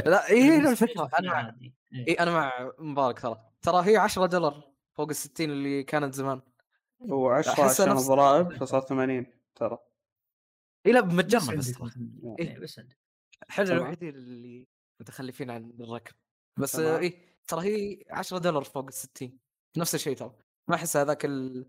[0.06, 1.74] لا إيه هنا بالنسبة لي الفكرة أنا مع عادي.
[1.92, 2.06] إيه.
[2.06, 3.50] إيه أنا مع مبارك ترى.
[3.62, 6.40] ترى هي 10 دولار فوق ال 60 اللي كانت زمان.
[7.02, 9.78] هو عشرة أحسها عشان نفس- الضرائب فصار ثمانين ترى.
[10.86, 11.00] اي لا
[11.50, 11.68] عندك بس.
[12.38, 12.48] إيه.
[12.48, 12.78] إيه، بس
[13.68, 13.80] تمام.
[13.82, 14.66] الوحيدين اللي
[15.00, 16.14] متخلفين عن الركب.
[16.58, 19.38] بس إيه ترى هي 10 دولار فوق ال 60
[19.76, 20.34] نفس الشيء ترى.
[20.68, 21.66] ما أحس هذاك ال...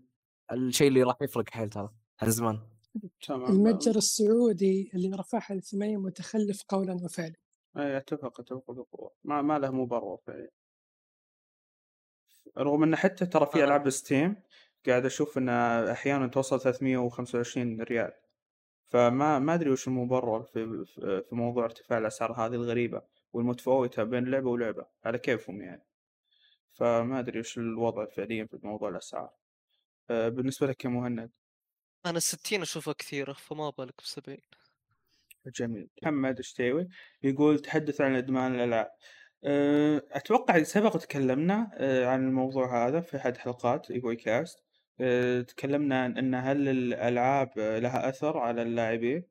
[0.52, 1.90] الشيء اللي راح يفرق حيل ترى
[2.22, 2.60] على زمان
[3.30, 7.34] المتجر السعودي اللي رفعها ل 8 متخلف قولا وفعلا.
[7.76, 9.12] اي أتفق أتفق بقوة.
[9.24, 10.50] ما ما له مبرر فعليا.
[12.58, 13.64] رغم ان حتى ترى في آه.
[13.64, 14.36] ألعاب ستيم
[14.86, 18.12] قاعد أشوف انها أحيانا توصل 325 ريال.
[18.86, 20.84] فما ما أدري وش المبرر في
[21.28, 23.02] في موضوع ارتفاع الأسعار هذه الغريبة
[23.32, 24.86] والمتفاوتة بين لعبة ولعبة.
[25.04, 25.86] على كيفهم يعني؟
[26.72, 29.37] فما أدري وش الوضع فعليا في موضوع الأسعار.
[30.10, 31.30] آه، بالنسبة لك يا مهند
[32.06, 34.38] أنا 60 أشوفها كثيرة فما بالك ب 70
[35.46, 35.88] جميل.
[36.02, 36.88] محمد الشتيوي
[37.22, 38.90] يقول تحدث عن ادمان الالعاب
[39.44, 44.64] أه، أتوقع سبق تكلمنا أه، عن الموضوع هذا في أحد حلقات ايبوي كاست
[45.48, 49.24] تكلمنا عن إن هل الألعاب لها أثر على اللاعبين؟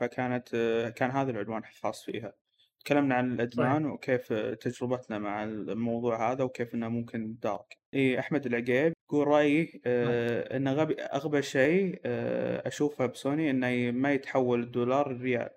[0.00, 0.48] فكانت
[0.96, 2.32] كان هذا العنوان الخاص فيها.
[2.84, 8.46] تكلمنا عن الإدمان وكيف أه، تجربتنا مع الموضوع هذا وكيف إنه ممكن دارك إي أحمد
[8.46, 15.10] العقيب يقول رأيي أه، ان غبي أغبى شيء أه، أشوفه بسوني إنه ما يتحول الدولار
[15.10, 15.50] الريال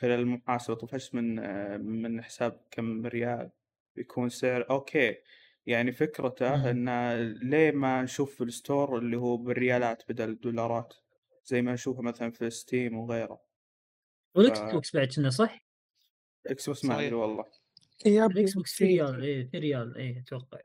[0.00, 0.74] خلال المحاسبة.
[0.74, 3.50] طفشت من آه، من حساب كم ريال
[3.96, 5.16] يكون سعر؟ okay.
[5.66, 6.88] يعني فكرته مم.
[6.88, 10.94] إن ليه ما نشوف في ال store اللي هو بالريالات بدل الدولارات؟
[11.44, 13.40] زي ما نشوفه مثلا في Steam وغيره.
[14.34, 15.69] وال Xbox بعد كنا صح؟
[16.46, 17.14] Xbox ما ادري.
[17.14, 17.44] والله
[18.06, 20.58] yep ال Xbox في في ريال إيه في ريال إيه أتوقع.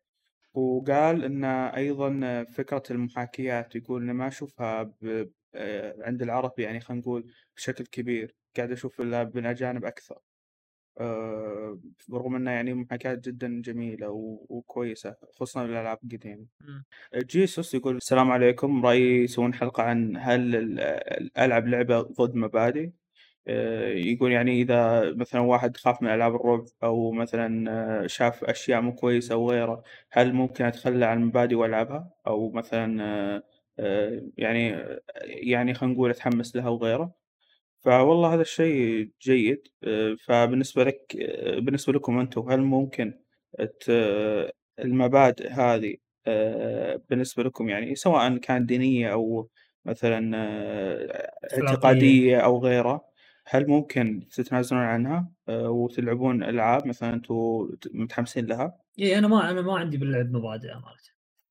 [0.53, 5.29] وقال إن أيضا فكرة المحاكيات يقول انه ما أشوفها ب...
[5.55, 8.35] آه، عند العرب يعني خلينا نقول بشكل كبير.
[8.57, 10.19] قاعد أشوف بالاجانب أكثر.
[10.99, 16.45] آه، برغم انها يعني محاكاة جدا جميلة و- وكويسة خصوصا الألعاب القديمة.
[16.61, 16.83] مم.
[17.15, 18.85] جيسوس يقول السلام عليكم.
[18.85, 22.91] رأيي يسوون حلقة عن هل ال- ألعب لعبة ضد مبادئ؟ آه،
[23.95, 27.71] يقول يعني إذا مثلا واحد خاف من ألعاب الرعب أو مثلا
[28.03, 33.03] آه، شاف أشياء مو كويسة أو غيره هل ممكن أتخلى عن المبادئ وألعبها؟ أو مثلا
[33.03, 33.43] آه،
[33.79, 34.69] آه، يعني
[35.25, 37.25] يعني خلينا نقول أتحمس لها وغيره
[37.85, 39.67] فوالله هذا الشيء جيد.
[39.83, 43.13] آه، فبالنسبة لك آه، بالنسبة لكم أنتم هل ممكن
[44.79, 45.95] المبادئ هذه
[46.27, 49.49] آه، بالنسبة لكم يعني سواء كانت دينية أو
[49.85, 51.31] مثلا آه،.
[51.61, 53.05] اعتقادية أو غيره
[53.47, 57.35] هل ممكن تتنازلون عنها؟ آه، وتلعبون ألعاب مثلا أنتم
[57.93, 60.95] متحمسين لها؟ إيه أنا ما أنا ما عندي باللعب مبادئ أمانة.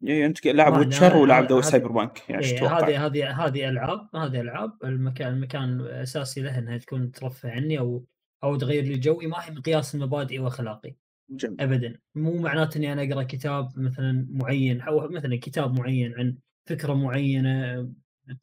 [0.01, 3.69] يعني أنت لاعب Witcher ولاعب ذوي هذا- Cyberpunk يعني إيش إيه تتوقع؟ هذه هذه هذه
[3.69, 4.73] ألعاب هذه ألعاب.
[4.85, 8.05] المكان المكان الاساسي لها إنها تكون ترفه عني أو
[8.45, 9.27] أو تغير لي جوي.
[9.27, 10.95] ما هي مقياس مبادئي وأخلاقي.
[11.31, 11.61] جميل.
[11.61, 11.99] ابدا.
[12.15, 16.37] مو معناته إني أنا أقرأ كتاب مثلا معين أو مثلا كتاب معين عن
[16.69, 17.89] فكرة معينة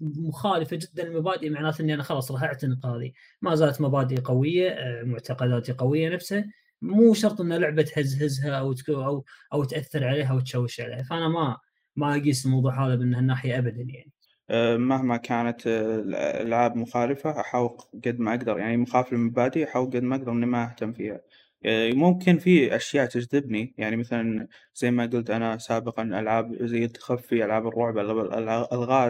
[0.02, 3.12] مخالفة جدا لمبادئي معناته إني أنا خلاص راح اعتنق هذه.
[3.42, 6.46] ما زالت مبادئي قوية آه، معتقداتي قوية نفسها
[6.82, 11.04] مو شرط إن لعبة تهزهزها أو أو أو تأثر عليها وتشوش عليها.
[11.04, 11.58] فأنا ما
[11.96, 14.12] ما أقيس الموضوع هذا من هالناحية ابدا يعني.
[14.50, 20.04] آه، مهما كانت آه، الألعاب مخالفة أحاول قد ما أقدر يعني مخالف للمبادئ أحاول قد
[20.04, 21.22] ما أقدر إني ما أهتم فيها.
[21.66, 27.68] ممكن في أشياء تجذبني يعني مثلا زي ما قلت أنا سابقا ألعاب زي التخفي ألعاب
[27.68, 29.08] الرعب آه،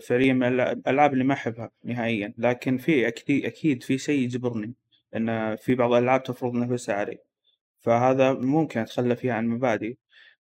[0.00, 4.74] فعليا من الألعاب اللي ما أحبها نهائيا لكن في أكيد أكيد في شيء يجبرني
[5.16, 7.18] إن في بعض الألعاب تفرض نفسها علي.
[7.80, 9.96] فهذا ممكن أتخلى فيها عن مبادئ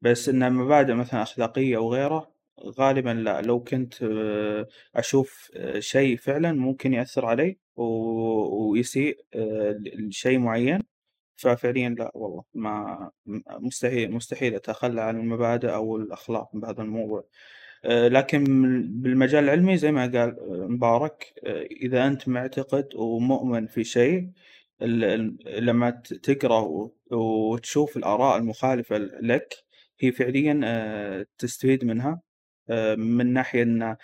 [0.02, 2.32] بس إن مبادئ مثلا أخلاقية أو غيره
[2.80, 3.42] غالبا لا.
[3.42, 10.84] لو كنت آه، أشوف آه، شيء فعلا ممكن يأثر علي ويسيء آه، لشيء معين.
[11.38, 13.12] ففعليا لا والله ما
[13.48, 17.26] مستحيل مستحيل أتخلى عن المبادئ أو الأخلاق بهذا الموضوع.
[17.86, 18.44] لكن
[19.02, 24.30] بالمجال العلمي زي ما قال آه، مبارك آه، إذا أنت معتقد ومؤمن في شيء
[24.82, 29.54] لما ت- تقرأ و- وتشوف الآراء المخالفة لك
[30.00, 32.22] هي فعليا آه، تستفيد منها
[32.70, 33.96] آه، من ناحية أن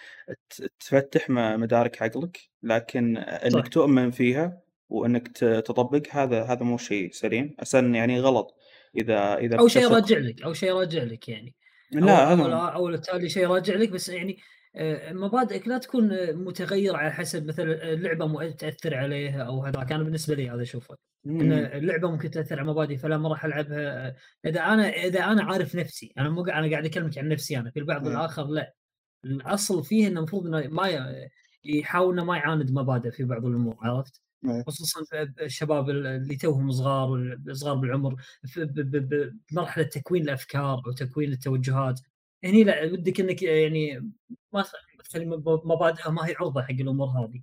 [0.50, 3.68] ت- تفتح مدارك عقلك لكن صح.
[3.68, 8.56] تؤمن فيها وأنك ت- تطبق هذا هذا مو شيء سليم أصلا يعني غلط
[8.98, 11.56] إذا إذا أو شيء بتثق- راجع لك أو شيء راجع لك يعني
[11.92, 14.38] لا أو أو, أو بالتالي شيء راجع لك بس يعني
[14.76, 20.04] آه، مبادئك لا تكون آه، متغيره على حسب مثلا اللعبة تأثر عليها أو هذا كان
[20.04, 21.52] بالنسبة لي هذا اشوفه إن.
[21.52, 26.14] اللعبة ممكن تأثر على مبادئي فلا ما راح ألعبها إذا أنا إذا أنا عارف نفسي
[26.18, 28.12] أنا مو أنا قاعد أكلمك عن نفسي أنا في البعض مم.
[28.12, 28.74] الآخر لا
[29.26, 31.16] الأصل فيه إنه المفروض إنه ما
[31.66, 34.64] يحاول إنه ما يعاند مبادئ في بعض الأمور عرفت؟ إيه.
[34.64, 35.02] خصوصا
[35.42, 38.16] الشباب اللي توهم صغار والصغار بالعمر
[39.52, 42.00] بمرحلة تكوين الأفكار أو تكوين التوجهات.
[42.44, 44.12] هني لا ودك إنك يعني
[44.54, 44.66] ما
[45.04, 45.26] تخلي
[45.66, 47.42] مبادئها ما هي عرضه حق الأمور هذه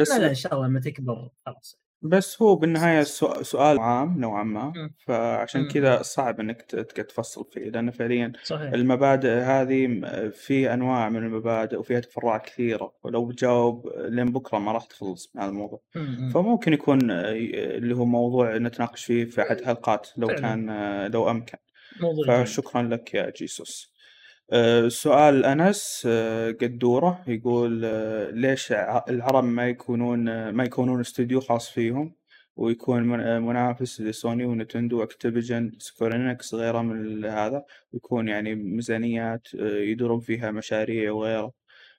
[0.00, 0.28] بس لا لا.
[0.30, 1.78] إن شاء الله لما تكبر خلاص.
[2.02, 3.02] بس هو بالنهاية
[3.42, 4.90] سؤال عام نوعا ما.
[5.06, 5.68] فعشان.
[5.68, 11.16] كذا صعب ت- تقدر تفصل فيه لأن فعليا صحيح المبادئ هذه م- في أنواع من
[11.16, 16.30] المبادئ وفيها تفرعات كثيرة ولو بتجاوب لين بكرة ما راح تخلص من هذا الموضوع مم.
[16.34, 20.40] فممكن يكون اللي هو موضوع نتناقش فيه في أحد الحلقات لو فعلاً.
[20.40, 21.58] كان لو أمكن
[22.00, 22.44] موضوع جيد.
[22.46, 23.92] فشكرا لك يا جيسوس
[24.88, 28.72] سؤال أنس آه، قدورة يقول آه، ليش
[29.08, 32.14] العرب ما يكونون آه، ما يكونون استوديو خاص فيهم؟
[32.56, 38.54] ويكون من- منافس لسوني و Nintendo و Activision Square Enix غيره من هذا؟ ويكون يعني
[38.54, 41.52] ميزانيات يدورون فيها مشاريع وغيره.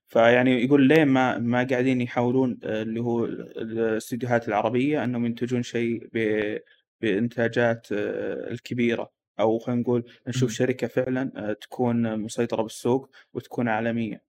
[0.07, 6.59] فيعني يقول ليه ما ما قاعدين يحاولون اللي هو الاستديوهات العربية أنهم ينتجون شيء ب-
[7.01, 9.18] بإنتاجات آه، الكبيرة.
[9.39, 10.55] أو خلينا نقول نشوف مم.
[10.55, 14.23] شركة فعلا آه، تكون مسيطرة بالسوق وتكون عالمية.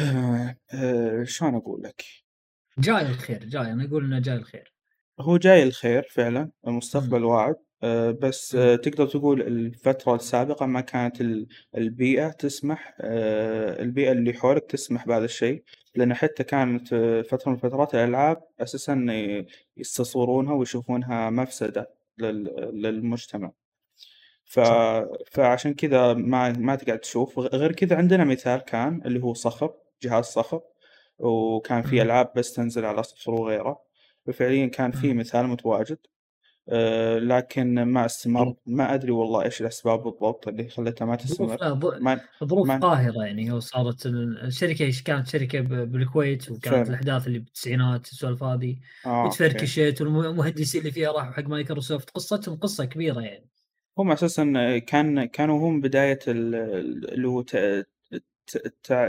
[0.00, 2.04] آه، آه، شلون أقول لك؟
[2.78, 4.72] جاي الخير جاي أنا أقول إنه جاي الخير.
[5.20, 7.56] هو جاي الخير فعلا المستقبل واعد
[8.20, 8.48] بس
[8.82, 11.46] تقدر تقول الفترة السابقة ما كانت ال-
[11.76, 15.62] البيئة تسمح البيئة اللي حولك تسمح بهذا الشيء
[15.94, 16.88] لأن حتى كانت
[17.30, 19.06] فترة من فترات الألعاب أساسا
[19.76, 23.52] يستصورونها ويشوفونها مفسدة لل- للمجتمع.
[24.52, 24.60] ف...
[25.30, 30.24] فعشان كذا ما ما تقعد تشوف غير كذا عندنا مثال كان اللي هو صخر جهاز
[30.24, 30.60] صخر
[31.18, 32.02] وكان في مم.
[32.02, 33.80] ألعاب بس تنزل على صخر وغيره.
[34.26, 35.14] ففعليا كان في.
[35.14, 35.98] مثال متواجد.
[36.68, 38.54] آه، لكن ما استمر.
[38.66, 41.56] ما أدري والله إيش الأسباب بالضبط اللي خلتها ما تستمر.
[42.44, 43.52] ظروف ما قاهرة يعني.
[43.52, 46.82] هو صارت ال- الشركة إيش؟ كانت شركة ب- بالكويت وكانت فعلا.
[46.82, 48.76] الأحداث اللي بالتسعينات السوالف هذه.
[49.06, 52.10] آه وتفركشت والمهندسين اللي فيها راحوا حق مايكروسوفت.
[52.10, 53.48] قصتهم قصة كبيرة يعني.
[53.98, 55.80] هم أساسا كان كانوا هم
[56.28, 57.42] ال- اللي هو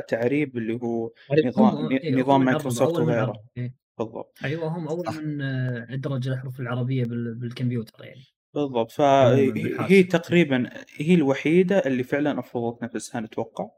[0.08, 1.12] تعريب اللي هو
[1.46, 3.34] نظام إيه نظام مايكروسوفت وغيره.
[3.58, 3.74] إيه.
[3.98, 4.38] بالضبط.
[4.44, 5.18] أيوة هم صح.
[5.18, 8.24] من أدرج الأحرف العربية بال- بالكمبيوتر يعني.
[8.54, 8.92] بالضبط.
[8.92, 13.70] فهي بالحاسب تقريبا هي الوحيدة اللي فعلا أفرضت نفسها نتوقع.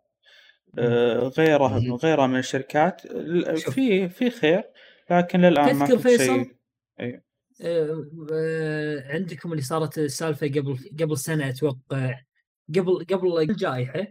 [0.79, 1.79] آه، غيرها.
[2.03, 3.01] غيرها من الشركات.
[3.57, 4.63] في في خير
[5.11, 6.51] لكن للآن ما فيصل شيء.
[6.99, 7.21] آه،
[9.13, 12.19] عندكم اللي صارت السالفة قبل قبل سنة أتوقع.
[12.75, 14.07] قبل قبل الجائحة.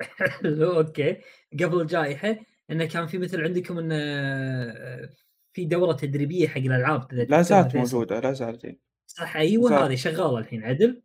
[0.46, 1.16] أوكي.
[1.60, 2.36] قبل الجائحة
[2.70, 5.10] انه كان في مثل عندكم انه آه،
[5.52, 8.78] في دورة تدريبية حق الألعاب لا زالت فيصل موجودة لا زالت.
[9.06, 11.02] صح أيوه هذه شغالة الحين عدل.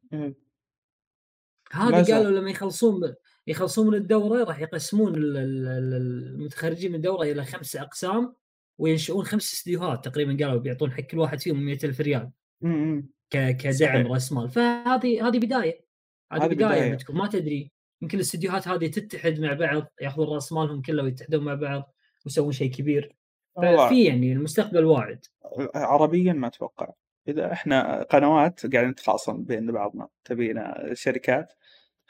[1.71, 3.13] هذه قالوا لما يخلصون
[3.47, 5.93] يخلصون من الدورة راح يقسمون ال- ال- ال-
[6.33, 8.35] المتخرجين من الدورة إلى خمس أقسام.
[8.81, 12.31] وينشئون خمس استديوهات تقريبا قالوا بيعطون حق كل واحد فيهم 100000 ريال.
[13.29, 14.49] كدعم رأس مال.
[14.49, 15.85] فهذه هذه بداية.
[16.33, 16.93] هذه بداية بداية.
[16.93, 17.71] بتكون ما تدري
[18.01, 21.93] يمكن الاستديوهات هذه تتحد مع بعض يأخذون رأس مالهم كله ويتحدون مع بعض
[22.25, 23.15] ويسوون شيء كبير.
[23.55, 25.25] ففي يعني المستقبل واعد.
[25.75, 26.93] عربيا ما أتوقع.
[27.27, 30.07] إذا إحنا قنوات قاعدين نتخاصم بين بعضنا.
[30.25, 31.53] تبينا شركات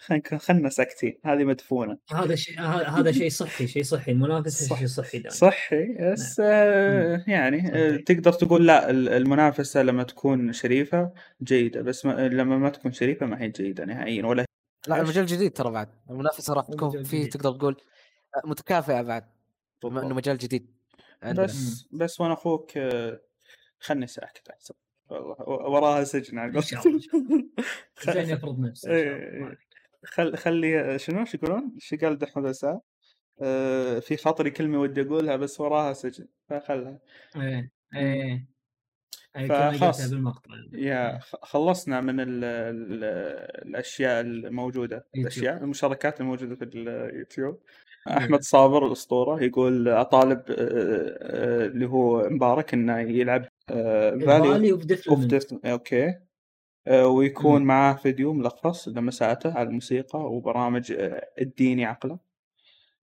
[0.05, 1.97] خلينا خلنا ساكتين هذه مدفونة.
[2.11, 4.11] هذا شيء هذا شيء صحي شيء صحي.
[4.11, 5.29] المنافسه صح شيء صحي دائما.
[5.35, 6.45] صحي نعم بس مم.
[6.49, 11.11] آه، يعني آه، صحي تقدر تقول لا ال- المنافسة لما تكون شريفة
[11.43, 14.45] جيدة بس ما لما ما تكون شريفة ما هي جيدة نهائيا ولا
[14.87, 15.89] لا المجال جديد ترى بعد.
[16.09, 17.77] المنافسة راح تكون فيه تقدر تقول
[18.35, 19.23] آه، متكافئة بعد.
[19.83, 20.67] بما إنه مجال جديد
[21.23, 21.45] عندنا.
[21.45, 23.21] بس بس وأنا أخوك آه،
[23.79, 24.73] خلني ساكت احسن
[25.09, 25.35] والله
[25.69, 26.87] وراها سجن على خ-
[28.13, 28.89] زين يفرض نفسه
[30.03, 32.79] إيه، خل خلي شنو؟ شو يقولون؟ شو قال دحمة بسام؟
[33.41, 36.99] آه، في خاطري كلمة ودي أقولها بس وراها سجن فخلها.
[37.35, 37.69] إيه مم.
[37.95, 38.45] إيه
[39.37, 40.09] إيه فخلاص.
[40.09, 40.51] بالمقطع.
[40.73, 41.19] يا.
[41.19, 43.03] خ- خلصنا من ال ال
[43.67, 44.95] الأشياء الموجودة.
[44.95, 45.21] يوتيوب.
[45.27, 47.59] الأشياء المشاركات الموجودة في اليوتيوب.
[48.07, 48.17] إيه.
[48.17, 50.55] أحمد صابر الأسطورة يقول أطالب آه،
[51.21, 55.07] آه، اللي هو مبارك إنه يلعب Valley Valley of Death
[55.65, 55.75] آه،
[56.89, 57.67] ويكون مم.
[57.67, 62.15] معاه فيديو ملخص لمساته على الموسيقى وبرامج آه، الديني عقله.
[62.15, 62.19] ف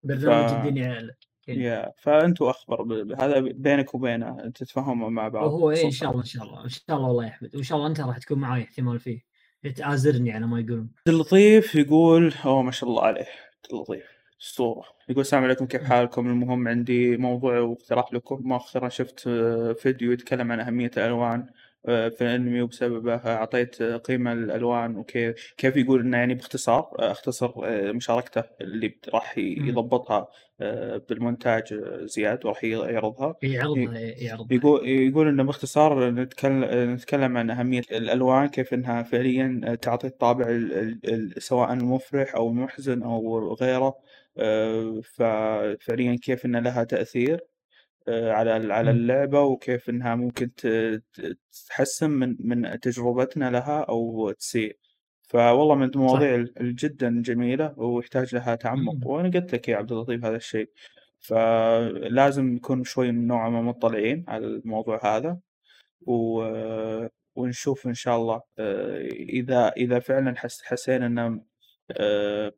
[0.06, 1.60] برنامج الدنيا أوكي.
[1.62, 5.44] يا فأنتوا أخبر ب- ب- هذا بينك وبينه تتفاهموا مع بعض.
[5.52, 7.62] وهو إيه إن شاء الله إن شاء الله إن شاء الله والله يا احمد وإن
[7.62, 9.28] شاء الله أنت راح تكون معاي احتمال فيه.
[9.76, 10.90] تآزرني على ما يقولون.
[10.98, 14.04] عبد اللطيف يقول أوه ما شاء الله عليه عبد اللطيف
[14.42, 14.84] أسطورة.
[15.08, 15.82] يقول السلام عليكم كيف.
[15.84, 18.40] حالكم؟ المهم عندي موضوع واقتراح لكم.
[18.44, 21.52] مؤخرا شفت آه، فيديو يتكلم عن أهمية الألوان آه،
[21.88, 24.96] في الأنمي وبسببه أعطيت آه، قيمة للألوان.
[24.96, 29.38] وكيف كيف يقول إنه يعني باختصار أختصر آه، مشاركته اللي راح.
[29.38, 30.28] يضبطها
[30.60, 33.34] آه، بالمونتاج آه، زياد وراح يعرضها.
[33.42, 34.56] يعرضها يعرضها.
[34.56, 40.72] يقول يقول إنه باختصار نتكلم نتكلم عن أهمية الألوان كيف إنها فعليا تعطي الطابع ال-
[40.72, 41.00] ال-
[41.36, 43.94] ال- سواء المفرح أو المحزن أو غيره
[45.02, 47.40] ففعليا كيف ان لها تأثير.
[48.08, 48.98] على ال- على مم.
[48.98, 50.50] اللعبة وكيف إنها ممكن
[51.68, 54.76] تحسن من من تجربتنا لها أو تسيء.
[55.22, 58.94] فوالله من المواضيع ال- الجدا جميلة ويحتاج لها تعمق.
[58.94, 59.06] مم.
[59.06, 60.70] وأنا قلت لك يا عبد اللطيف هذا الشيء.
[61.20, 65.38] فلازم نكون شوي نوعا ما مطلعين على الموضوع هذا.
[66.06, 66.42] و...
[67.36, 70.62] ونشوف إن شاء الله آه، إذا إذا فعلا حس...
[70.62, 71.40] حسينا إن
[71.90, 72.52] آه،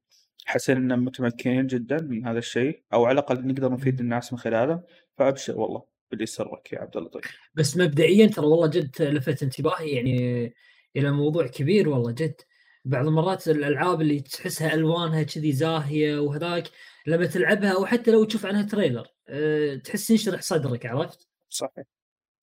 [0.46, 4.82] حسينا إن متمكنين جدا من هذا الشيء أو على الأقل نقدر نفيد الناس من خلاله
[5.20, 7.38] فأبشر والله باللي يسرك يا عبد اللطيف.
[7.54, 10.54] بس مبدئيا ترى والله جد لفت انتباهي يعني
[10.96, 12.40] إلى موضوع كبير والله جد.
[12.84, 16.68] بعض المرات الألعاب اللي تحسها ألوانها كذي زاهية وهذاك
[17.06, 21.84] لما تلعبها أو حتى لو تشوف عنها تريلر أه تحس ينشرح صدرك عرفت؟ صحيح.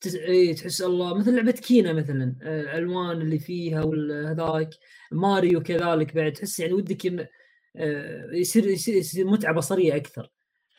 [0.02, 0.16] تس...
[0.16, 4.70] إيه تحس الله مثل لعبة كينا مثلا آه، الالوان اللي فيها والهذاك
[5.12, 7.30] ماريو كذلك بعد تحس يعني ودك
[7.76, 10.32] آه، يصير يصير, يصير متعة بصرية أكثر.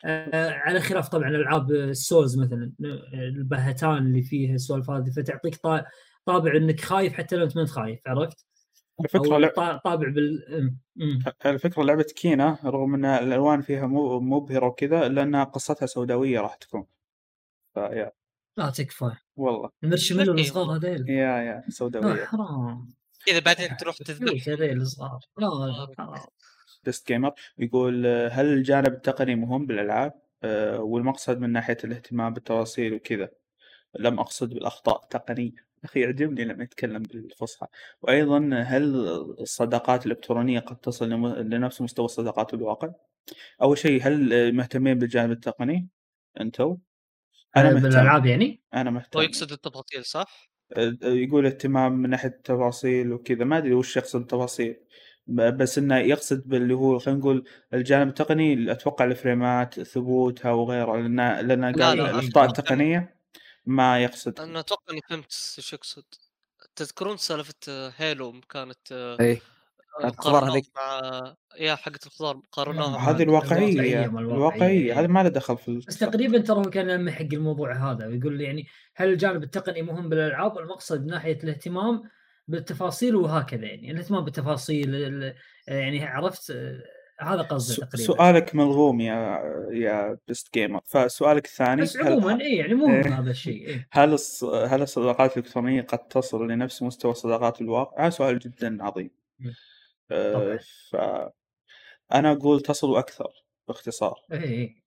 [0.05, 5.83] على خلاف طبعا ألعاب السولز مثلا آه، البهتان اللي فيها السوالف هذه فتعطيك طا-
[6.25, 8.45] طابع إنك خايف حتى لو أنت ما أنت خايف عرفت؟
[9.15, 9.47] أو لع...
[9.49, 15.43] طا- طابع بال فكرة لعبة كينا رغم أن الألوان فيها مو مبهرة وكذا إلا أنها
[15.43, 16.85] قصتها سوداوية راح تكون.
[17.73, 18.11] فيا.
[18.57, 19.11] لا تكفى.
[19.35, 19.69] والله.
[19.83, 21.09] المرشميلو الصغار هذيل.
[21.09, 22.89] يا يا لا سوداوية حرام.
[23.25, 24.47] كذا بعدين تروح تذبح.
[24.49, 25.19] هذيل الصغار.
[25.37, 26.19] لا لا حرام
[26.83, 32.93] Best Gamer يقول آه، هل الجانب التقني مهم بالألعاب؟ آه، والمقصد من ناحية الاهتمام بالتفاصيل
[32.93, 33.29] وكذا.
[33.99, 35.69] لم أقصد بالأخطاء التقنية.
[35.83, 37.67] أخي يعجبني لما يتكلم بالفصحى.
[38.01, 38.95] وأيضا هل
[39.39, 41.09] الصداقات الإلكترونية قد تصل
[41.49, 42.91] لنفس مستوى الصداقات بالواقع؟
[43.61, 45.87] أول شيء هل آه، مهتمين بالجانب التقني؟
[46.39, 46.75] أنتوا؟
[47.57, 47.89] أنا مهتم.
[47.89, 53.45] بالألعاب يعني؟ أنا هو مهتم يقصد التفاصيل صح؟ آه، يقول اهتمام من ناحية التفاصيل وكذا.
[53.45, 54.75] ما أدري وش يقصد التفاصيل
[55.29, 57.43] بس إنه يقصد باللي هو خلينا نقول
[57.73, 63.15] الجانب التقني أتوقع الفريمات ثبوتها وغيره لأن لأن لا، قال لا، الاخطاء التقنيه
[63.65, 64.39] ما يقصد.
[64.39, 66.03] أنا أتوقع إني فهمت إيش يقصد.
[66.75, 67.55] تذكرون سالفة
[67.97, 69.41] هيلو كانت اي
[70.01, 74.99] كانت الخضار قارناها هذيك مع يا حقة الخضار قارناها آه، هذه الواقعية الواقعية الواقعية إيه.
[74.99, 78.41] هذا ما له دخل في بس تقريبا ترى هو كان لمح حق الموضوع هذا ويقول
[78.41, 82.03] يعني هل الجانب التقني مهم بالألعاب؟ والمقصد من ناحية الاهتمام
[82.49, 85.35] بالتفاصيل وهكذا يعني الاهتمام بالتفاصيل ال-
[85.67, 86.81] يعني عرفت آه،
[87.21, 89.39] هذا قصده سو- تقريبا سؤالك ملغوم يا
[89.71, 93.19] يا Best Gamer فسؤالك الثاني بس عموما اي يعني مهم إيه.
[93.19, 93.87] هذا الشيء إيه.
[93.91, 94.43] هل الص...
[94.43, 99.09] هل الصداقات الإلكترونية قد تصل لنفس مستوى الصداقات الواقع؟ هذا سؤال جدا عظيم.
[100.09, 100.57] طبعاً.
[100.91, 100.95] ف
[102.13, 103.27] أنا أقول تصل أكثر
[103.67, 104.15] باختصار.
[104.33, 104.83] اي اي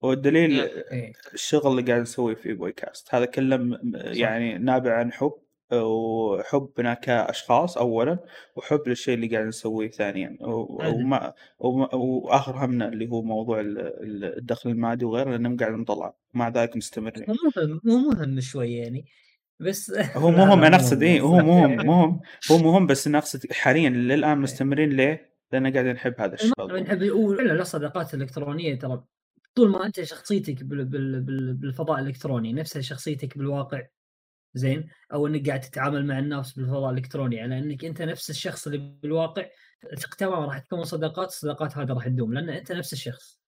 [0.00, 5.32] والدليل اي الشغل اللي قاعد نسويه في بوي كاست هذا كله يعني نابع عن حب
[5.72, 8.18] وحبنا كأشخاص أولا
[8.56, 10.36] وحب للشيء اللي قاعد نسويه ثانيا.
[10.40, 11.32] وما
[11.94, 16.76] وآخر همنا اللي هو موضوع ال- ال- الدخل المادي وغيره لأنه قاعد نطلع مع ذلك
[16.76, 17.24] مستمرين.
[17.28, 19.04] مو مهم مو مهم شوي يعني
[19.60, 21.02] بس هو مهم أنا أقصد.
[21.02, 22.20] إيه هو مهم مهم
[22.52, 27.02] هو مهم بس أنا أقصد حاليا للآن مستمرين ليه؟ لأن قاعد نحب هذا الشيء نحب
[27.02, 29.04] ولا لا الصداقات الالكترونيه ترى
[29.54, 33.82] طول ما أنت شخصيتك بال بال بال بالفضاء الإلكتروني نفسها شخصيتك بالواقع
[34.56, 37.40] زين؟ أو إنك قاعد تتعامل مع الناس بالفضاء الإلكتروني.
[37.40, 39.46] على إنك أنت نفس الشخص اللي بالواقع.
[39.98, 43.40] ثق تماما راح تكون صداقات الصداقات هذه راح تدوم لأن أنت نفس الشخص.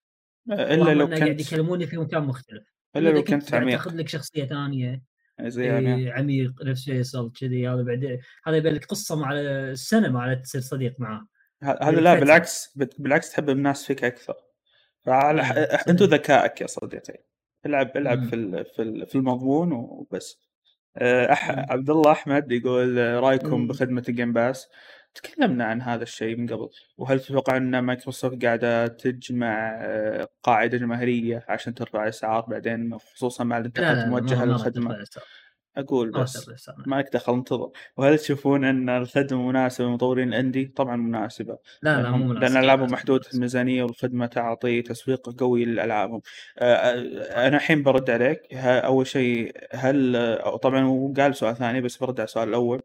[0.51, 2.75] إلا لو إنه قاعد كنت يكلموني في مكان مختلف.
[2.97, 3.77] إلا لو إذا كنت عميق.
[3.77, 5.03] تأخذ لك شخصية ثانية.
[5.41, 10.35] زي إيه عميق نفس فيصل كذي هذا بعدين هذا يبين لك قصة مع السنة مع
[10.35, 11.27] تصير صديق معاه.
[11.63, 12.21] هذا لا بالفترة.
[12.21, 14.35] بالعكس بالعكس تحب الناس فيك أكثر.
[15.01, 16.05] فعلى مم، انتو.
[16.05, 17.25] ذكائك يا صديقي.
[17.67, 18.25] العب العب.
[18.25, 20.48] في في ال- في المضمون وبس.
[20.97, 21.51] أح...
[21.51, 21.67] مم.
[21.71, 23.67] عبد الله أحمد يقول آه، رأيكم.
[23.67, 24.69] بخدمة ال Game Pass
[25.15, 31.45] تكلمنا عن هذا الشيء من قبل وهل تتوقع أن مايكروسوفت قاعدة تجمع آه، قاعدة جماهيرية
[31.49, 35.05] عشان ترفع اسعار بعدين خصوصا مع لا الانتقادات لا لا الموجهة للخدمة.
[35.79, 36.83] أقول بس ترفع الأسعار.
[36.87, 42.03] ما لك دخل انتظر وهل تشوفون أن الخدمة مناسبة لمطورين ال indie؟ طبعا مناسبة لا
[42.03, 43.25] لا مو لأنهم- مناسب لأن ألعابهم محدودة.
[43.35, 46.21] الميزانية والخدمة تعطي تسويق قوي لالعابهم.
[46.61, 52.25] أنا الحين برد عليك أول شيء هل طبعا هو قال سؤال ثاني بس برد على
[52.27, 52.83] السؤال الأول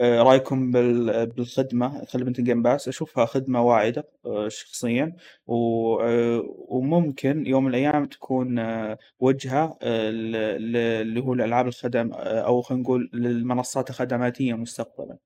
[0.00, 5.16] رأيكم بال- بالخدمة خدمة ال Game Pass أشوفها خدمة واعدة آه، شخصيا
[5.48, 12.62] آه، وممكن يوم من الأيام تكون آه، وجهة آه، اللي هو الالعاب الخدم آه، أو
[12.62, 15.18] خلينا نقول للمنصات الخدماتية مستقبلا.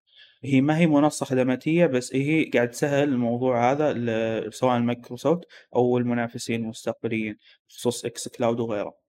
[0.44, 5.44] هي ما هي منصة خدماتية بس هي قاعد تسهل الموضوع هذا سواء مايكروسوفت
[5.76, 7.36] أو المنافسين المستقبليين
[7.68, 8.88] بخصوص xCloud وغيره.
[8.88, 9.01] آه،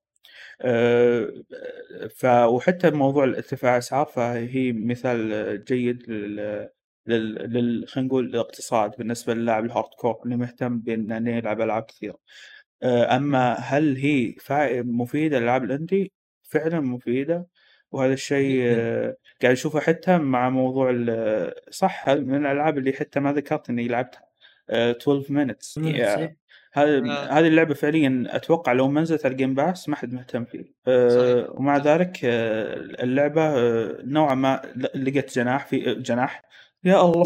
[2.16, 6.70] ف وحتى موضوع ارتفاع الأسعار فهي مثال جيد لل
[7.08, 12.18] لل لل- خلينا نقول الاقتصاد بالنسبة للاعب ال hardcore اللي مهتم بانه يلعب ألعاب كثيرة.
[12.84, 16.12] آه، أما هل هي فا- مفيدة للالعاب ال indie؟
[16.44, 17.48] فعلا مفيدة
[17.92, 18.62] وهذا الشيء.
[18.66, 23.88] آه، قاعد أشوفه حتى مع موضوع ال- صح من الألعاب اللي حتى ما ذكرت إني
[23.88, 24.24] لعبتها
[24.70, 26.36] آه، 12 minutes نفسه.
[26.74, 27.40] هذه آه.
[27.40, 30.66] هذه اللعبة فعليا أتوقع لو ما نزلت على ال Game Pass ما حد مهتم فيه
[30.88, 31.60] آه، صحيح.
[31.60, 32.74] ومع ذلك آه،
[33.04, 36.44] اللعبة آه، نوعا ما ل- لقت جناح في جناح.
[36.84, 37.24] يا الله.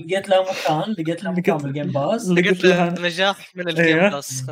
[0.00, 3.68] لقيت له مكان لقيت له مكان لقيت- بال Game Pass لقيت لها- له نجاح من
[3.68, 4.10] ال Game أيوه.
[4.10, 4.46] Pass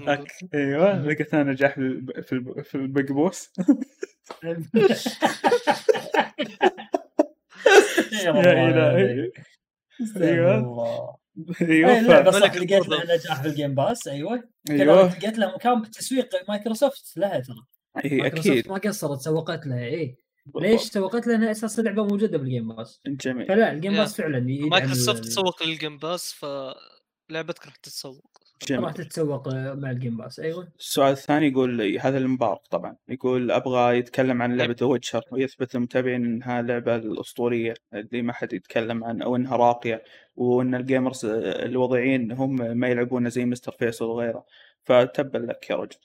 [0.55, 1.07] أيوه.
[1.07, 3.53] لقيت أنا نجاح في الب- في الب- في ال Big Boss.
[8.25, 9.31] يا إلهي.
[10.17, 11.17] أيوه.
[11.63, 12.89] أيوه اللعبه صح لقيت.
[12.89, 14.49] لها نجاح بال Game Pass أيوه.
[14.71, 15.19] أيوه.
[15.19, 17.57] لقيت لها مكان بالتسويق مايكروسوفت لها ترى.
[18.05, 18.69] اي أكيد.
[18.69, 20.17] ما قصرت سوقت لها اي
[20.57, 23.47] ليش سوقت؟ لها انها أساس اللعبة موجودة بال Game Pass جميل.
[23.47, 23.93] فلا ال Game.
[23.93, 28.42] Pass فعلا مايكروسوفت تسوق لل Game Pass فلعبتك راح تتسوق.
[28.67, 28.85] جميل.
[28.85, 30.69] راح تتسوق مع ال Game Pass أيوه.
[30.79, 36.25] السؤال الثاني يقول هذا المبارك طبعا يقول أبغى يتكلم عن لعبة The Witcher ويثبت للمتابعين
[36.25, 40.03] إنها اللعبه الأسطورية اللي ما حد يتكلم عنها أو إنها راقية
[40.37, 44.45] وإن الجيمرز الوضعيين هم ما يلعبونها زي مستر فيصل وغيره.
[44.85, 45.97] فتبا لك يا رجل.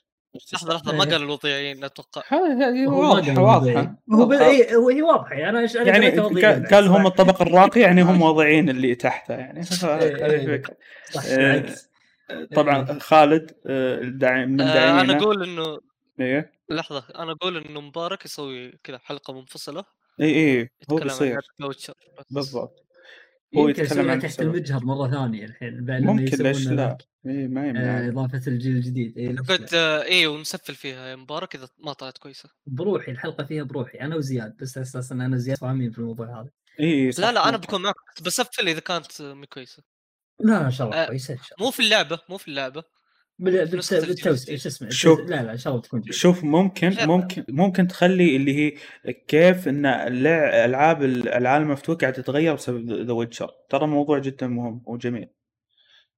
[0.52, 2.22] لحظة لحظة ما قال الوضعيين أتوقع.
[2.28, 3.96] هذه هذه واضحة واضحة.
[4.12, 4.46] هو واضحة.
[4.46, 7.06] إيه، هو هي واضحة أنا يعني قريتها وضعية قال هم.
[7.06, 9.60] الطبقة الراقية يعني هم واضعين اللي تحته يعني.
[9.82, 10.24] هذه إيه.
[10.24, 10.76] الفكرة.
[11.10, 11.87] صح آه، بالعكس
[12.56, 15.78] طبعا خالد آه، الداعم من آه داعمينا أنا أقول إنه
[16.20, 16.52] إيه.
[16.70, 19.84] لحظة أنا أقول إنه مبارك يسوي كذا حلقة منفصلة.
[20.20, 21.38] اي اي هو يتكلم عن
[21.68, 21.94] بيصير.
[22.30, 22.84] بالضبط.
[23.56, 24.40] هو يتكلم عن تحت.
[24.40, 27.80] المجهر مرة ثانية الحين بعد ممكن ليش لا؟ اي ما يمنع.
[27.80, 29.18] آه، إضافة الجيل الجديد.
[29.18, 32.50] إيه، لا؟ قلت آه إيه ونسفل فيها يا مبارك إذا ما طلعت كويسة.
[32.66, 36.50] بروحي الحلقة فيها بروحي أنا وزياد بس أساسا أنا وزياد فاهمين في الموضوع هذا.
[36.80, 37.56] اي لا لا أنا.
[37.56, 39.82] بكون معك بس بسفل إذا كانت مي كويسة.
[40.40, 42.84] لا إن شاء الله آه، كويسة إن شاء الله مو في اللعبة مو في اللعبة
[43.38, 44.60] بال- بالت- نسخة الجيل بالتوست الجديد.
[44.60, 45.20] شو اسمه شوف.
[45.20, 46.12] لا لا إن شاء الله تكون جيدة.
[46.16, 47.06] شوف ممكن لا.
[47.06, 48.74] ممكن ممكن تخلي اللي هي
[49.28, 55.28] كيف إن ألعاب العالم المفتوح قاعد تتغير بسبب The Witcher ترى موضوع جدا مهم وجميل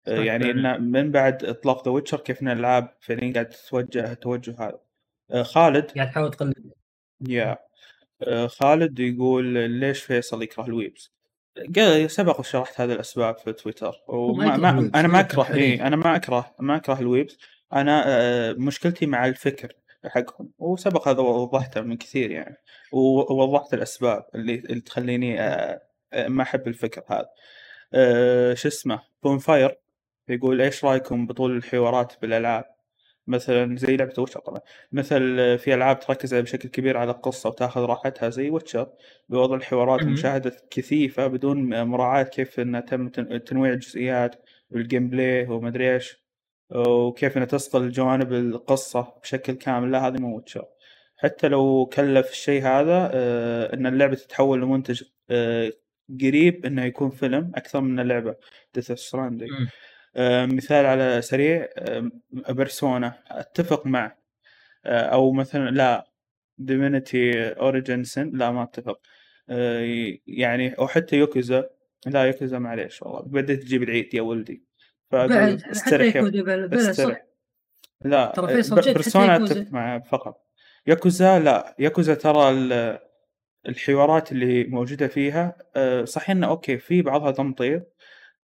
[0.08, 0.76] آه، صح يعني فعلاً.
[0.76, 4.78] إن من بعد إطلاق The Witcher كيف إن الألعاب فعليا قاعد تتوجه التوجه هذا
[5.30, 6.72] آه، خالد قاعد تحاول تقلد
[7.28, 7.58] يا
[8.22, 11.19] آه، خالد يقول ليش فيصل يكره ال weebs قال
[12.06, 13.94] سبق وشرحت هذه الأسباب في تويتر.
[14.08, 15.82] وما ما أنا ما أكره اي.
[15.82, 17.38] أنا ما أكره ما أكره ال weebs.
[17.72, 19.72] أنا آه، مشكلتي مع الفكر
[20.06, 22.56] حقهم وسبق هذا وضحته من كثير يعني
[22.92, 25.82] ووضحت الأسباب اللي, اللي تخليني آه،
[26.12, 27.28] آه، ما أحب الفكر هذا.
[28.54, 29.78] شو اسمه؟ Bonfire
[30.28, 32.64] يقول إيش رأيكم بطول الحوارات بالألعاب؟
[33.26, 34.60] مثلا زي لعبة Witcher طبعا.
[34.92, 35.18] مثل
[35.58, 38.92] في ألعاب تركز بشكل كبير على القصة وتأخذ راحتها زي Witcher
[39.28, 40.00] بوضع الحوارات.
[40.02, 44.36] ومشاهده كثيفة بدون مراعاة كيف إنها تم تن- تنويع الجزئيات
[44.70, 46.20] وال gameplay ومدري إيش.
[46.74, 49.90] وكيف إنها تصقل جوانب القصة بشكل كامل.
[49.92, 50.64] لا هذه مو Witcher
[51.16, 55.72] حتى لو كلف الشيء هذا آه، إن اللعبة تتحول لمنتج آه،
[56.20, 58.34] قريب إنه يكون فيلم أكثر من اللعبة
[58.74, 59.50] Death Stranding
[60.46, 62.10] مثال على سريع آه،
[62.48, 63.22] Persona.
[63.28, 64.16] أتفق مع
[64.86, 66.10] آه، أو مثلا لا
[66.58, 69.00] Divinity Original Sin لا ما أتفق.
[69.50, 71.70] آه، يعني أو حتى يوكوزا
[72.06, 74.64] لا يوكوزا معليش والله بديت تجيب العيد يا ولدي.
[75.10, 77.26] بعد حتى استرح بلا بلا صح؟ استرح
[78.04, 79.36] لا ترى فيصل ب- جد حتى Persona.
[79.36, 80.46] أتفق معه فقط.
[80.86, 81.76] ياكوزا لا.
[81.78, 82.98] ياكوزا ترى ال-
[83.68, 87.82] الحوارات اللي موجودة فيها آه، صحيح إنه okay في بعضها تمطيط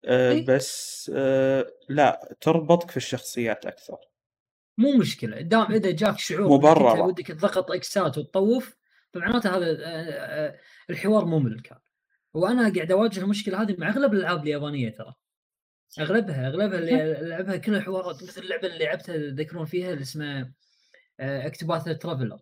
[0.04, 0.46] آه، إيه.
[0.46, 3.96] بس آه، لا تربطك في الشخصيات أكثر.
[4.78, 6.92] مو مشكلة دام إذا جاك شعور مبررة.
[6.92, 8.76] أنت ودك تضغط X ات وتطوف
[9.14, 10.58] فمعناته هذا آه،
[10.90, 11.78] الحوار ممل كان
[12.34, 15.14] وأنا قاعد أواجه المشكلة هذه مع أغلب الألعاب اليابانية ترى.
[16.00, 20.52] أغلبها أغلبها اللي ألعبها كلها حوارات مثل اللعبة اللي لعبتها تذكرون فيها اللي اسمها
[21.20, 22.38] اكتباث ترافلر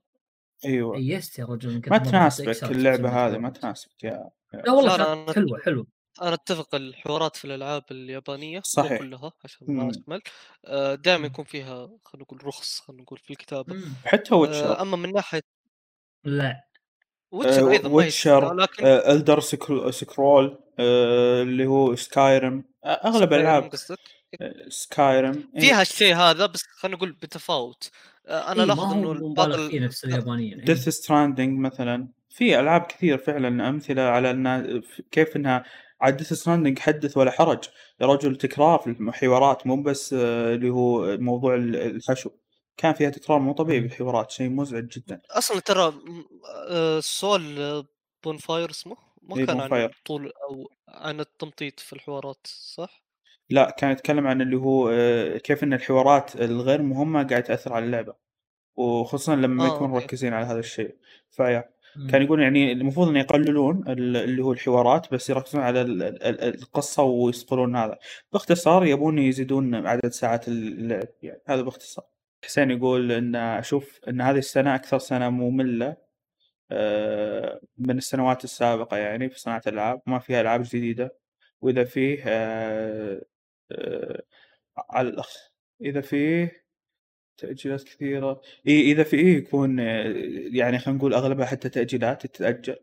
[0.64, 0.96] أيوه.
[0.96, 3.50] أيست يا رجل ما تناسبك اللعبة هذه ما.
[3.50, 5.86] تناسبك يا لا والله لا، حلوة حلوة.
[6.22, 8.98] أنا أتفق الحوارات في الألعاب اليابانية صحيح.
[8.98, 9.66] كلها عشان.
[9.68, 11.74] ما اكمل دائما يكون فيها
[12.04, 13.74] خلينا نقول رخص خلينا نقول في الكتابة.
[13.74, 13.94] مم.
[14.04, 15.42] حتى آه، Witcher أما من ناحية
[16.24, 16.64] لا.
[17.32, 19.40] Witcher أيضا ما Witcher لكن Elder
[19.90, 23.70] Scrolls آه، اللي هو Skyrim أغلب الألعاب
[24.68, 27.90] Skyrim فيها الشيء هذا بس خلينا نقول بتفاوت.
[28.26, 30.64] آه، أنا إيه، لاحظ إنه مبالغ بعض فيه ال- نفس اليابانيين إيه.
[30.64, 32.08] Death Stranding مثلا.
[32.30, 35.64] في ألعاب كثير فعلا أمثلة على كيف إنها
[36.00, 37.64] عاد Death Stranding حدث ولا حرج
[38.00, 42.30] يا رجل تكرار في الحوارات مو بس آه، اللي هو موضوع ال- الحشو
[42.76, 45.94] كان فيها تكرار مو طبيعي بالحوارات شيء مزعج جدا أصلا ترى
[46.68, 47.84] آه، السؤال
[48.24, 49.90] Bonfire اسمه ما إيه، كان عن.
[50.04, 53.04] طول أو عن التمطيط في الحوارات صح؟
[53.50, 57.84] لا كان يتكلم عن اللي هو آه، كيف إن الحوارات الغير مهمة قاعد تأثر على
[57.84, 58.14] اللعبة
[58.76, 59.94] وخصوصا لما ما آه، يكونوا.
[60.00, 60.96] مركزين على هذا الشيء
[61.30, 61.70] فيا.
[62.10, 66.22] كان يقول يعني المفروض ان يقللون ال- اللي هو الحوارات بس يركزون على ال- ال-
[66.22, 67.98] ال- القصة ويصقلون هذا.
[68.32, 72.04] باختصار يبون يزيدون عدد ساعات اللعب يعني هذا باختصار.
[72.44, 75.96] حسين يقول إن أشوف إن هذه السنة أكثر سنة مملة
[76.72, 81.16] آه، من السنوات السابقة يعني في صناعة الالعاب ما فيها ألعاب جديدة.
[81.60, 83.22] وإذا فيه آه،
[83.72, 84.22] آه،
[84.90, 85.50] على الأخ
[85.82, 86.64] إذا فيه
[87.40, 88.40] تأجيلات كثيرة.
[88.68, 90.14] إي إذا في إيه يكون آه،
[90.52, 92.76] يعني خلينا نقول أغلبها حتى تأجيلات تتأجل.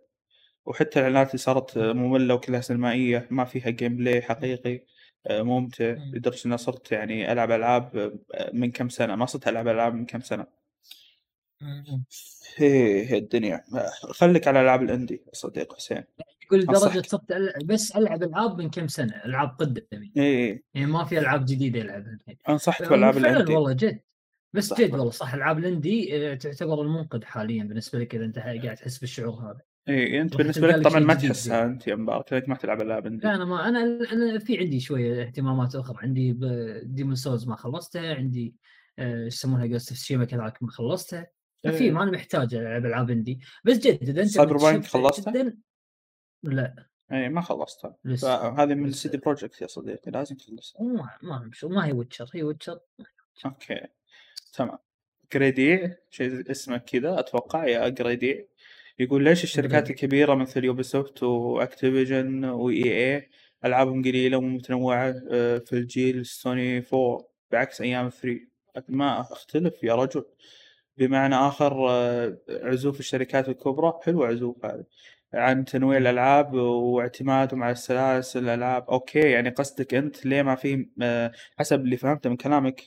[0.65, 4.83] وحتى الإعلانات اللي صارت آه، مملة وكلها سينمائية ما فيها gameplay حقيقي
[5.27, 5.95] آه، ممتع.
[5.95, 6.11] مم.
[6.15, 7.97] لدرجة إني صرت يعني ألعب ألعاب
[8.33, 10.45] آه، من كم سنة؟ ما صرت ألعب ألعاب من كم سنة.
[11.61, 12.03] مم.
[12.55, 13.63] هي هي الدنيا.
[14.11, 16.03] خليك على ألعاب ال indie يا صديق حسين.
[16.43, 17.01] يقول لدرجة.
[17.07, 17.33] صرت
[17.65, 22.03] بس ألعب ألعاب من كم سنة؟ ألعاب قدامي إيه يعني ما في ألعاب جديدة
[22.49, 23.53] أنصحك بألعاب فعلا ال indie.
[23.53, 23.99] والله جد.
[24.57, 24.81] بس.
[24.81, 28.75] جد والله صح العاب ال indie آه، تعتبر المنقذ حاليا بالنسبة لك اذا انت قاعد
[28.75, 31.53] تحس بالشعور هذا راح بالنسبة تلقى لك طبعا ما تحسها زين.
[31.53, 33.79] أنت يا مبارك ما تلعب ألعاب indie لا أنا ما أنا
[34.11, 36.37] أنا في عندي شوية اهتمامات أخرى عندي
[36.83, 38.55] Demon's Souls ما خلصتها عندي
[38.99, 41.27] آه، إيش يسمونها Ghost of Tsushima كذلك ما خلصتها
[41.65, 41.91] إيه.
[41.91, 45.57] ما أنا محتاج ألعب ألعاب indie بس جد إذا أنت Cyberpunk خلصتها؟ جدا
[46.43, 48.97] لا إيه ما خلصتها لسه فهذه من لسه.
[48.97, 52.79] CD Projekt يا صديقي لازم تخلصها ما ما ما هي Witcher هي Witcher
[53.45, 53.87] okay
[54.53, 54.77] تمام.
[55.33, 58.47] جريدي شيء اسمه كذا أتوقع يا جريدي
[58.99, 59.89] يقول ليش الشركات.
[59.89, 62.83] الكبيرة مثل Ubisoft و Activision و
[63.15, 63.29] EA
[63.65, 68.39] ألعابهم قليلة ومتنوعة آه، في الجيل سوني 4 بعكس أيام 3
[68.89, 70.25] ما أختلف يا رجل.
[70.97, 74.83] بمعنى آخر آه، عزوف الشركات الكبرى حلو عزوف هذا
[75.33, 78.89] عن تنويع الألعاب واعتمادهم على السلاسل الألعاب.
[78.89, 82.83] okay يعني قصدك أنت ليه ما في آه، حسب اللي فهمته من كلامك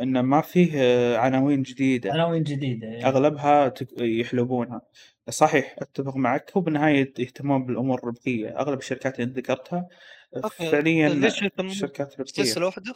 [0.00, 3.06] إنه ما فيه آه، عناوين جديدة عناوين جديدة إيه.
[3.08, 4.82] أغلبها تك- يحلبونها
[5.30, 9.88] صحيح أتفق معك هو بالنهاية يهتمون بالأمور الربحية أغلب الشركات اللي ذكرتها
[10.36, 10.70] okay.
[10.70, 12.94] فعليا ليش يهتمون شركات ربحيه بسلسلة واحدة؟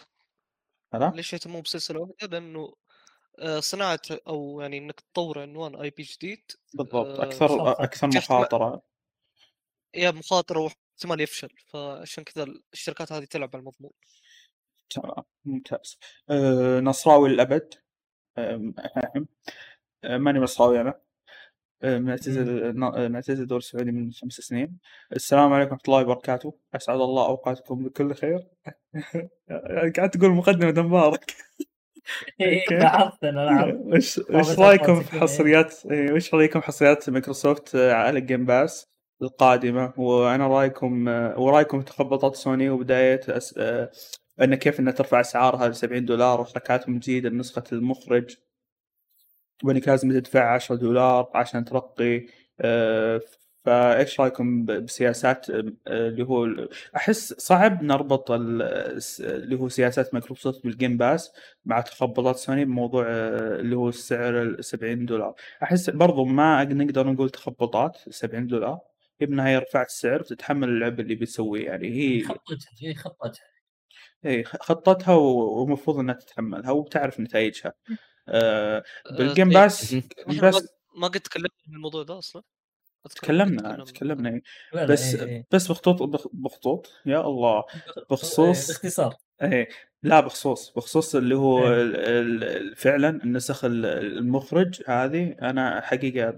[0.94, 2.74] هلا ليش يهتمون بسلسلة واحدة؟ لأنه
[3.38, 6.42] آه، صناعة أو يعني إنك تطور عنوان IP جديد
[6.74, 7.80] بالضبط آه، أكثر صح.
[7.80, 8.82] أكثر مخاطرة
[9.94, 13.92] يا مخاطرة واحتمال يفشل فعشان كذا الشركات هذه تلعب على المضمون
[14.90, 15.98] تمام ممتاز.
[16.30, 17.74] أه نصراوي للابد
[18.38, 18.72] أه
[20.04, 20.94] أه ماني نصراوي أنا.
[21.82, 24.78] أه معتزل ن- أه، معتزل الدوري السعودي من خمس سنين.
[25.12, 26.54] السلام عليكم ورحمة الله وبركاته.
[26.74, 28.48] أسعد الله أوقاتكم بكل خير.
[29.96, 31.34] قاعد تقول مقدمة مبارك.
[32.70, 33.66] لاحظت أنا
[33.96, 35.20] وش طابع وش رأيكم في.
[35.20, 38.86] حصريات إيه، وش رأيكم حصريات مايكروسوفت آه، على ال Game Pass
[39.22, 43.20] القادمة؟ وأنا رأيكم آه، ورأيكم في تخبطات سوني وبداية.
[43.58, 43.90] آه،
[44.40, 48.36] أن كيف أنها ترفع أسعارها ل 70 دولار وحركاتهم الجديده لنسخه المخرج.
[49.64, 52.26] وأنك لازم تدفع 10 دولار عشان ترقي
[52.60, 53.20] آه،
[53.64, 60.96] فايش رأيكم بسياسات آه، اللي هو أحس صعب نربط اللي هو سياسات مايكروسوفت بال Game
[60.96, 61.32] Pass
[61.64, 65.34] مع تخبطات سوني بموضوع آه، اللي هو السعر ال 70 دولار.
[65.62, 68.78] أحس برضو ما نقدر نقول تخبطات 70 دولار.
[69.20, 73.57] هي بالنهايه رفعت السعر وتتحمل اللعب اللي بتسويه يعني هي خطتها هي خطتها
[74.24, 77.72] هي خطتها و- ومفروض إنها تتحملها وبتعرف نتائجها
[78.28, 78.82] آه،
[79.18, 79.54] بال Game إيه.
[79.58, 80.00] Pass ما,
[80.48, 82.42] بس ما قد تكلمنا عن الموضوع ده أصلا.
[83.14, 84.30] تكلمنا تكلمنا تكلمنا
[84.74, 84.84] إيه.
[84.86, 85.46] بس إيه إيه.
[85.50, 87.64] بس بخطوط بخ- بخطوط يا الله
[88.10, 88.40] بخصوص-
[88.70, 89.14] إيه، باختصار.
[89.42, 89.68] إيه
[90.02, 91.82] لا بخصوص بخصوص اللي هو إيه.
[91.82, 96.34] ال- ال- ال- فعلا النسخ ال- المخرج هذه أنا حقيقة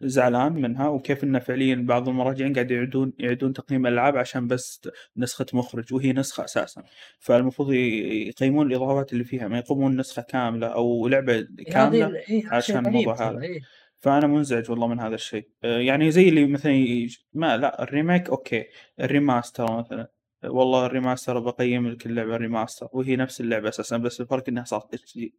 [0.00, 5.46] زعلان منها وكيف إنه فعليا بعض المراجعين قاعد يعيدون يعيدون تقييم الالعاب عشان بس نسخة
[5.52, 6.82] مخرج وهي نسخة أساسا
[7.18, 12.86] فالمفروض يقيمون الإضافات اللي فيها ما يقومون نسخة كاملة أو لعبة هذه كاملة إيه، عشان
[12.86, 13.40] الموضوع هذا.
[13.42, 13.60] إيه.
[13.96, 17.08] فأنا منزعج والله من هذا الشيء يعني زي اللي مثلا.
[17.32, 18.64] ما لا ال remake okay
[19.00, 20.10] ال remaster مثلا
[20.44, 24.94] والله ال remaster بقيم لك اللعبة remaster وهي نفس اللعبة أساسا بس الفرق إنها صارت
[24.94, 25.34] HD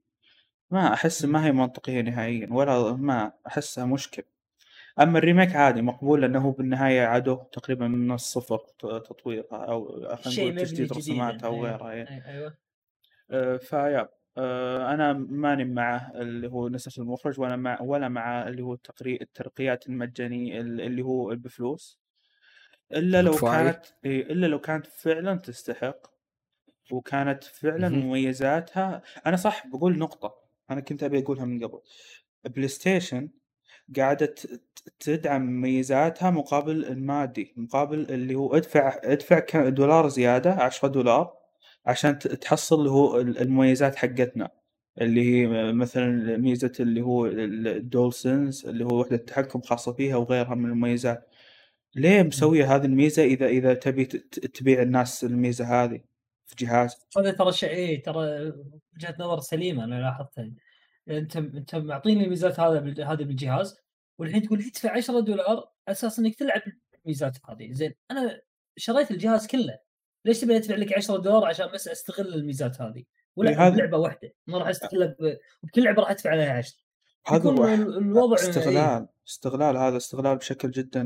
[0.71, 4.23] ما أحس ما هي منطقية نهائيا ولا ما أحسها مشكل
[4.99, 9.85] أما الريميك عادي مقبول لأنه بالنهاية عادوه تقريبا من الصفر تطويرها أو
[10.15, 10.93] خلينا نقول تجديد.
[10.93, 12.07] رسوماتها إيه، وغيرها إيه.
[12.07, 12.57] إيه، أيوه
[13.31, 18.61] آه، فيا آه، أنا ماني مع اللي هو نسخ المخرج ولا مع ولا مع اللي
[18.61, 22.02] هو التقري الترقيات المجانية اللي هو بفلوس
[22.91, 26.07] إلا لو مدفوعة كانت إيه، إلا لو كانت فعلا تستحق
[26.91, 27.99] وكانت فعلا مهم.
[28.05, 29.01] مميزاتها.
[29.25, 30.35] أنا صح بقول نقطة
[30.69, 31.79] أنا كنت أبي أقولها من قبل.
[32.45, 33.29] PlayStation
[34.25, 34.61] ت-
[34.99, 41.33] تدعم مميزاتها مقابل المادي مقابل اللي هو ادفع ادفع دولار زيادة 10 دولار
[41.85, 44.49] عشان تحصل اللي هو ال- المميزات حقتنا.
[45.01, 50.55] اللي هي مثلا ميزة اللي هو ال DualSense اللي هو وحدة التحكم خاصة فيها وغيرها
[50.55, 51.29] من المميزات.
[51.95, 54.05] ليه مسوية هذه الميزة إذا إذا تبي
[54.53, 56.01] تبيع الناس الميزة هذه
[56.45, 58.53] في جهاز؟ هذا ترى شيء إيه ترى
[58.95, 60.51] وجهة نظر سليمة أنا لاحظتها.
[61.09, 62.79] أنت أنت معطيني الميزات هذا
[63.11, 63.77] هذه بالجهاز
[64.19, 66.61] والحين تقول لي ادفع 10 دولار أساس إنك تلعب
[66.93, 67.71] بالميزات هذه.
[67.71, 68.41] زين أنا
[68.77, 69.79] شريت الجهاز كله.
[70.25, 73.03] ليش تبي أدفع لك 10 دولار عشان بس أستغل الميزات هذه؟
[73.35, 75.15] ولا هذا- بلعبة واحدة ما راح أستغلها
[75.63, 76.73] بكل لعبة راح أدفع عليها 10
[77.27, 78.49] هذا الوضع إيه.
[78.49, 81.03] استغلال استغلال هذا استغلال بشكل جدا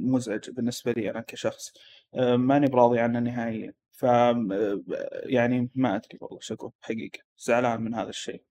[0.00, 1.72] مزعج بالنسبة لي أنا كشخص
[2.36, 4.02] ماني براضي عنه نهائيا ف
[5.22, 8.42] يعني ما أدري والله شو أقول حقيقة زعلان من هذا الشيء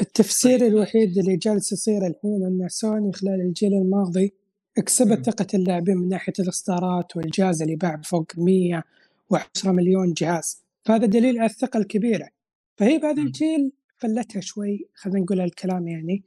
[0.00, 0.68] التفسير طيب.
[0.68, 4.34] الوحيد اللي جالس يصير الحين ان سوني خلال الجيل الماضي.
[4.78, 11.38] اكسبت ثقة اللاعبين من ناحية الإصدارات والجهاز اللي باع فوق 110 مليون جهاز فهذا دليل
[11.38, 12.28] على الثقة الكبيرة
[12.76, 13.26] فهي بعد مم.
[13.26, 16.22] الجيل فلتها شوي خلينا نقول الكلام يعني.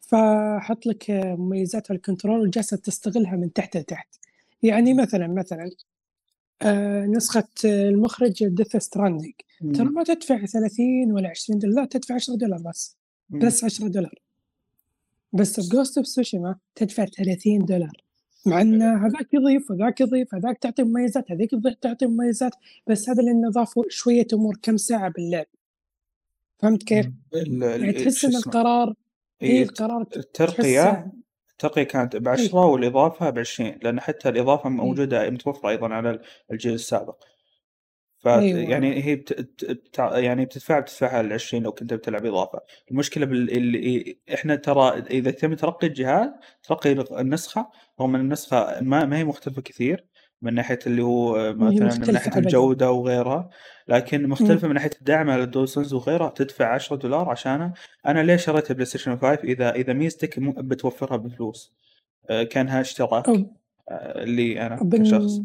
[0.00, 4.08] فحط لك مميزات ال control وجالسة تستغلها من تحت لتحت.
[4.62, 5.70] يعني مثلا مثلا
[6.62, 9.32] آه نسخة المخرج Death Stranding
[9.74, 9.84] ترى.
[9.84, 12.96] ما تدفع 30 ولا 20 دولار لا تدفع 10 دولار بس.
[13.30, 13.38] مم.
[13.38, 14.14] بس 10 دولار.
[15.32, 18.04] بس Ghost of Tsushima تدفع 30 دولار.
[18.46, 21.50] مع إن هذاك يضيف وذاك يضيف هذاك تعطي مميزات هذيك
[21.80, 22.52] تعطي مميزات.
[22.86, 25.46] بس هذا لأنه ضافوا شوية أمور كم ساعة باللعب
[26.58, 28.94] فهمت كيف؟ ال- يعني تحس إن القرار
[29.42, 31.12] اي إيه، القرار الترقية
[31.50, 32.20] الترقية كانت إيه.
[32.20, 36.20] بعشرة والإضافة بعشرين لأن حتى الإضافة موجودة متوفرة أيضا على
[36.52, 37.24] الجيل السابق
[38.18, 38.70] ف أيوة.
[38.70, 39.40] يعني هي بت...
[39.40, 40.18] بت- بتع...
[40.18, 42.60] يعني بتدفع بتدفعها ال 20 لو كنت بتلعب إضافة،
[42.90, 46.30] المشكلة بال اللي إحنا ترى إذا تبي ترقي الجهاز
[46.62, 47.70] ترقي النسخة
[48.00, 50.06] رغم إن النسخة ما, ما هي مختلفة كثير
[50.42, 52.38] من ناحية اللي هو مثلا من ناحية أبداً.
[52.38, 53.50] الجودة وغيرها
[53.88, 57.72] لكن مختلفة من ناحية الدعم على ال DualSense وغيرها تدفع 10 دولار عشانه.
[58.06, 61.74] أنا ليش شريت PlayStation 5 إذا اذا ميزتك مو- بتوفرها بفلوس.
[62.30, 63.34] آه، كأنها اشتراك أو
[63.90, 65.02] آه، اللي أنا بن...
[65.02, 65.40] كشخص.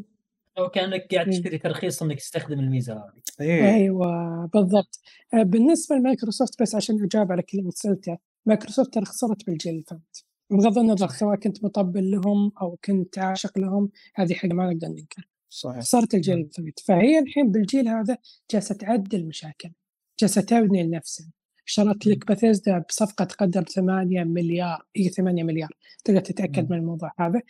[0.58, 1.32] أو كأنك قاعد مم.
[1.34, 3.12] تشتري ترخيص إنك تستخدم الميزة هذه.
[3.42, 3.74] إيه.
[3.76, 5.00] أيوه بالضبط.
[5.34, 9.84] آه، بالنسبة لمايكروسوفت بس عشان أجاوب على كل اللي سألته مايكروسوفت ترى خسرت بالجيل اللي
[9.84, 10.18] فات.
[10.50, 15.28] بغض النظر سواء كنت مطبل لهم أو كنت عاشق لهم هذه حاجة ما نقدر ننكر.
[15.50, 15.80] صحيح.
[15.80, 18.18] خسرت الجيل اللي فات فهي الحين بالجيل هذا
[18.52, 19.72] جالسة تعدل مشاكل
[20.20, 21.28] جالسة تبني لنفسها.
[21.66, 25.70] شرت لك بثيزدا بصفقة تقدر 8 مليار اي 8 مليار
[26.06, 26.68] تقدر تتأكد مم.
[26.70, 27.42] من الموضوع هذا؟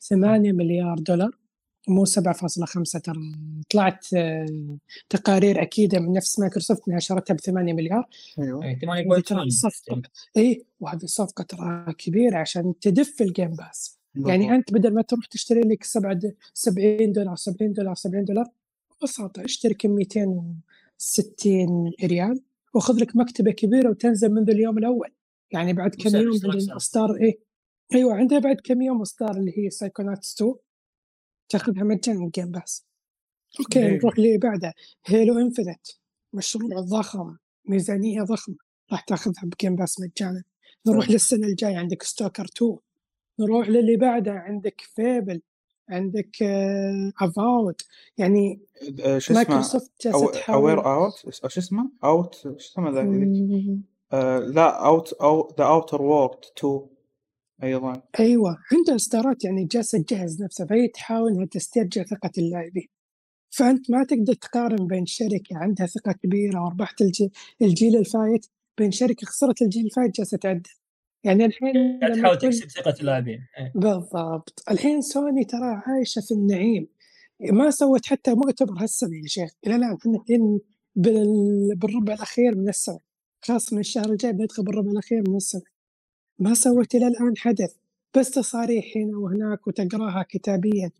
[0.00, 1.41] 8 مليار دولار.
[1.88, 3.32] مو 7.5 ترى.
[3.70, 4.78] طلعت آه،
[5.08, 8.08] تقارير اكيده من نفس مايكروسوفت إنها شرتها ب 8 مليار.
[8.38, 8.74] أيوه.
[8.74, 10.02] 8.1 صفقة.
[10.36, 14.54] اي وهذه صفقة ترى كبيرة عشان تدف ال Game Pass يعني.
[14.54, 16.20] أنت بدل ما تروح تشتري لك 7
[16.54, 18.46] 70 دولار 70 دولار 70 دولار
[19.00, 22.40] ببساطة اشترك 260 ريال
[22.74, 25.08] وخذ لك مكتبة كبيرة وتنزل منذ اليوم الأول.
[25.50, 26.40] يعني بعد كم يوم.
[26.76, 27.38] اصدار إيه.
[27.94, 30.54] أيوه عندها بعد كم يوم اصدار اللي هي Psychonauts 2
[31.52, 32.84] تاخذها مجانا ال Game Pass
[33.60, 33.98] Okay إيه.
[33.98, 34.74] نروح اللي بعده.
[35.06, 35.86] Halo Infinite
[36.32, 37.36] مشروع ضخم
[37.68, 38.56] ميزانية ضخمة
[38.92, 40.42] راح تاخذها ب Game Pass مجانا.
[40.86, 41.12] نروح فعلا.
[41.12, 42.76] للسنة الجاية عندك STALKER 2
[43.40, 45.42] نروح للي بعده عندك Fable
[45.88, 46.42] عندك
[47.22, 47.74] Avowed
[48.18, 48.60] يعني
[49.04, 50.70] آه، شو اسمه؟ مايكروسوفت جالسة تحاول.
[50.70, 51.14] اوير Out
[51.48, 53.00] شو اسمه؟ Out شو اسمه The
[54.12, 56.86] آه، لا Out أو The Outer Worlds 2
[57.62, 58.02] أيضا.
[58.20, 58.58] أيوه.
[58.72, 62.88] عندها إصدارات يعني جالسة تجهز نفسها فهي تحاول إنها تسترجع ثقة اللاعبين.
[63.50, 67.30] فأنت ما تقدر تقارن بين شركة عندها ثقة كبيرة وربحت الجيل,
[67.62, 68.46] الجيل الفايت
[68.78, 70.70] بين شركة خسرت الجيل الفايت جالسة تعدل
[71.24, 73.38] يعني الحين تحاول تكسب ثقة اللاعبين.
[73.58, 73.72] إيه.
[73.74, 74.62] بالضبط.
[74.70, 76.88] الحين سوني ترى عايشة في النعيم.
[77.52, 79.50] ما سوت حتى مؤتمر هالسنة يا شيخ.
[79.66, 80.60] إلى الآن إحنا الحين
[80.96, 82.98] بال- بالربع الأخير من السنة.
[83.44, 85.71] خاص من الشهر الجاي بندخل بالربع الأخير من السنة.
[86.38, 87.74] ما سوت إلى الآن حدث
[88.18, 90.90] بس تصاريح هنا وهناك وتقراها كتابيا.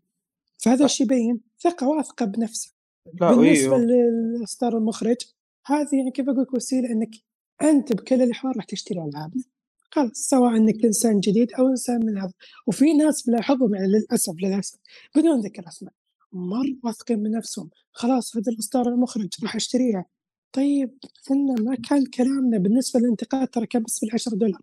[0.57, 2.73] فهذا الشيء يبين ثقة واثقة بنفسها
[3.21, 5.17] لا بالنسبة للإصدار المخرج
[5.65, 7.15] هذه يعني كيف أقول لك وسيلة إنك
[7.61, 9.43] أنت بكل الاحوال راح تشتري العابنا
[9.91, 12.33] خلاص سواء إنك إنسان جديد أو إنسان من هذا.
[12.67, 14.79] وفي ناس بلاحظهم يعني للأسف للأسف
[15.15, 15.93] بدون ذكر أسماء
[16.31, 20.05] مره واثقين من نفسهم خلاص هذا الإصدار المخرج راح أشتريها.
[20.53, 24.61] طيب إحنا ما كان كلامنا بالنسبة للانتقاد ترى كان بس بال 10 دولار.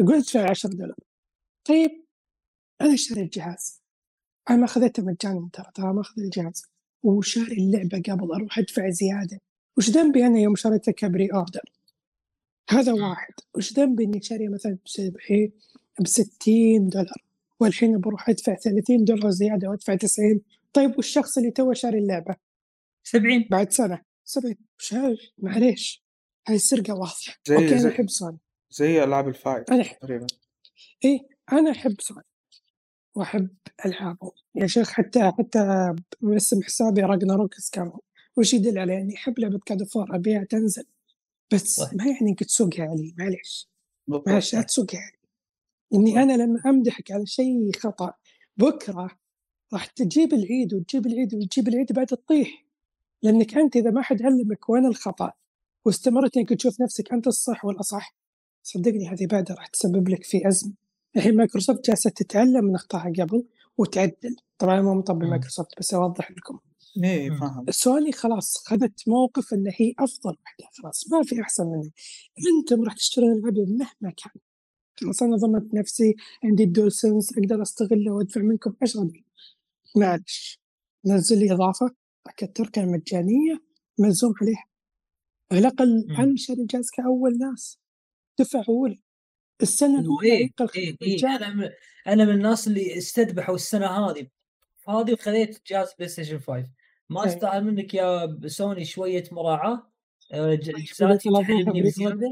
[0.00, 0.96] يقول ادفع 10 دولار.
[1.64, 2.04] طيب
[2.80, 3.82] أنا شاري الجهاز.
[4.50, 6.62] أنا ما أخذته مجانا ترى ترى ما أخذ الجهاز.
[7.02, 9.40] وشاري اللعبة قبل أروح أدفع زيادة.
[9.78, 11.60] وش ذنبي أنا يوم شريتها ك pre-order؟
[12.70, 13.34] هذا واحد.
[13.54, 14.78] وش ذنبي إني شاريه مثلا
[16.00, 17.24] ب 60 دولار؟
[17.60, 20.40] والحين بروح أدفع 30 دولار زيادة وأدفع 90
[20.72, 22.36] طيب والشخص اللي تو شاري اللعبة؟
[23.04, 24.02] 70 بعد سنة.
[24.24, 26.04] سبعة وش هاي معليش.
[26.48, 27.34] هاي السرقة واضحة.
[27.48, 28.38] زي- okay زي- أنا أحب سوني.
[28.74, 30.26] زي ألعاب الفايت أنا أحب تقريبا.
[31.04, 31.20] إيه
[31.52, 32.22] أنا أحب سوني
[33.14, 33.48] وأحب
[33.86, 34.32] ألعابهم.
[34.54, 37.92] يا شيخ حتى حتى باسم حسابي Ragnarok Scam
[38.36, 40.84] وش يدل على إني أحب لعبة God of War أبيها تنزل.
[41.52, 41.80] بس.
[41.80, 43.68] ما يعني انك تسوقها علي معليش.
[44.08, 45.18] معليش لا تسوقها علي.
[45.94, 48.14] إني أنا لما أمدحك على شيء خطأ
[48.56, 49.10] بكرة
[49.72, 52.64] راح تجيب العيد وتجيب العيد وتجيب العيد بعد تطيح
[53.22, 55.32] لأنك أنت إذا ما حد علمك وين الخطأ
[55.84, 58.14] واستمرت إنك تشوف نفسك أنت الصح والأصح
[58.64, 60.72] صدقني هذه بعدها راح تسبب لك في أزمة.
[61.16, 63.46] الحين مايكروسوفت جالسة تتعلم من أخطائها قبل
[63.78, 64.36] وتعدل.
[64.58, 65.30] طبعا مو مطبل.
[65.30, 66.58] مايكروسوفت بس أوضح لكم.
[67.04, 67.30] إيه.
[67.30, 67.64] فاهم.
[67.70, 71.92] سوني خلاص خذت موقف إن هي أفضل واحدة خلاص ما في أحسن مني
[72.58, 74.40] أنتم راح تشترون العاب مهما كان.
[75.00, 76.14] خلاص أنا ضمنت نفسي
[76.44, 79.24] عندي ال DualSense أقدر أستغله وأدفع منكم 10 دولار
[79.96, 80.60] معلش
[81.06, 81.90] نزل لي إضافة
[82.26, 83.62] اكتركها مجانيه
[83.98, 84.64] ملزوم عليها.
[85.52, 87.78] على الأقل شاري الجهاز كأول ناس.
[88.88, 89.00] لي
[89.62, 91.42] السنة الاولى خمس إيه رجال.
[91.42, 91.70] أنا من
[92.06, 94.26] أنا من الناس اللي استذبحوا السنة هذه.
[94.88, 96.66] هذه وخذيت جهاز PlayStation 5
[97.10, 97.26] ما إيه.
[97.26, 99.90] أستاهل منك يا سوني شوية مراعاة.
[100.32, 102.30] جزاتي تحرمني بزياده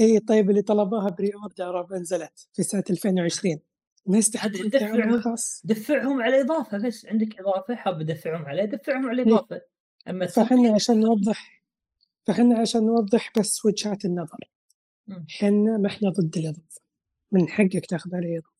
[0.00, 3.58] اي طيب اللي طلبوها pre-order نزلت في سنة 2020
[4.06, 5.22] ما تعامل دفعهم.
[5.64, 7.06] دفعهم على اضافه بس.
[7.06, 9.28] عندك إضافة؟ حاب أدفعهم عليه دفعهم على إيه.
[9.28, 9.60] اضافه
[10.08, 11.62] أما فاحنا عشان نوضح
[12.26, 14.38] فاحنا عشان نوضح بس وجهات النظر.
[15.08, 15.26] مم.
[15.30, 16.80] إحنا ما إحنا ضد الاضافه
[17.32, 18.58] من حقك تاخذ عليه اضافه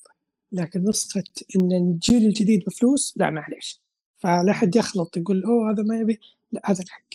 [0.53, 1.25] لكن نسخة
[1.57, 3.83] إن الجيل الجديد بفلوس لا معليش.
[4.17, 6.21] فلا حد يخلط يقول أوه هذا ما يبي.
[6.53, 7.09] لا هذا الحق.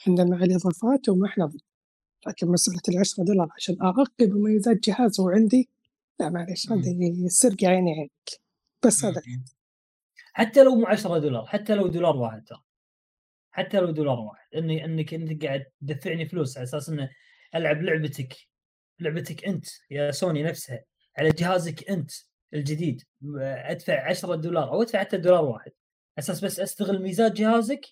[0.00, 1.60] إحنا مع الإضافات وما إحنا ضد.
[2.26, 5.68] لكن مسألة ال 10 دولار عشان ارقي بمميزات جهاز وعندي
[6.20, 6.72] لا معليش.
[6.72, 8.40] هذه سرقه عيني عينك.
[8.86, 9.22] بس هذا.
[10.32, 12.62] حتى لو مو 10 دولار حتى لو دولار واحد ترى.
[13.50, 14.54] حتى لو دولار واحد.
[14.54, 17.10] اني إنك أنت قاعد تدفعني فلوس على أساس انه
[17.54, 18.36] ألعب لعبتك.
[19.00, 20.84] لعبتك انت يا سوني نفسها
[21.18, 22.10] على جهازك انت
[22.54, 23.02] الجديد
[23.40, 25.70] ادفع 10 دولار أو ادفع حتى دولار واحد
[26.18, 27.86] أساس بس أستغل ميزات جهازك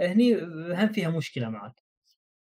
[0.00, 0.34] هني
[0.74, 1.74] هم فيها مشكلة معك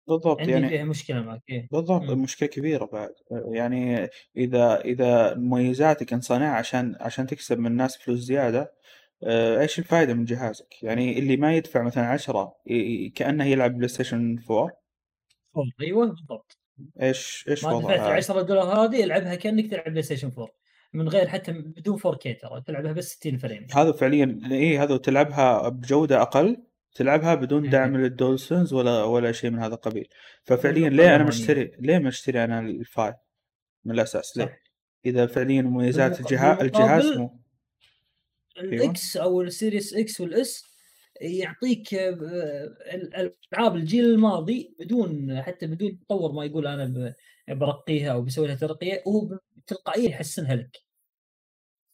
[0.07, 1.67] بالضبط عندي يعني فيها مشكلة معك إيه.
[1.71, 2.23] بالضبط مم.
[2.23, 8.73] مشكلة كبيرة بعد يعني إذا إذا مميزاتك انصنع عشان عشان تكسب من الناس فلوس زيادة
[9.23, 13.75] آه، إيش الفائدة من جهازك؟ يعني اللي ما يدفع مثلا عشرة ي- ي- كأنه يلعب
[13.75, 14.69] PlayStation 4
[15.81, 16.57] أيوه بالضبط
[17.01, 20.47] إيش إيش ما دفعت وضعها؟ 10 دولار هذه العبها كأنك تلعب PlayStation 4
[20.93, 25.69] من غير حتى بدون 4K ترى تلعبها بس 60 frame هذا فعليا إيه هذا تلعبها
[25.69, 26.57] بجودة أقل
[26.95, 27.69] تلعبها بدون.
[27.69, 30.07] دعم لل DualSense ولا ولا شيء من هذا القبيل
[30.43, 31.23] ففعليا ليه الأولانية.
[31.23, 33.15] مشتري ليه مشتري أنا ال Five
[33.85, 34.59] من الأساس ليه؟
[35.05, 37.39] إذا فعليا مميزات الجهاز الجهاز مو
[38.57, 40.68] ال X أو ال Series X وال S
[41.21, 42.09] يعطيك آه،
[42.95, 43.15] ال-
[43.53, 47.15] الألعاب الجيل الماضي بدون حتى بدون تطور ما يقول أنا
[47.49, 50.77] برقيها أو بسوي لها ترقية هو تلقائيا يحسنها لك.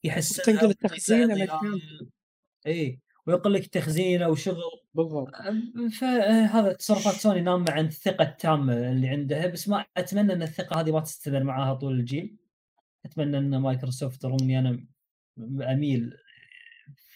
[0.04, 1.32] يحسنها تنقل التخزين.
[2.68, 4.62] اي ويقول لك تخزينه وشغل
[4.94, 5.32] بالضبط.
[6.00, 10.92] فهذا تصرفات سوني نابعة عن الثقة التامة اللي عندها بس ما أتمنى أن الثقة هذه
[10.92, 12.38] ما تستمر معاها طول الجيل.
[13.06, 14.86] أتمنى أن مايكروسوفت رغم إني أنا
[15.74, 16.14] أميل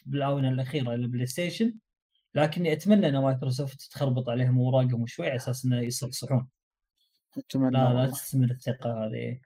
[0.05, 1.73] بالآونة الأخيرة لل PlayStation
[2.35, 6.47] لكني أتمنى إن مايكروسوفت تخربط عليهم اوراقهم شوي على أساس إنه يصحصحون
[7.37, 8.11] أتمنى لا لا.
[8.11, 9.39] تستمر الثقة هذه.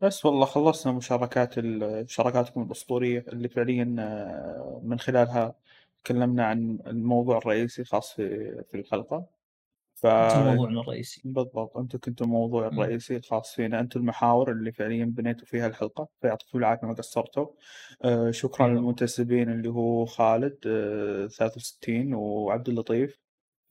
[0.00, 5.54] بس والله خلصنا مشاركات مشاركاتكم الأسطورية اللي فعليا آه، من خلالها
[6.04, 9.37] تكلمنا عن الموضوع الرئيسي خاص في في الحلقة.
[10.02, 12.80] ف أنتم موضوعنا الرئيسي بالضبط أنتم كنتم الموضوع مم.
[12.80, 13.80] الرئيسي الخاص فينا.
[13.80, 16.08] أنتم المحاور اللي فعليا بنيتوا فيها الحلقة.
[16.20, 17.46] فيعطيكم العافية ما قصرتوا.
[18.04, 18.78] آه، شكرا أيوة.
[18.78, 23.18] للمنتسبين اللي هو خالد آه، 63 وعبد اللطيف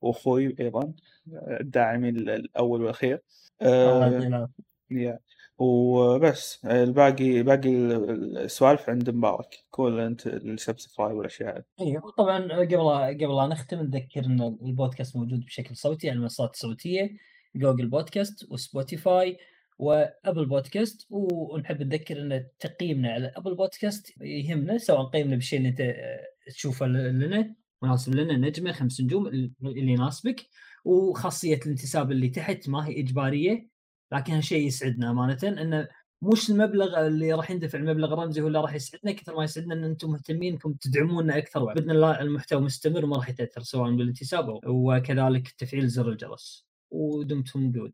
[0.01, 0.93] وأخوي أيضا
[1.33, 3.21] آه، الداعمي الأول والأخير.
[3.61, 4.49] الله آه، العافية.
[4.91, 5.19] يا
[5.59, 6.65] وبس.
[6.65, 9.55] الباقي باقي ال- السوالف عند مبارك.
[9.69, 11.63] كل أنت السبسكرايب والأشياء هذه.
[11.81, 17.09] أيوه طبعا قبل قبل لا نختم نذكر إن البودكاست موجود بشكل صوتي على المنصات الصوتية
[17.55, 19.37] Google Podcast و Spotify
[19.79, 21.07] و Apple Podcast.
[21.09, 26.19] ونحب نذكر إن تقييمنا على Apple Podcast يهمنا سواء قيمنا بالشيء اللي أنت آه،
[26.53, 30.45] تشوفه لنا مناسب لنا نجمة خمس نجوم اللي يناسبك.
[30.85, 33.76] وخاصية الانتساب اللي تحت ما هي إجبارية.
[34.11, 35.37] لكنها شيء يسعدنا امانه.
[35.43, 35.87] انه
[36.21, 39.83] مش المبلغ اللي راح يندفع المبلغ الرمزي هو اللي راح يسعدنا كثر ما يسعدنا إن
[39.83, 44.59] أنتم مهتمين إنكم تدعمونا أكثر باذن الله المحتوى مستمر وما راح يتأثر سواء بالانتساب أو-
[44.65, 46.67] وكذلك تفعيل زر الجرس.
[46.91, 47.93] ودمتم بود.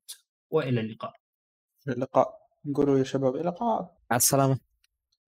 [0.50, 1.14] وإلى اللقاء.
[1.88, 2.40] اللقاء.
[2.66, 3.98] نقولوا يا شباب اللقاء.
[4.12, 4.60] مع السلامة.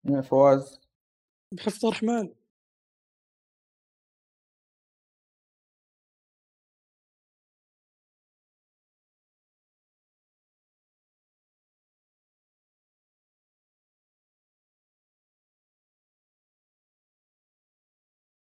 [0.05, 0.81] يا فواز.
[1.53, 2.29] بحفظ الرحمن.